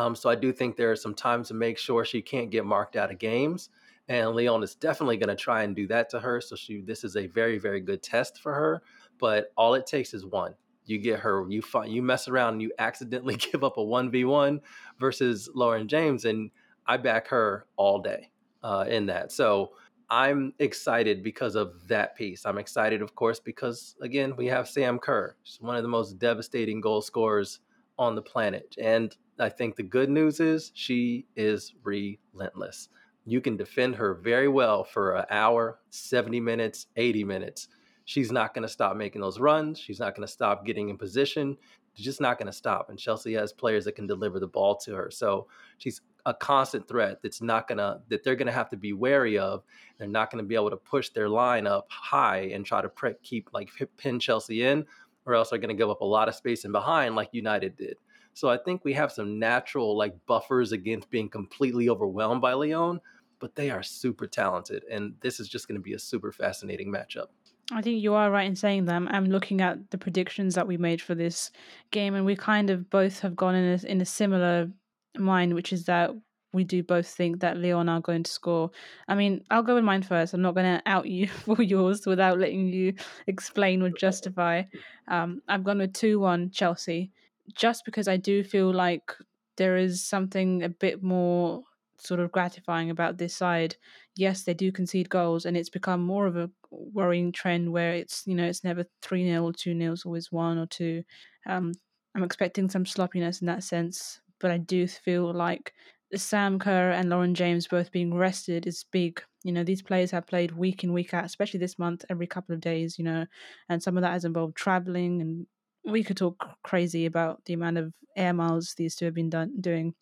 Um, 0.00 0.16
so 0.16 0.30
I 0.30 0.34
do 0.34 0.50
think 0.50 0.76
there 0.76 0.90
are 0.90 0.96
some 0.96 1.14
times 1.14 1.48
to 1.48 1.54
make 1.54 1.76
sure 1.76 2.06
she 2.06 2.22
can't 2.22 2.50
get 2.50 2.64
marked 2.64 2.96
out 2.96 3.10
of 3.10 3.18
games. 3.18 3.68
And 4.08 4.30
Lyon 4.30 4.62
is 4.62 4.74
definitely 4.74 5.18
going 5.18 5.28
to 5.28 5.36
try 5.36 5.62
and 5.62 5.76
do 5.76 5.86
that 5.88 6.08
to 6.10 6.20
her. 6.20 6.40
So 6.40 6.56
she, 6.56 6.80
this 6.80 7.04
is 7.04 7.16
a 7.16 7.26
very, 7.26 7.58
very 7.58 7.82
good 7.82 8.02
test 8.02 8.40
for 8.40 8.54
her. 8.54 8.82
But 9.18 9.52
all 9.58 9.74
it 9.74 9.86
takes 9.86 10.14
is 10.14 10.24
one. 10.24 10.54
You 10.86 10.96
get 10.96 11.20
her, 11.20 11.44
you 11.50 11.60
find, 11.60 11.92
you 11.92 12.00
mess 12.00 12.28
around, 12.28 12.54
and 12.54 12.62
you 12.62 12.72
accidentally 12.78 13.36
give 13.52 13.62
up 13.62 13.76
a 13.76 13.84
one 13.84 14.10
v 14.10 14.24
one 14.24 14.62
versus 14.98 15.50
Lauren 15.54 15.86
James, 15.86 16.24
and 16.24 16.50
I 16.86 16.96
back 16.96 17.28
her 17.28 17.66
all 17.76 18.00
day 18.00 18.30
uh, 18.62 18.86
in 18.88 19.04
that. 19.06 19.30
So 19.30 19.72
I'm 20.08 20.54
excited 20.58 21.22
because 21.22 21.56
of 21.56 21.86
that 21.88 22.16
piece. 22.16 22.46
I'm 22.46 22.56
excited, 22.56 23.02
of 23.02 23.14
course, 23.14 23.38
because 23.38 23.96
again 24.00 24.34
we 24.34 24.46
have 24.46 24.66
Sam 24.66 24.98
Kerr, 24.98 25.36
one 25.60 25.76
of 25.76 25.82
the 25.82 25.88
most 25.88 26.18
devastating 26.18 26.80
goal 26.80 27.02
scorers 27.02 27.60
on 27.98 28.14
the 28.14 28.22
planet, 28.22 28.74
and 28.80 29.14
I 29.40 29.48
think 29.48 29.76
the 29.76 29.82
good 29.82 30.10
news 30.10 30.38
is 30.38 30.70
she 30.74 31.26
is 31.34 31.74
relentless. 31.82 32.88
You 33.26 33.40
can 33.40 33.56
defend 33.56 33.96
her 33.96 34.14
very 34.14 34.48
well 34.48 34.84
for 34.84 35.16
an 35.16 35.26
hour, 35.30 35.78
70 35.90 36.40
minutes, 36.40 36.86
80 36.96 37.24
minutes. 37.24 37.68
She's 38.04 38.32
not 38.32 38.54
going 38.54 38.62
to 38.62 38.68
stop 38.68 38.96
making 38.96 39.20
those 39.20 39.38
runs. 39.38 39.78
She's 39.78 40.00
not 40.00 40.14
going 40.14 40.26
to 40.26 40.32
stop 40.32 40.66
getting 40.66 40.88
in 40.88 40.98
position. 40.98 41.56
She's 41.94 42.04
just 42.04 42.20
not 42.20 42.38
going 42.38 42.46
to 42.46 42.52
stop. 42.52 42.90
And 42.90 42.98
Chelsea 42.98 43.34
has 43.34 43.52
players 43.52 43.84
that 43.84 43.94
can 43.94 44.06
deliver 44.06 44.40
the 44.40 44.48
ball 44.48 44.76
to 44.78 44.94
her. 44.94 45.10
So 45.10 45.46
she's 45.78 46.00
a 46.26 46.34
constant 46.34 46.86
threat 46.86 47.22
that's 47.22 47.40
not 47.40 47.68
to, 47.68 48.00
that 48.08 48.24
they're 48.24 48.36
going 48.36 48.46
to 48.46 48.52
have 48.52 48.68
to 48.70 48.76
be 48.76 48.92
wary 48.92 49.38
of. 49.38 49.62
They're 49.98 50.08
not 50.08 50.30
going 50.30 50.42
to 50.42 50.48
be 50.48 50.54
able 50.54 50.70
to 50.70 50.76
push 50.76 51.10
their 51.10 51.28
line 51.28 51.66
up 51.66 51.86
high 51.90 52.50
and 52.52 52.64
try 52.64 52.82
to 52.82 52.88
pre- 52.88 53.14
keep, 53.22 53.50
like, 53.52 53.70
pin 53.96 54.18
Chelsea 54.18 54.64
in, 54.64 54.84
or 55.24 55.34
else 55.34 55.50
they're 55.50 55.58
going 55.58 55.74
to 55.74 55.80
give 55.80 55.90
up 55.90 56.00
a 56.00 56.06
lot 56.06 56.28
of 56.28 56.34
space 56.34 56.64
in 56.64 56.72
behind, 56.72 57.14
like 57.14 57.28
United 57.32 57.76
did. 57.76 57.96
So 58.34 58.48
I 58.48 58.56
think 58.58 58.84
we 58.84 58.92
have 58.94 59.12
some 59.12 59.38
natural 59.38 59.96
like 59.96 60.14
buffers 60.26 60.72
against 60.72 61.10
being 61.10 61.28
completely 61.28 61.88
overwhelmed 61.88 62.40
by 62.40 62.52
Lyon, 62.52 63.00
but 63.38 63.54
they 63.54 63.70
are 63.70 63.82
super 63.82 64.26
talented, 64.26 64.84
and 64.90 65.14
this 65.20 65.40
is 65.40 65.48
just 65.48 65.66
going 65.66 65.78
to 65.78 65.82
be 65.82 65.94
a 65.94 65.98
super 65.98 66.32
fascinating 66.32 66.92
matchup. 66.92 67.26
I 67.72 67.82
think 67.82 68.02
you 68.02 68.14
are 68.14 68.30
right 68.30 68.46
in 68.46 68.56
saying 68.56 68.86
that. 68.86 69.02
I'm 69.10 69.26
looking 69.26 69.60
at 69.60 69.90
the 69.90 69.98
predictions 69.98 70.56
that 70.56 70.66
we 70.66 70.76
made 70.76 71.00
for 71.00 71.14
this 71.14 71.50
game, 71.90 72.14
and 72.14 72.26
we 72.26 72.36
kind 72.36 72.70
of 72.70 72.90
both 72.90 73.20
have 73.20 73.36
gone 73.36 73.54
in 73.54 73.78
a, 73.78 73.86
in 73.86 74.00
a 74.00 74.06
similar 74.06 74.70
mind, 75.16 75.54
which 75.54 75.72
is 75.72 75.84
that 75.84 76.10
we 76.52 76.64
do 76.64 76.82
both 76.82 77.06
think 77.06 77.40
that 77.40 77.58
Lyon 77.58 77.88
are 77.88 78.00
going 78.00 78.24
to 78.24 78.30
score. 78.30 78.70
I 79.06 79.14
mean, 79.14 79.44
I'll 79.50 79.62
go 79.62 79.76
with 79.76 79.84
mine 79.84 80.02
first. 80.02 80.34
I'm 80.34 80.42
not 80.42 80.54
going 80.54 80.78
to 80.78 80.82
out 80.86 81.06
you 81.06 81.28
for 81.28 81.62
yours 81.62 82.06
without 82.06 82.38
letting 82.38 82.68
you 82.68 82.94
explain 83.26 83.82
or 83.82 83.90
justify. 83.90 84.64
Um, 85.06 85.42
I've 85.48 85.64
gone 85.64 85.78
with 85.78 85.94
2 85.94 86.18
1 86.18 86.50
Chelsea 86.50 87.12
just 87.54 87.84
because 87.84 88.08
I 88.08 88.16
do 88.16 88.44
feel 88.44 88.72
like 88.72 89.12
there 89.56 89.76
is 89.76 90.04
something 90.06 90.62
a 90.62 90.68
bit 90.68 91.02
more 91.02 91.62
sort 91.98 92.20
of 92.20 92.32
gratifying 92.32 92.90
about 92.90 93.18
this 93.18 93.34
side. 93.36 93.76
Yes, 94.16 94.44
they 94.44 94.54
do 94.54 94.72
concede 94.72 95.10
goals, 95.10 95.44
and 95.44 95.56
it's 95.56 95.68
become 95.70 96.00
more 96.02 96.26
of 96.26 96.36
a 96.36 96.50
worrying 96.70 97.32
trend 97.32 97.72
where 97.72 97.92
it's 97.92 98.22
you 98.26 98.34
know 98.34 98.46
it's 98.46 98.64
never 98.64 98.84
three 99.02 99.24
0 99.26 99.44
or 99.44 99.52
two 99.52 99.76
0 99.78 99.96
always 100.04 100.32
one 100.32 100.58
or 100.58 100.66
two. 100.66 101.04
Um, 101.46 101.72
I'm 102.14 102.24
expecting 102.24 102.68
some 102.68 102.86
sloppiness 102.86 103.40
in 103.40 103.46
that 103.46 103.62
sense, 103.64 104.20
but 104.40 104.50
I 104.50 104.58
do 104.58 104.86
feel 104.88 105.32
like 105.32 105.72
Sam 106.14 106.58
Kerr 106.58 106.90
and 106.90 107.08
Lauren 107.08 107.34
James 107.34 107.68
both 107.68 107.92
being 107.92 108.14
rested 108.14 108.66
is 108.66 108.84
big 108.90 109.22
You 109.44 109.52
know, 109.52 109.62
these 109.64 109.82
players 109.82 110.10
have 110.10 110.26
played 110.26 110.52
week 110.52 110.82
in, 110.84 110.92
week 110.92 111.14
out, 111.14 111.24
especially 111.24 111.60
this 111.60 111.78
month, 111.78 112.04
every 112.10 112.26
couple 112.26 112.54
of 112.54 112.60
days, 112.60 112.98
you 112.98 113.04
know, 113.04 113.26
and 113.68 113.82
some 113.82 113.96
of 113.96 114.02
that 114.02 114.12
has 114.12 114.24
involved 114.24 114.56
traveling. 114.56 115.20
And 115.20 115.46
we 115.84 116.04
could 116.04 116.16
talk 116.16 116.56
crazy 116.62 117.06
about 117.06 117.44
the 117.44 117.54
amount 117.54 117.78
of 117.78 117.92
air 118.16 118.32
miles 118.32 118.74
these 118.76 118.96
two 118.96 119.06
have 119.06 119.14
been 119.14 119.30
done, 119.30 119.52
doing. 119.60 119.94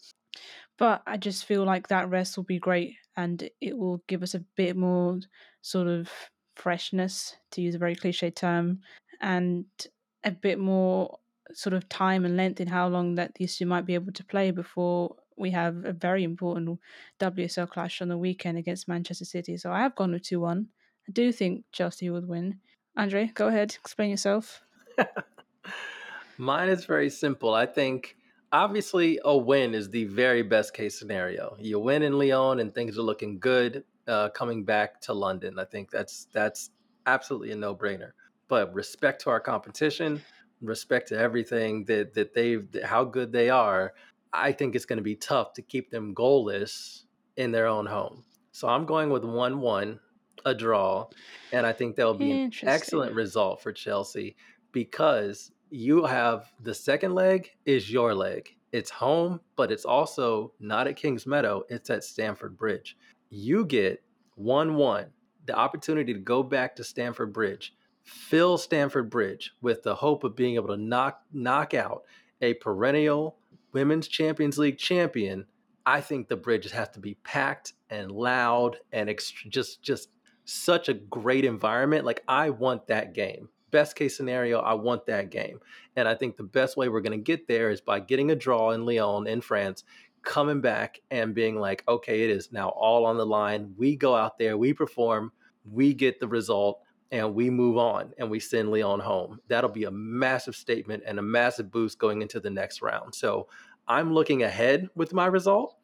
But 0.79 1.03
I 1.07 1.17
just 1.17 1.45
feel 1.45 1.65
like 1.65 1.89
that 1.89 2.09
rest 2.09 2.37
will 2.37 2.45
be 2.45 2.59
great 2.59 2.97
and 3.17 3.49
it 3.61 3.77
will 3.77 4.03
give 4.07 4.23
us 4.23 4.35
a 4.35 4.45
bit 4.57 4.77
more 4.77 5.19
sort 5.63 5.89
of 5.89 6.11
freshness, 6.55 7.37
to 7.53 7.61
use 7.61 7.75
a 7.75 7.79
very 7.79 7.95
cliche 7.95 8.31
term, 8.31 8.81
and 9.21 9.65
a 10.25 10.31
bit 10.31 10.59
more 10.59 11.19
sort 11.53 11.73
of 11.73 11.89
time 11.89 12.25
and 12.25 12.37
length 12.37 12.61
in 12.61 12.69
how 12.69 12.87
long 12.89 13.15
that 13.15 13.35
these 13.35 13.57
two 13.57 13.67
might 13.67 13.87
be 13.87 13.95
able 13.95 14.13
to 14.13 14.25
play 14.25 14.51
before 14.51 15.17
we 15.37 15.51
have 15.51 15.85
a 15.85 15.93
very 15.93 16.25
important 16.25 16.79
WSL 17.21 17.69
clash 17.69 18.03
on 18.03 18.09
the 18.09 18.19
weekend 18.19 18.59
against 18.59 18.89
Manchester 18.89 19.25
City. 19.25 19.57
So 19.57 19.73
I 19.73 19.81
have 19.81 19.95
gone 19.95 20.13
with 20.13 20.23
2 20.23 20.41
1. 20.41 20.67
I 21.09 21.13
do 21.13 21.33
think 21.33 21.65
Chelsea 21.73 22.11
would 22.11 22.29
win. 22.29 22.61
André, 22.99 23.33
go 23.35 23.49
ahead, 23.49 23.77
explain 23.81 24.11
yourself. 24.11 24.63
Mine 26.39 26.69
is 26.69 26.85
very 26.85 27.11
simple. 27.11 27.53
I 27.53 27.67
think 27.67 28.17
obviously 28.53 29.19
a 29.25 29.37
win 29.37 29.75
is 29.75 29.91
the 29.91 30.05
very 30.05 30.43
best 30.43 30.73
case 30.73 30.99
scenario. 30.99 31.57
You 31.59 31.79
win 31.81 32.03
in 32.03 32.19
Lyon 32.19 32.61
and 32.61 32.75
things 32.75 32.99
are 32.99 33.03
looking 33.03 33.39
good 33.39 33.85
uh, 34.07 34.31
coming 34.31 34.65
back 34.65 35.01
to 35.03 35.13
London. 35.13 35.59
I 35.59 35.65
think 35.65 35.91
that's 35.91 36.29
that's 36.33 36.71
absolutely 37.07 37.51
a 37.53 37.57
no 37.57 37.75
brainer. 37.75 38.13
But 38.49 38.73
respect 38.73 39.23
to 39.23 39.31
our 39.31 39.41
competition, 39.41 40.23
respect 40.63 41.09
to 41.09 41.19
everything 41.19 41.85
that 41.85 42.15
that 42.15 42.35
they've 42.35 42.67
how 42.85 43.05
good 43.05 43.33
they 43.33 43.51
are. 43.51 43.95
I 44.33 44.53
think 44.53 44.75
it's 44.75 44.85
going 44.85 44.99
to 44.99 45.03
be 45.03 45.17
tough 45.17 45.55
to 45.55 45.63
keep 45.63 45.91
them 45.91 46.15
goalless 46.15 47.05
in 47.37 47.51
their 47.51 47.67
own 47.67 47.87
home. 47.87 48.25
So 48.53 48.69
I'm 48.69 48.85
going 48.85 49.11
with 49.11 49.25
one 49.25 49.61
one, 49.61 50.01
a 50.45 50.55
draw, 50.55 51.09
and 51.53 51.67
I 51.67 51.73
think 51.73 51.97
that 51.97 52.05
will 52.05 52.15
be 52.15 52.33
an 52.33 52.53
excellent 52.63 53.15
result 53.15 53.63
for 53.63 53.73
Chelsea 53.73 54.37
because 54.73 55.51
you 55.71 56.05
have 56.05 56.53
the 56.61 56.75
second 56.75 57.15
leg 57.15 57.51
is 57.65 57.91
your 57.91 58.15
leg. 58.15 58.55
It's 58.73 58.91
home, 58.91 59.41
but 59.57 59.73
it's 59.73 59.85
also 59.85 60.53
not 60.61 60.87
at 60.87 60.97
Kingsmeadow, 60.97 61.63
it's 61.69 61.91
at 61.91 62.05
Stamford 62.05 62.57
Bridge. 62.57 62.97
You 63.31 63.65
get 63.65 64.03
1 64.35 64.75
1, 64.75 65.07
the 65.47 65.55
opportunity 65.55 66.13
to 66.13 66.19
go 66.21 66.43
back 66.43 66.77
to 66.77 66.85
Stamford 66.85 67.33
Bridge, 67.33 67.75
fill 68.03 68.59
Stamford 68.59 69.11
Bridge 69.11 69.53
with 69.63 69.83
the 69.83 69.95
hope 69.95 70.25
of 70.25 70.37
being 70.37 70.55
able 70.55 70.69
to 70.69 70.77
knock, 70.77 71.23
knock 71.33 71.75
out 71.75 72.03
a 72.41 72.55
perennial 72.55 73.39
Women's 73.73 74.09
Champions 74.09 74.59
League 74.59 74.79
champion. 74.79 75.47
I 75.85 76.01
think 76.01 76.29
the 76.29 76.37
bridge 76.37 76.71
has 76.71 76.89
to 76.91 77.01
be 77.01 77.15
packed 77.25 77.73
and 77.91 78.11
loud 78.11 78.77
and 78.93 79.09
ext- 79.09 79.49
just 79.49 79.83
just 79.83 80.11
such 80.45 80.89
a 80.89 80.95
great 80.95 81.45
environment. 81.45 82.05
Like 82.05 82.23
I 82.29 82.51
want 82.51 82.87
that 82.89 83.15
game 83.15 83.49
best 83.71 83.97
case 83.97 84.17
scenario, 84.17 84.61
I 84.61 84.75
want 84.75 85.07
that 85.07 85.31
game. 85.31 85.61
And 85.97 86.09
I 86.09 86.15
think 86.15 86.37
the 86.37 86.43
best 86.43 86.77
way 86.77 86.89
we're 86.89 87.01
going 87.01 87.19
to 87.19 87.23
get 87.23 87.49
there 87.49 87.71
is 87.71 87.81
by 87.81 88.01
getting 88.01 88.31
a 88.31 88.37
draw 88.37 88.71
in 88.71 88.87
Lyon 88.87 89.27
in 89.27 89.41
France, 89.41 89.85
coming 90.23 90.61
back 90.61 91.01
and 91.11 91.35
being 91.35 91.59
like, 91.59 91.85
okay, 91.89 92.23
it 92.23 92.31
is 92.31 92.53
now 92.53 92.69
all 92.71 93.07
on 93.07 93.17
the 93.17 93.27
line. 93.27 93.75
We 93.77 93.97
go 93.97 94.15
out 94.15 94.39
there, 94.39 94.57
we 94.59 94.73
perform, 94.75 95.33
we 95.71 95.95
get 95.95 96.21
the 96.21 96.29
result, 96.29 96.81
and 97.11 97.35
we 97.35 97.49
move 97.51 97.79
on 97.79 98.13
and 98.19 98.31
we 98.31 98.39
send 98.41 98.71
Lyon 98.71 99.01
home. 99.01 99.41
That'll 99.49 99.71
be 99.71 99.85
a 99.85 99.91
massive 99.91 100.55
statement 100.55 101.05
and 101.07 101.19
a 101.19 101.23
massive 101.23 101.71
boost 101.71 101.99
going 101.99 102.21
into 102.23 102.41
the 102.41 102.51
next 102.51 102.83
round. 102.83 103.15
So 103.15 103.49
I'm 103.87 104.13
looking 104.13 104.43
ahead 104.43 104.89
with 104.95 105.15
my 105.15 105.27
result. 105.27 105.75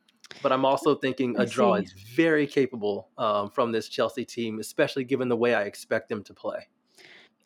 But 0.43 0.53
I'm 0.53 0.65
also 0.65 0.95
thinking 0.95 1.37
a 1.39 1.45
draw 1.45 1.75
is 1.75 1.93
very 1.93 2.47
capable 2.47 3.11
um, 3.19 3.51
from 3.51 3.73
this 3.73 3.89
Chelsea 3.89 4.25
team, 4.25 4.59
especially 4.59 5.05
given 5.05 5.29
the 5.29 5.37
way 5.37 5.55
I 5.55 5.65
expect 5.65 6.09
them 6.09 6.25
to 6.25 6.35
play. 6.35 6.67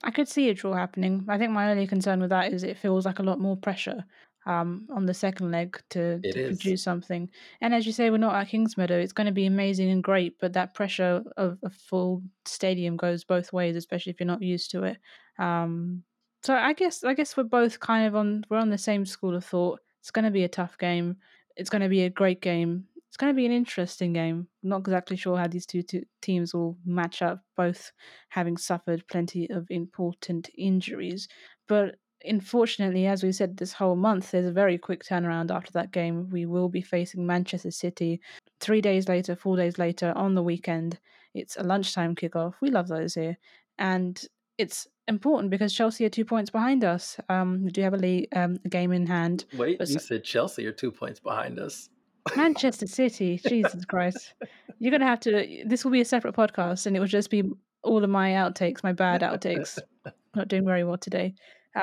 I 0.02 0.10
could 0.10 0.28
see 0.28 0.48
a 0.48 0.54
draw 0.54 0.74
happening. 0.74 1.24
I 1.28 1.38
think 1.38 1.52
my 1.52 1.70
only 1.70 1.86
concern 1.86 2.20
with 2.20 2.30
that 2.30 2.52
is 2.52 2.62
it 2.62 2.78
feels 2.78 3.04
like 3.04 3.18
a 3.18 3.24
lot 3.24 3.40
more 3.40 3.56
pressure 3.56 4.04
um, 4.46 4.86
on 4.90 5.06
the 5.06 5.14
second 5.14 5.50
leg 5.50 5.80
to, 5.90 6.20
to 6.20 6.46
produce 6.46 6.82
something. 6.82 7.28
And 7.60 7.74
as 7.74 7.84
you 7.84 7.92
say, 7.92 8.10
we're 8.10 8.18
not 8.18 8.34
at 8.34 8.48
Kingsmeadow. 8.48 9.02
It's 9.02 9.12
going 9.12 9.26
to 9.26 9.32
be 9.32 9.46
amazing 9.46 9.90
and 9.90 10.02
great, 10.02 10.38
but 10.40 10.54
that 10.54 10.74
pressure 10.74 11.22
of 11.36 11.58
a 11.62 11.70
full 11.70 12.22
stadium 12.46 12.96
goes 12.96 13.24
both 13.24 13.52
ways, 13.52 13.76
especially 13.76 14.10
if 14.10 14.20
you're 14.20 14.26
not 14.26 14.42
used 14.42 14.70
to 14.70 14.84
it. 14.84 14.98
Um, 15.38 16.04
so 16.42 16.54
I 16.54 16.72
guess 16.72 17.04
I 17.04 17.14
guess 17.14 17.36
we're 17.36 17.44
both 17.44 17.80
kind 17.80 18.06
of 18.06 18.14
on 18.14 18.44
we're 18.48 18.58
on 18.58 18.70
the 18.70 18.78
same 18.78 19.04
school 19.04 19.34
of 19.34 19.44
thought. 19.44 19.80
It's 20.00 20.10
going 20.10 20.24
to 20.24 20.30
be 20.30 20.44
a 20.44 20.48
tough 20.48 20.78
game. 20.78 21.16
It's 21.56 21.70
going 21.70 21.82
to 21.82 21.88
be 21.88 22.02
a 22.02 22.10
great 22.10 22.40
game 22.40 22.84
it's 23.08 23.16
going 23.16 23.32
to 23.32 23.36
be 23.36 23.46
an 23.46 23.52
interesting 23.52 24.12
game. 24.12 24.48
I'm 24.62 24.68
not 24.68 24.80
exactly 24.80 25.16
sure 25.16 25.38
how 25.38 25.46
these 25.46 25.66
two, 25.66 25.82
two 25.82 26.02
teams 26.20 26.52
will 26.52 26.76
match 26.84 27.22
up, 27.22 27.42
both 27.56 27.92
having 28.28 28.56
suffered 28.56 29.08
plenty 29.08 29.48
of 29.50 29.66
important 29.70 30.50
injuries. 30.56 31.26
But 31.66 31.96
unfortunately, 32.22 33.06
as 33.06 33.22
we 33.22 33.32
said 33.32 33.56
this 33.56 33.72
whole 33.72 33.96
month, 33.96 34.30
there's 34.30 34.46
a 34.46 34.52
very 34.52 34.76
quick 34.76 35.04
turnaround 35.04 35.50
after 35.50 35.72
that 35.72 35.90
game. 35.90 36.28
We 36.30 36.44
will 36.44 36.68
be 36.68 36.82
facing 36.82 37.26
Manchester 37.26 37.70
City 37.70 38.20
three 38.60 38.82
days 38.82 39.08
later, 39.08 39.34
four 39.34 39.56
days 39.56 39.78
later 39.78 40.12
on 40.14 40.34
the 40.34 40.42
weekend. 40.42 40.98
It's 41.34 41.56
a 41.56 41.62
lunchtime 41.62 42.14
kickoff. 42.14 42.54
We 42.60 42.70
love 42.70 42.88
those 42.88 43.14
here. 43.14 43.38
And 43.78 44.22
it's 44.58 44.86
important 45.06 45.50
because 45.50 45.72
Chelsea 45.72 46.04
are 46.04 46.10
two 46.10 46.24
points 46.24 46.50
behind 46.50 46.84
us. 46.84 47.18
Um, 47.30 47.64
we 47.64 47.70
do 47.70 47.80
have 47.82 47.94
a, 47.94 47.98
league, 47.98 48.28
um, 48.34 48.58
a 48.64 48.68
game 48.68 48.92
in 48.92 49.06
hand. 49.06 49.44
Wait, 49.56 49.80
you 49.80 49.98
said 49.98 50.24
Chelsea 50.24 50.66
are 50.66 50.72
two 50.72 50.90
points 50.90 51.20
behind 51.20 51.58
us. 51.58 51.88
Manchester 52.36 52.86
City, 52.86 53.40
Jesus 53.48 53.84
Christ. 53.84 54.34
You're 54.78 54.90
going 54.90 55.00
to 55.00 55.06
have 55.06 55.20
to, 55.20 55.64
this 55.66 55.84
will 55.84 55.92
be 55.92 56.00
a 56.00 56.04
separate 56.04 56.34
podcast 56.34 56.86
and 56.86 56.96
it 56.96 57.00
will 57.00 57.06
just 57.06 57.30
be 57.30 57.44
all 57.82 58.02
of 58.02 58.10
my 58.10 58.30
outtakes, 58.30 58.82
my 58.82 58.92
bad 58.92 59.22
outtakes. 59.22 59.78
Not 60.34 60.48
doing 60.48 60.64
very 60.64 60.84
well 60.84 60.98
today. 60.98 61.34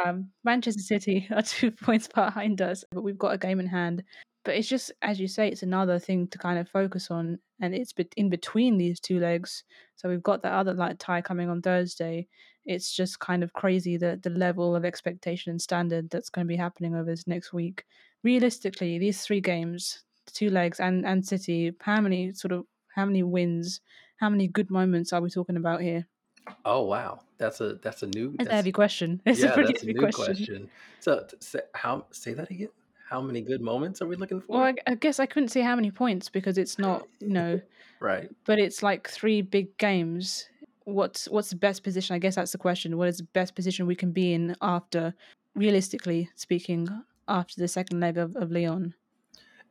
Um, 0.05 0.29
Manchester 0.43 0.81
City 0.81 1.27
are 1.31 1.41
two 1.41 1.71
points 1.83 2.07
behind 2.07 2.61
us, 2.61 2.83
but 2.91 3.03
we've 3.03 3.17
got 3.17 3.33
a 3.33 3.37
game 3.37 3.59
in 3.59 3.67
hand. 3.67 4.03
But 4.43 4.55
it's 4.55 4.67
just, 4.67 4.91
as 5.01 5.19
you 5.19 5.27
say, 5.27 5.47
it's 5.47 5.63
another 5.63 5.97
thing 5.97 6.27
to 6.27 6.37
kind 6.37 6.59
of 6.59 6.69
focus 6.69 7.09
on. 7.09 7.39
And 7.61 7.73
it's 7.73 7.93
in 8.15 8.29
between 8.29 8.77
these 8.77 8.99
two 8.99 9.19
legs. 9.19 9.63
So 9.95 10.07
we've 10.07 10.21
got 10.21 10.43
that 10.43 10.53
other 10.53 10.73
like 10.73 10.97
tie 10.99 11.21
coming 11.21 11.49
on 11.49 11.61
Thursday. 11.61 12.27
It's 12.65 12.95
just 12.95 13.19
kind 13.19 13.43
of 13.43 13.53
crazy 13.53 13.97
the, 13.97 14.19
the 14.21 14.29
level 14.29 14.75
of 14.75 14.85
expectation 14.85 15.51
and 15.51 15.61
standard 15.61 16.09
that's 16.09 16.29
going 16.29 16.45
to 16.45 16.49
be 16.49 16.57
happening 16.57 16.95
over 16.95 17.05
this 17.09 17.27
next 17.27 17.53
week. 17.53 17.85
Realistically, 18.23 18.99
these 18.99 19.21
three 19.21 19.41
games, 19.41 20.03
two 20.33 20.49
legs 20.49 20.79
and 20.79 21.05
and 21.05 21.25
City, 21.25 21.73
how 21.79 22.01
many 22.01 22.33
sort 22.33 22.51
of 22.51 22.65
how 22.95 23.05
many 23.05 23.23
wins, 23.23 23.81
how 24.17 24.29
many 24.29 24.47
good 24.47 24.69
moments 24.71 25.13
are 25.13 25.21
we 25.21 25.29
talking 25.29 25.57
about 25.57 25.81
here? 25.81 26.07
Oh 26.63 26.83
wow, 26.83 27.19
that's 27.37 27.61
a 27.61 27.75
that's 27.75 28.03
a 28.03 28.07
new 28.07 28.35
that's 28.37 28.49
a 28.49 28.53
heavy 28.53 28.71
question. 28.71 29.21
It's 29.25 29.39
yeah, 29.39 29.47
a 29.47 29.53
pretty 29.53 29.73
that's 29.73 29.81
heavy 29.81 29.91
a 29.91 29.95
new 29.95 30.01
question. 30.01 30.35
question. 30.35 30.69
So 30.99 31.25
say, 31.39 31.59
how 31.73 32.05
say 32.11 32.33
that 32.33 32.49
again? 32.49 32.69
How 33.09 33.21
many 33.21 33.41
good 33.41 33.61
moments 33.61 34.01
are 34.01 34.07
we 34.07 34.15
looking 34.15 34.41
for? 34.41 34.53
Well, 34.53 34.61
I, 34.63 34.75
I 34.87 34.95
guess 34.95 35.19
I 35.19 35.27
couldn't 35.27 35.49
say 35.49 35.61
how 35.61 35.75
many 35.75 35.91
points 35.91 36.29
because 36.29 36.57
it's 36.57 36.79
not 36.79 37.07
you 37.19 37.29
know 37.29 37.61
right. 37.99 38.29
But 38.45 38.59
it's 38.59 38.81
like 38.83 39.09
three 39.09 39.41
big 39.41 39.77
games. 39.77 40.47
What's 40.85 41.27
what's 41.27 41.49
the 41.49 41.55
best 41.55 41.83
position? 41.83 42.15
I 42.15 42.19
guess 42.19 42.35
that's 42.35 42.51
the 42.51 42.57
question. 42.57 42.97
What 42.97 43.07
is 43.07 43.17
the 43.17 43.27
best 43.33 43.55
position 43.55 43.85
we 43.87 43.95
can 43.95 44.11
be 44.11 44.33
in 44.33 44.55
after, 44.61 45.13
realistically 45.55 46.29
speaking, 46.35 46.87
after 47.27 47.59
the 47.59 47.67
second 47.67 47.99
leg 47.99 48.17
of, 48.17 48.35
of 48.35 48.51
Lyon? 48.51 48.93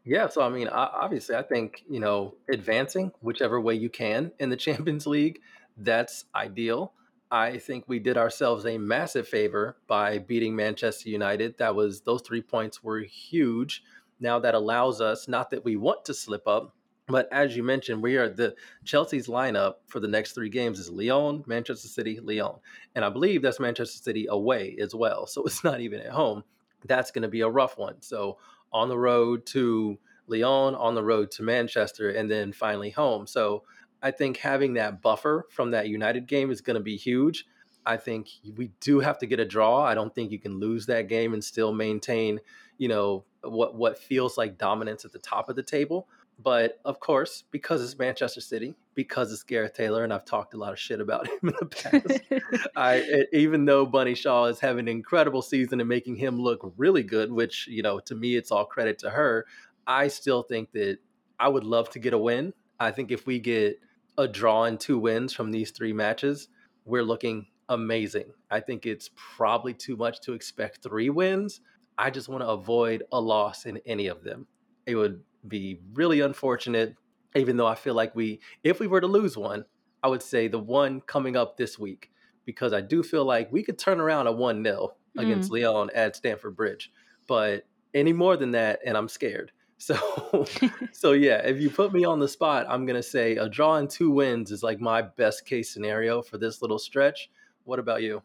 Yeah, 0.04 0.28
so 0.28 0.42
I 0.42 0.50
mean, 0.50 0.68
obviously, 0.68 1.34
I 1.34 1.42
think 1.42 1.82
you 1.88 2.00
know 2.00 2.34
advancing 2.50 3.12
whichever 3.20 3.60
way 3.60 3.74
you 3.74 3.88
can 3.88 4.32
in 4.38 4.50
the 4.50 4.56
Champions 4.68 5.06
League, 5.06 5.40
that's 5.76 6.26
ideal. 6.34 6.92
I 7.30 7.58
think 7.58 7.84
we 7.88 7.98
did 7.98 8.16
ourselves 8.16 8.64
a 8.66 8.78
massive 8.78 9.26
favor 9.26 9.76
by 9.88 10.18
beating 10.18 10.54
Manchester 10.54 11.08
United. 11.08 11.58
That 11.58 11.74
was 11.74 12.02
those 12.02 12.22
three 12.22 12.42
points 12.42 12.82
were 12.82 13.00
huge. 13.00 13.82
Now 14.20 14.38
that 14.38 14.54
allows 14.54 15.00
us, 15.00 15.26
not 15.26 15.50
that 15.50 15.64
we 15.64 15.74
want 15.74 16.04
to 16.04 16.14
slip 16.14 16.46
up, 16.46 16.76
but 17.08 17.28
as 17.32 17.56
you 17.56 17.62
mentioned, 17.62 18.02
we 18.02 18.16
are 18.16 18.28
the 18.28 18.54
Chelsea's 18.84 19.26
lineup 19.26 19.74
for 19.88 20.00
the 20.00 20.08
next 20.08 20.32
three 20.32 20.48
games 20.48 20.78
is 20.78 20.90
Lyon, 20.90 21.42
Manchester 21.46 21.88
City, 21.88 22.20
Lyon, 22.22 22.56
and 22.94 23.04
I 23.04 23.08
believe 23.08 23.42
that's 23.42 23.58
Manchester 23.58 23.98
City 23.98 24.26
away 24.28 24.76
as 24.80 24.94
well. 24.94 25.26
So 25.26 25.42
it's 25.44 25.64
not 25.64 25.80
even 25.80 26.00
at 26.00 26.12
home. 26.12 26.44
That's 26.86 27.10
going 27.10 27.22
to 27.22 27.28
be 27.28 27.40
a 27.40 27.48
rough 27.48 27.78
one. 27.78 28.00
So 28.00 28.38
on 28.74 28.90
the 28.90 28.98
road 28.98 29.46
to 29.46 29.98
Lyon, 30.26 30.74
on 30.74 30.94
the 30.94 31.04
road 31.04 31.30
to 31.30 31.42
Manchester, 31.42 32.10
and 32.10 32.30
then 32.30 32.52
finally 32.52 32.90
home. 32.90 33.26
So 33.26 33.62
I 34.02 34.10
think 34.10 34.36
having 34.36 34.74
that 34.74 35.00
buffer 35.00 35.46
from 35.48 35.70
that 35.70 35.88
United 35.88 36.26
game 36.26 36.50
is 36.50 36.60
going 36.60 36.74
to 36.74 36.82
be 36.82 36.96
huge. 36.96 37.46
I 37.86 37.96
think 37.96 38.28
we 38.56 38.72
do 38.80 39.00
have 39.00 39.18
to 39.18 39.26
get 39.26 39.40
a 39.40 39.44
draw. 39.44 39.82
I 39.82 39.94
don't 39.94 40.14
think 40.14 40.30
you 40.30 40.38
can 40.38 40.58
lose 40.58 40.86
that 40.86 41.08
game 41.08 41.34
and 41.34 41.44
still 41.44 41.72
maintain, 41.72 42.40
you 42.78 42.88
know, 42.88 43.24
what 43.42 43.74
what 43.74 43.98
feels 43.98 44.36
like 44.36 44.58
dominance 44.58 45.04
at 45.04 45.12
the 45.12 45.18
top 45.18 45.48
of 45.48 45.56
the 45.56 45.62
table. 45.62 46.08
But 46.42 46.80
of 46.84 47.00
course, 47.00 47.44
because 47.50 47.82
it's 47.82 47.98
Manchester 47.98 48.40
City, 48.40 48.74
because 48.94 49.32
it's 49.32 49.42
Gareth 49.42 49.74
Taylor, 49.74 50.04
and 50.04 50.12
I've 50.12 50.24
talked 50.24 50.54
a 50.54 50.56
lot 50.56 50.72
of 50.72 50.78
shit 50.78 51.00
about 51.00 51.26
him 51.28 51.38
in 51.42 51.54
the 51.58 51.66
past. 51.66 52.68
I 52.76 53.24
even 53.32 53.64
though 53.64 53.86
Bunny 53.86 54.14
Shaw 54.14 54.46
is 54.46 54.60
having 54.60 54.80
an 54.80 54.88
incredible 54.88 55.42
season 55.42 55.80
and 55.80 55.88
making 55.88 56.16
him 56.16 56.40
look 56.40 56.72
really 56.76 57.02
good, 57.02 57.30
which 57.30 57.66
you 57.68 57.82
know 57.82 58.00
to 58.00 58.14
me 58.14 58.36
it's 58.36 58.50
all 58.50 58.64
credit 58.64 58.98
to 59.00 59.10
her. 59.10 59.46
I 59.86 60.08
still 60.08 60.42
think 60.42 60.72
that 60.72 60.98
I 61.38 61.48
would 61.48 61.64
love 61.64 61.90
to 61.90 61.98
get 61.98 62.14
a 62.14 62.18
win. 62.18 62.52
I 62.80 62.90
think 62.90 63.10
if 63.10 63.26
we 63.26 63.38
get 63.38 63.78
a 64.18 64.26
draw 64.26 64.64
and 64.64 64.78
two 64.78 64.98
wins 64.98 65.32
from 65.32 65.50
these 65.50 65.70
three 65.70 65.92
matches, 65.92 66.48
we're 66.84 67.02
looking 67.02 67.46
amazing. 67.68 68.32
I 68.50 68.60
think 68.60 68.86
it's 68.86 69.10
probably 69.16 69.74
too 69.74 69.96
much 69.96 70.20
to 70.22 70.32
expect 70.32 70.82
three 70.82 71.10
wins. 71.10 71.60
I 71.96 72.10
just 72.10 72.28
want 72.28 72.42
to 72.42 72.48
avoid 72.48 73.04
a 73.12 73.20
loss 73.20 73.66
in 73.66 73.80
any 73.86 74.08
of 74.08 74.22
them. 74.24 74.46
It 74.86 74.96
would 74.96 75.22
be 75.46 75.80
really 75.94 76.20
unfortunate, 76.20 76.96
even 77.34 77.56
though 77.56 77.66
I 77.66 77.74
feel 77.74 77.94
like 77.94 78.14
we, 78.14 78.40
if 78.62 78.80
we 78.80 78.86
were 78.86 79.00
to 79.00 79.06
lose 79.06 79.36
one, 79.36 79.64
I 80.02 80.08
would 80.08 80.22
say 80.22 80.48
the 80.48 80.58
one 80.58 81.00
coming 81.00 81.36
up 81.36 81.56
this 81.56 81.78
week, 81.78 82.10
because 82.44 82.72
I 82.72 82.80
do 82.80 83.02
feel 83.02 83.24
like 83.24 83.50
we 83.50 83.62
could 83.62 83.78
turn 83.78 84.00
around 84.00 84.26
a 84.26 84.32
1 84.32 84.62
0 84.62 84.94
against 85.18 85.50
mm. 85.50 85.62
Lyon 85.62 85.90
at 85.94 86.16
Stamford 86.16 86.56
Bridge. 86.56 86.92
But 87.26 87.66
any 87.94 88.12
more 88.12 88.36
than 88.36 88.50
that, 88.52 88.80
and 88.84 88.96
I'm 88.96 89.08
scared. 89.08 89.52
So, 89.76 90.46
so 90.92 91.12
yeah, 91.12 91.38
if 91.44 91.60
you 91.60 91.68
put 91.68 91.92
me 91.92 92.04
on 92.04 92.18
the 92.20 92.28
spot, 92.28 92.64
I'm 92.70 92.86
gonna 92.86 93.02
say 93.02 93.36
a 93.36 93.48
draw 93.48 93.74
and 93.76 93.90
two 93.90 94.08
wins 94.08 94.50
is 94.50 94.62
like 94.62 94.80
my 94.80 95.02
best 95.02 95.44
case 95.44 95.74
scenario 95.74 96.22
for 96.22 96.38
this 96.38 96.62
little 96.62 96.78
stretch. 96.78 97.28
What 97.64 97.80
about 97.80 98.00
you? 98.00 98.22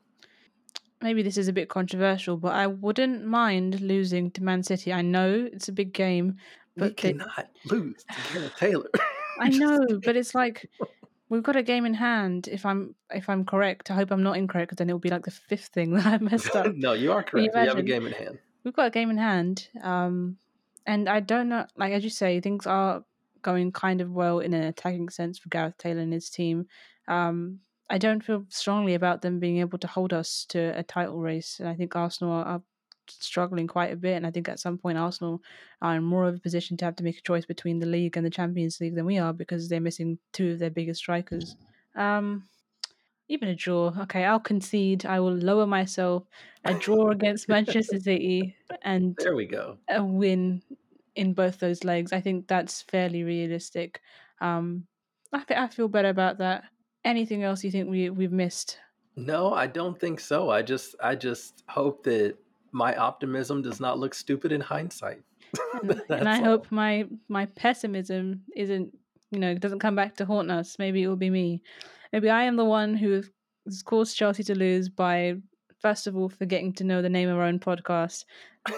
Maybe 1.01 1.23
this 1.23 1.37
is 1.37 1.47
a 1.47 1.53
bit 1.53 1.67
controversial, 1.67 2.37
but 2.37 2.53
I 2.53 2.67
wouldn't 2.67 3.25
mind 3.25 3.81
losing 3.81 4.31
to 4.31 4.43
Man 4.43 4.63
City. 4.63 4.93
I 4.93 5.01
know 5.01 5.49
it's 5.51 5.67
a 5.67 5.73
big 5.73 5.91
game, 5.91 6.37
but 6.75 6.89
we 6.89 6.93
cannot 6.93 7.29
they... 7.35 7.75
lose 7.75 8.03
to 8.03 8.33
Gareth 8.33 8.55
Taylor. 8.57 8.89
I 9.39 9.49
know, 9.49 9.99
but 10.03 10.15
it's 10.15 10.35
like 10.35 10.69
we've 11.29 11.43
got 11.43 11.55
a 11.55 11.63
game 11.63 11.85
in 11.85 11.93
hand. 11.93 12.47
If 12.47 12.65
I'm 12.65 12.95
if 13.11 13.29
I'm 13.29 13.45
correct, 13.45 13.91
I 13.91 13.95
hope 13.95 14.11
I'm 14.11 14.23
not 14.23 14.37
incorrect, 14.37 14.69
because 14.69 14.77
then 14.77 14.89
it'll 14.89 14.99
be 14.99 15.09
like 15.09 15.25
the 15.25 15.31
fifth 15.31 15.67
thing 15.67 15.93
that 15.95 16.05
I 16.05 16.17
messed 16.19 16.55
up. 16.55 16.73
no, 16.75 16.93
you 16.93 17.11
are 17.11 17.23
correct. 17.23 17.53
You, 17.53 17.61
you 17.61 17.67
have 17.67 17.77
a 17.77 17.83
game 17.83 18.07
in 18.07 18.13
hand. 18.13 18.39
We've 18.63 18.75
got 18.75 18.87
a 18.87 18.91
game 18.91 19.09
in 19.09 19.17
hand, 19.17 19.67
um, 19.81 20.37
and 20.85 21.07
I 21.07 21.19
don't 21.19 21.49
know. 21.49 21.65
Like 21.77 21.93
as 21.93 22.03
you 22.03 22.09
say, 22.09 22.39
things 22.39 22.65
are 22.65 23.03
going 23.41 23.71
kind 23.71 24.01
of 24.01 24.11
well 24.11 24.39
in 24.39 24.53
an 24.53 24.63
attacking 24.63 25.09
sense 25.09 25.39
for 25.39 25.49
Gareth 25.49 25.77
Taylor 25.77 26.01
and 26.01 26.13
his 26.13 26.29
team. 26.29 26.67
Um, 27.07 27.59
I 27.89 27.97
don't 27.97 28.23
feel 28.23 28.45
strongly 28.49 28.93
about 28.93 29.21
them 29.21 29.39
being 29.39 29.57
able 29.57 29.79
to 29.79 29.87
hold 29.87 30.13
us 30.13 30.45
to 30.49 30.77
a 30.77 30.83
title 30.83 31.19
race. 31.19 31.59
And 31.59 31.67
I 31.67 31.73
think 31.73 31.95
Arsenal 31.95 32.33
are, 32.33 32.45
are 32.45 32.61
struggling 33.11 33.67
quite 33.67 33.91
a 33.91 33.95
bit. 33.95 34.15
And 34.15 34.25
I 34.25 34.31
think 34.31 34.49
at 34.49 34.59
some 34.59 34.77
point 34.77 34.97
Arsenal 34.97 35.41
are 35.81 35.95
in 35.95 36.03
more 36.03 36.27
of 36.27 36.35
a 36.35 36.39
position 36.39 36.77
to 36.77 36.85
have 36.85 36.95
to 36.97 37.03
make 37.03 37.17
a 37.17 37.21
choice 37.21 37.45
between 37.45 37.79
the 37.79 37.85
league 37.85 38.17
and 38.17 38.25
the 38.25 38.29
Champions 38.29 38.79
League 38.79 38.95
than 38.95 39.05
we 39.05 39.17
are 39.17 39.33
because 39.33 39.69
they're 39.69 39.81
missing 39.81 40.17
two 40.33 40.51
of 40.51 40.59
their 40.59 40.69
biggest 40.69 40.99
strikers. 40.99 41.55
Um, 41.95 42.43
even 43.27 43.49
a 43.49 43.55
draw. 43.55 43.93
Okay, 44.01 44.25
I'll 44.25 44.39
concede. 44.39 45.05
I 45.05 45.19
will 45.19 45.35
lower 45.35 45.67
myself. 45.67 46.23
A 46.65 46.73
draw 46.73 47.11
against 47.11 47.47
Manchester 47.49 47.99
City 47.99 48.55
and 48.81 49.15
there 49.19 49.35
we 49.35 49.45
go. 49.45 49.77
A 49.89 50.03
win 50.03 50.61
in 51.15 51.33
both 51.33 51.59
those 51.59 51.83
legs. 51.83 52.13
I 52.13 52.21
think 52.21 52.47
that's 52.47 52.81
fairly 52.83 53.23
realistic. 53.23 54.01
Um, 54.41 54.85
I, 55.33 55.43
I 55.49 55.67
feel 55.67 55.87
better 55.87 56.09
about 56.09 56.39
that 56.39 56.63
anything 57.05 57.43
else 57.43 57.63
you 57.63 57.71
think 57.71 57.89
we 57.89 58.09
we've 58.09 58.31
missed? 58.31 58.77
No, 59.15 59.53
I 59.53 59.67
don't 59.67 59.99
think 59.99 60.19
so. 60.19 60.49
I 60.49 60.61
just 60.61 60.95
I 61.01 61.15
just 61.15 61.63
hope 61.67 62.03
that 62.03 62.37
my 62.71 62.95
optimism 62.95 63.61
does 63.61 63.79
not 63.79 63.99
look 63.99 64.13
stupid 64.13 64.51
in 64.51 64.61
hindsight. 64.61 65.21
Mm. 65.55 65.89
and, 66.09 66.19
and 66.19 66.29
I 66.29 66.39
all. 66.39 66.45
hope 66.45 66.71
my 66.71 67.07
my 67.27 67.45
pessimism 67.47 68.43
isn't 68.55 68.95
you 69.31 69.39
know 69.39 69.53
doesn't 69.55 69.79
come 69.79 69.95
back 69.95 70.15
to 70.17 70.25
haunt 70.25 70.51
us. 70.51 70.77
Maybe 70.79 71.03
it 71.03 71.07
will 71.07 71.15
be 71.15 71.29
me. 71.29 71.61
Maybe 72.13 72.29
I 72.29 72.43
am 72.43 72.55
the 72.55 72.65
one 72.65 72.95
who 72.95 73.23
has 73.65 73.83
caused 73.83 74.17
Chelsea 74.17 74.43
to 74.43 74.55
lose 74.55 74.89
by 74.89 75.35
first 75.79 76.07
of 76.07 76.17
all 76.17 76.29
forgetting 76.29 76.73
to 76.73 76.83
know 76.83 77.01
the 77.01 77.09
name 77.09 77.29
of 77.29 77.37
our 77.37 77.43
own 77.43 77.59
podcast, 77.59 78.25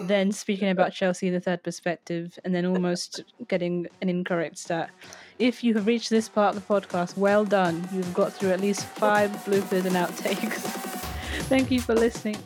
then 0.03 0.31
speaking 0.31 0.69
about 0.69 0.93
Chelsea 0.93 1.27
in 1.27 1.33
the 1.33 1.39
third 1.39 1.63
perspective, 1.63 2.37
and 2.45 2.53
then 2.53 2.65
almost 2.65 3.23
getting 3.47 3.87
an 4.01 4.09
incorrect 4.09 4.57
stat. 4.57 4.89
If 5.39 5.63
you 5.63 5.73
have 5.73 5.87
reached 5.87 6.09
this 6.09 6.29
part 6.29 6.55
of 6.55 6.67
the 6.67 6.73
podcast, 6.73 7.17
well 7.17 7.45
done. 7.45 7.87
You've 7.93 8.13
got 8.13 8.33
through 8.33 8.51
at 8.51 8.61
least 8.61 8.85
five 8.85 9.31
bloopers 9.45 9.85
and 9.85 9.95
outtakes. 9.95 10.61
Thank 11.49 11.71
you 11.71 11.81
for 11.81 11.95
listening. 11.95 12.37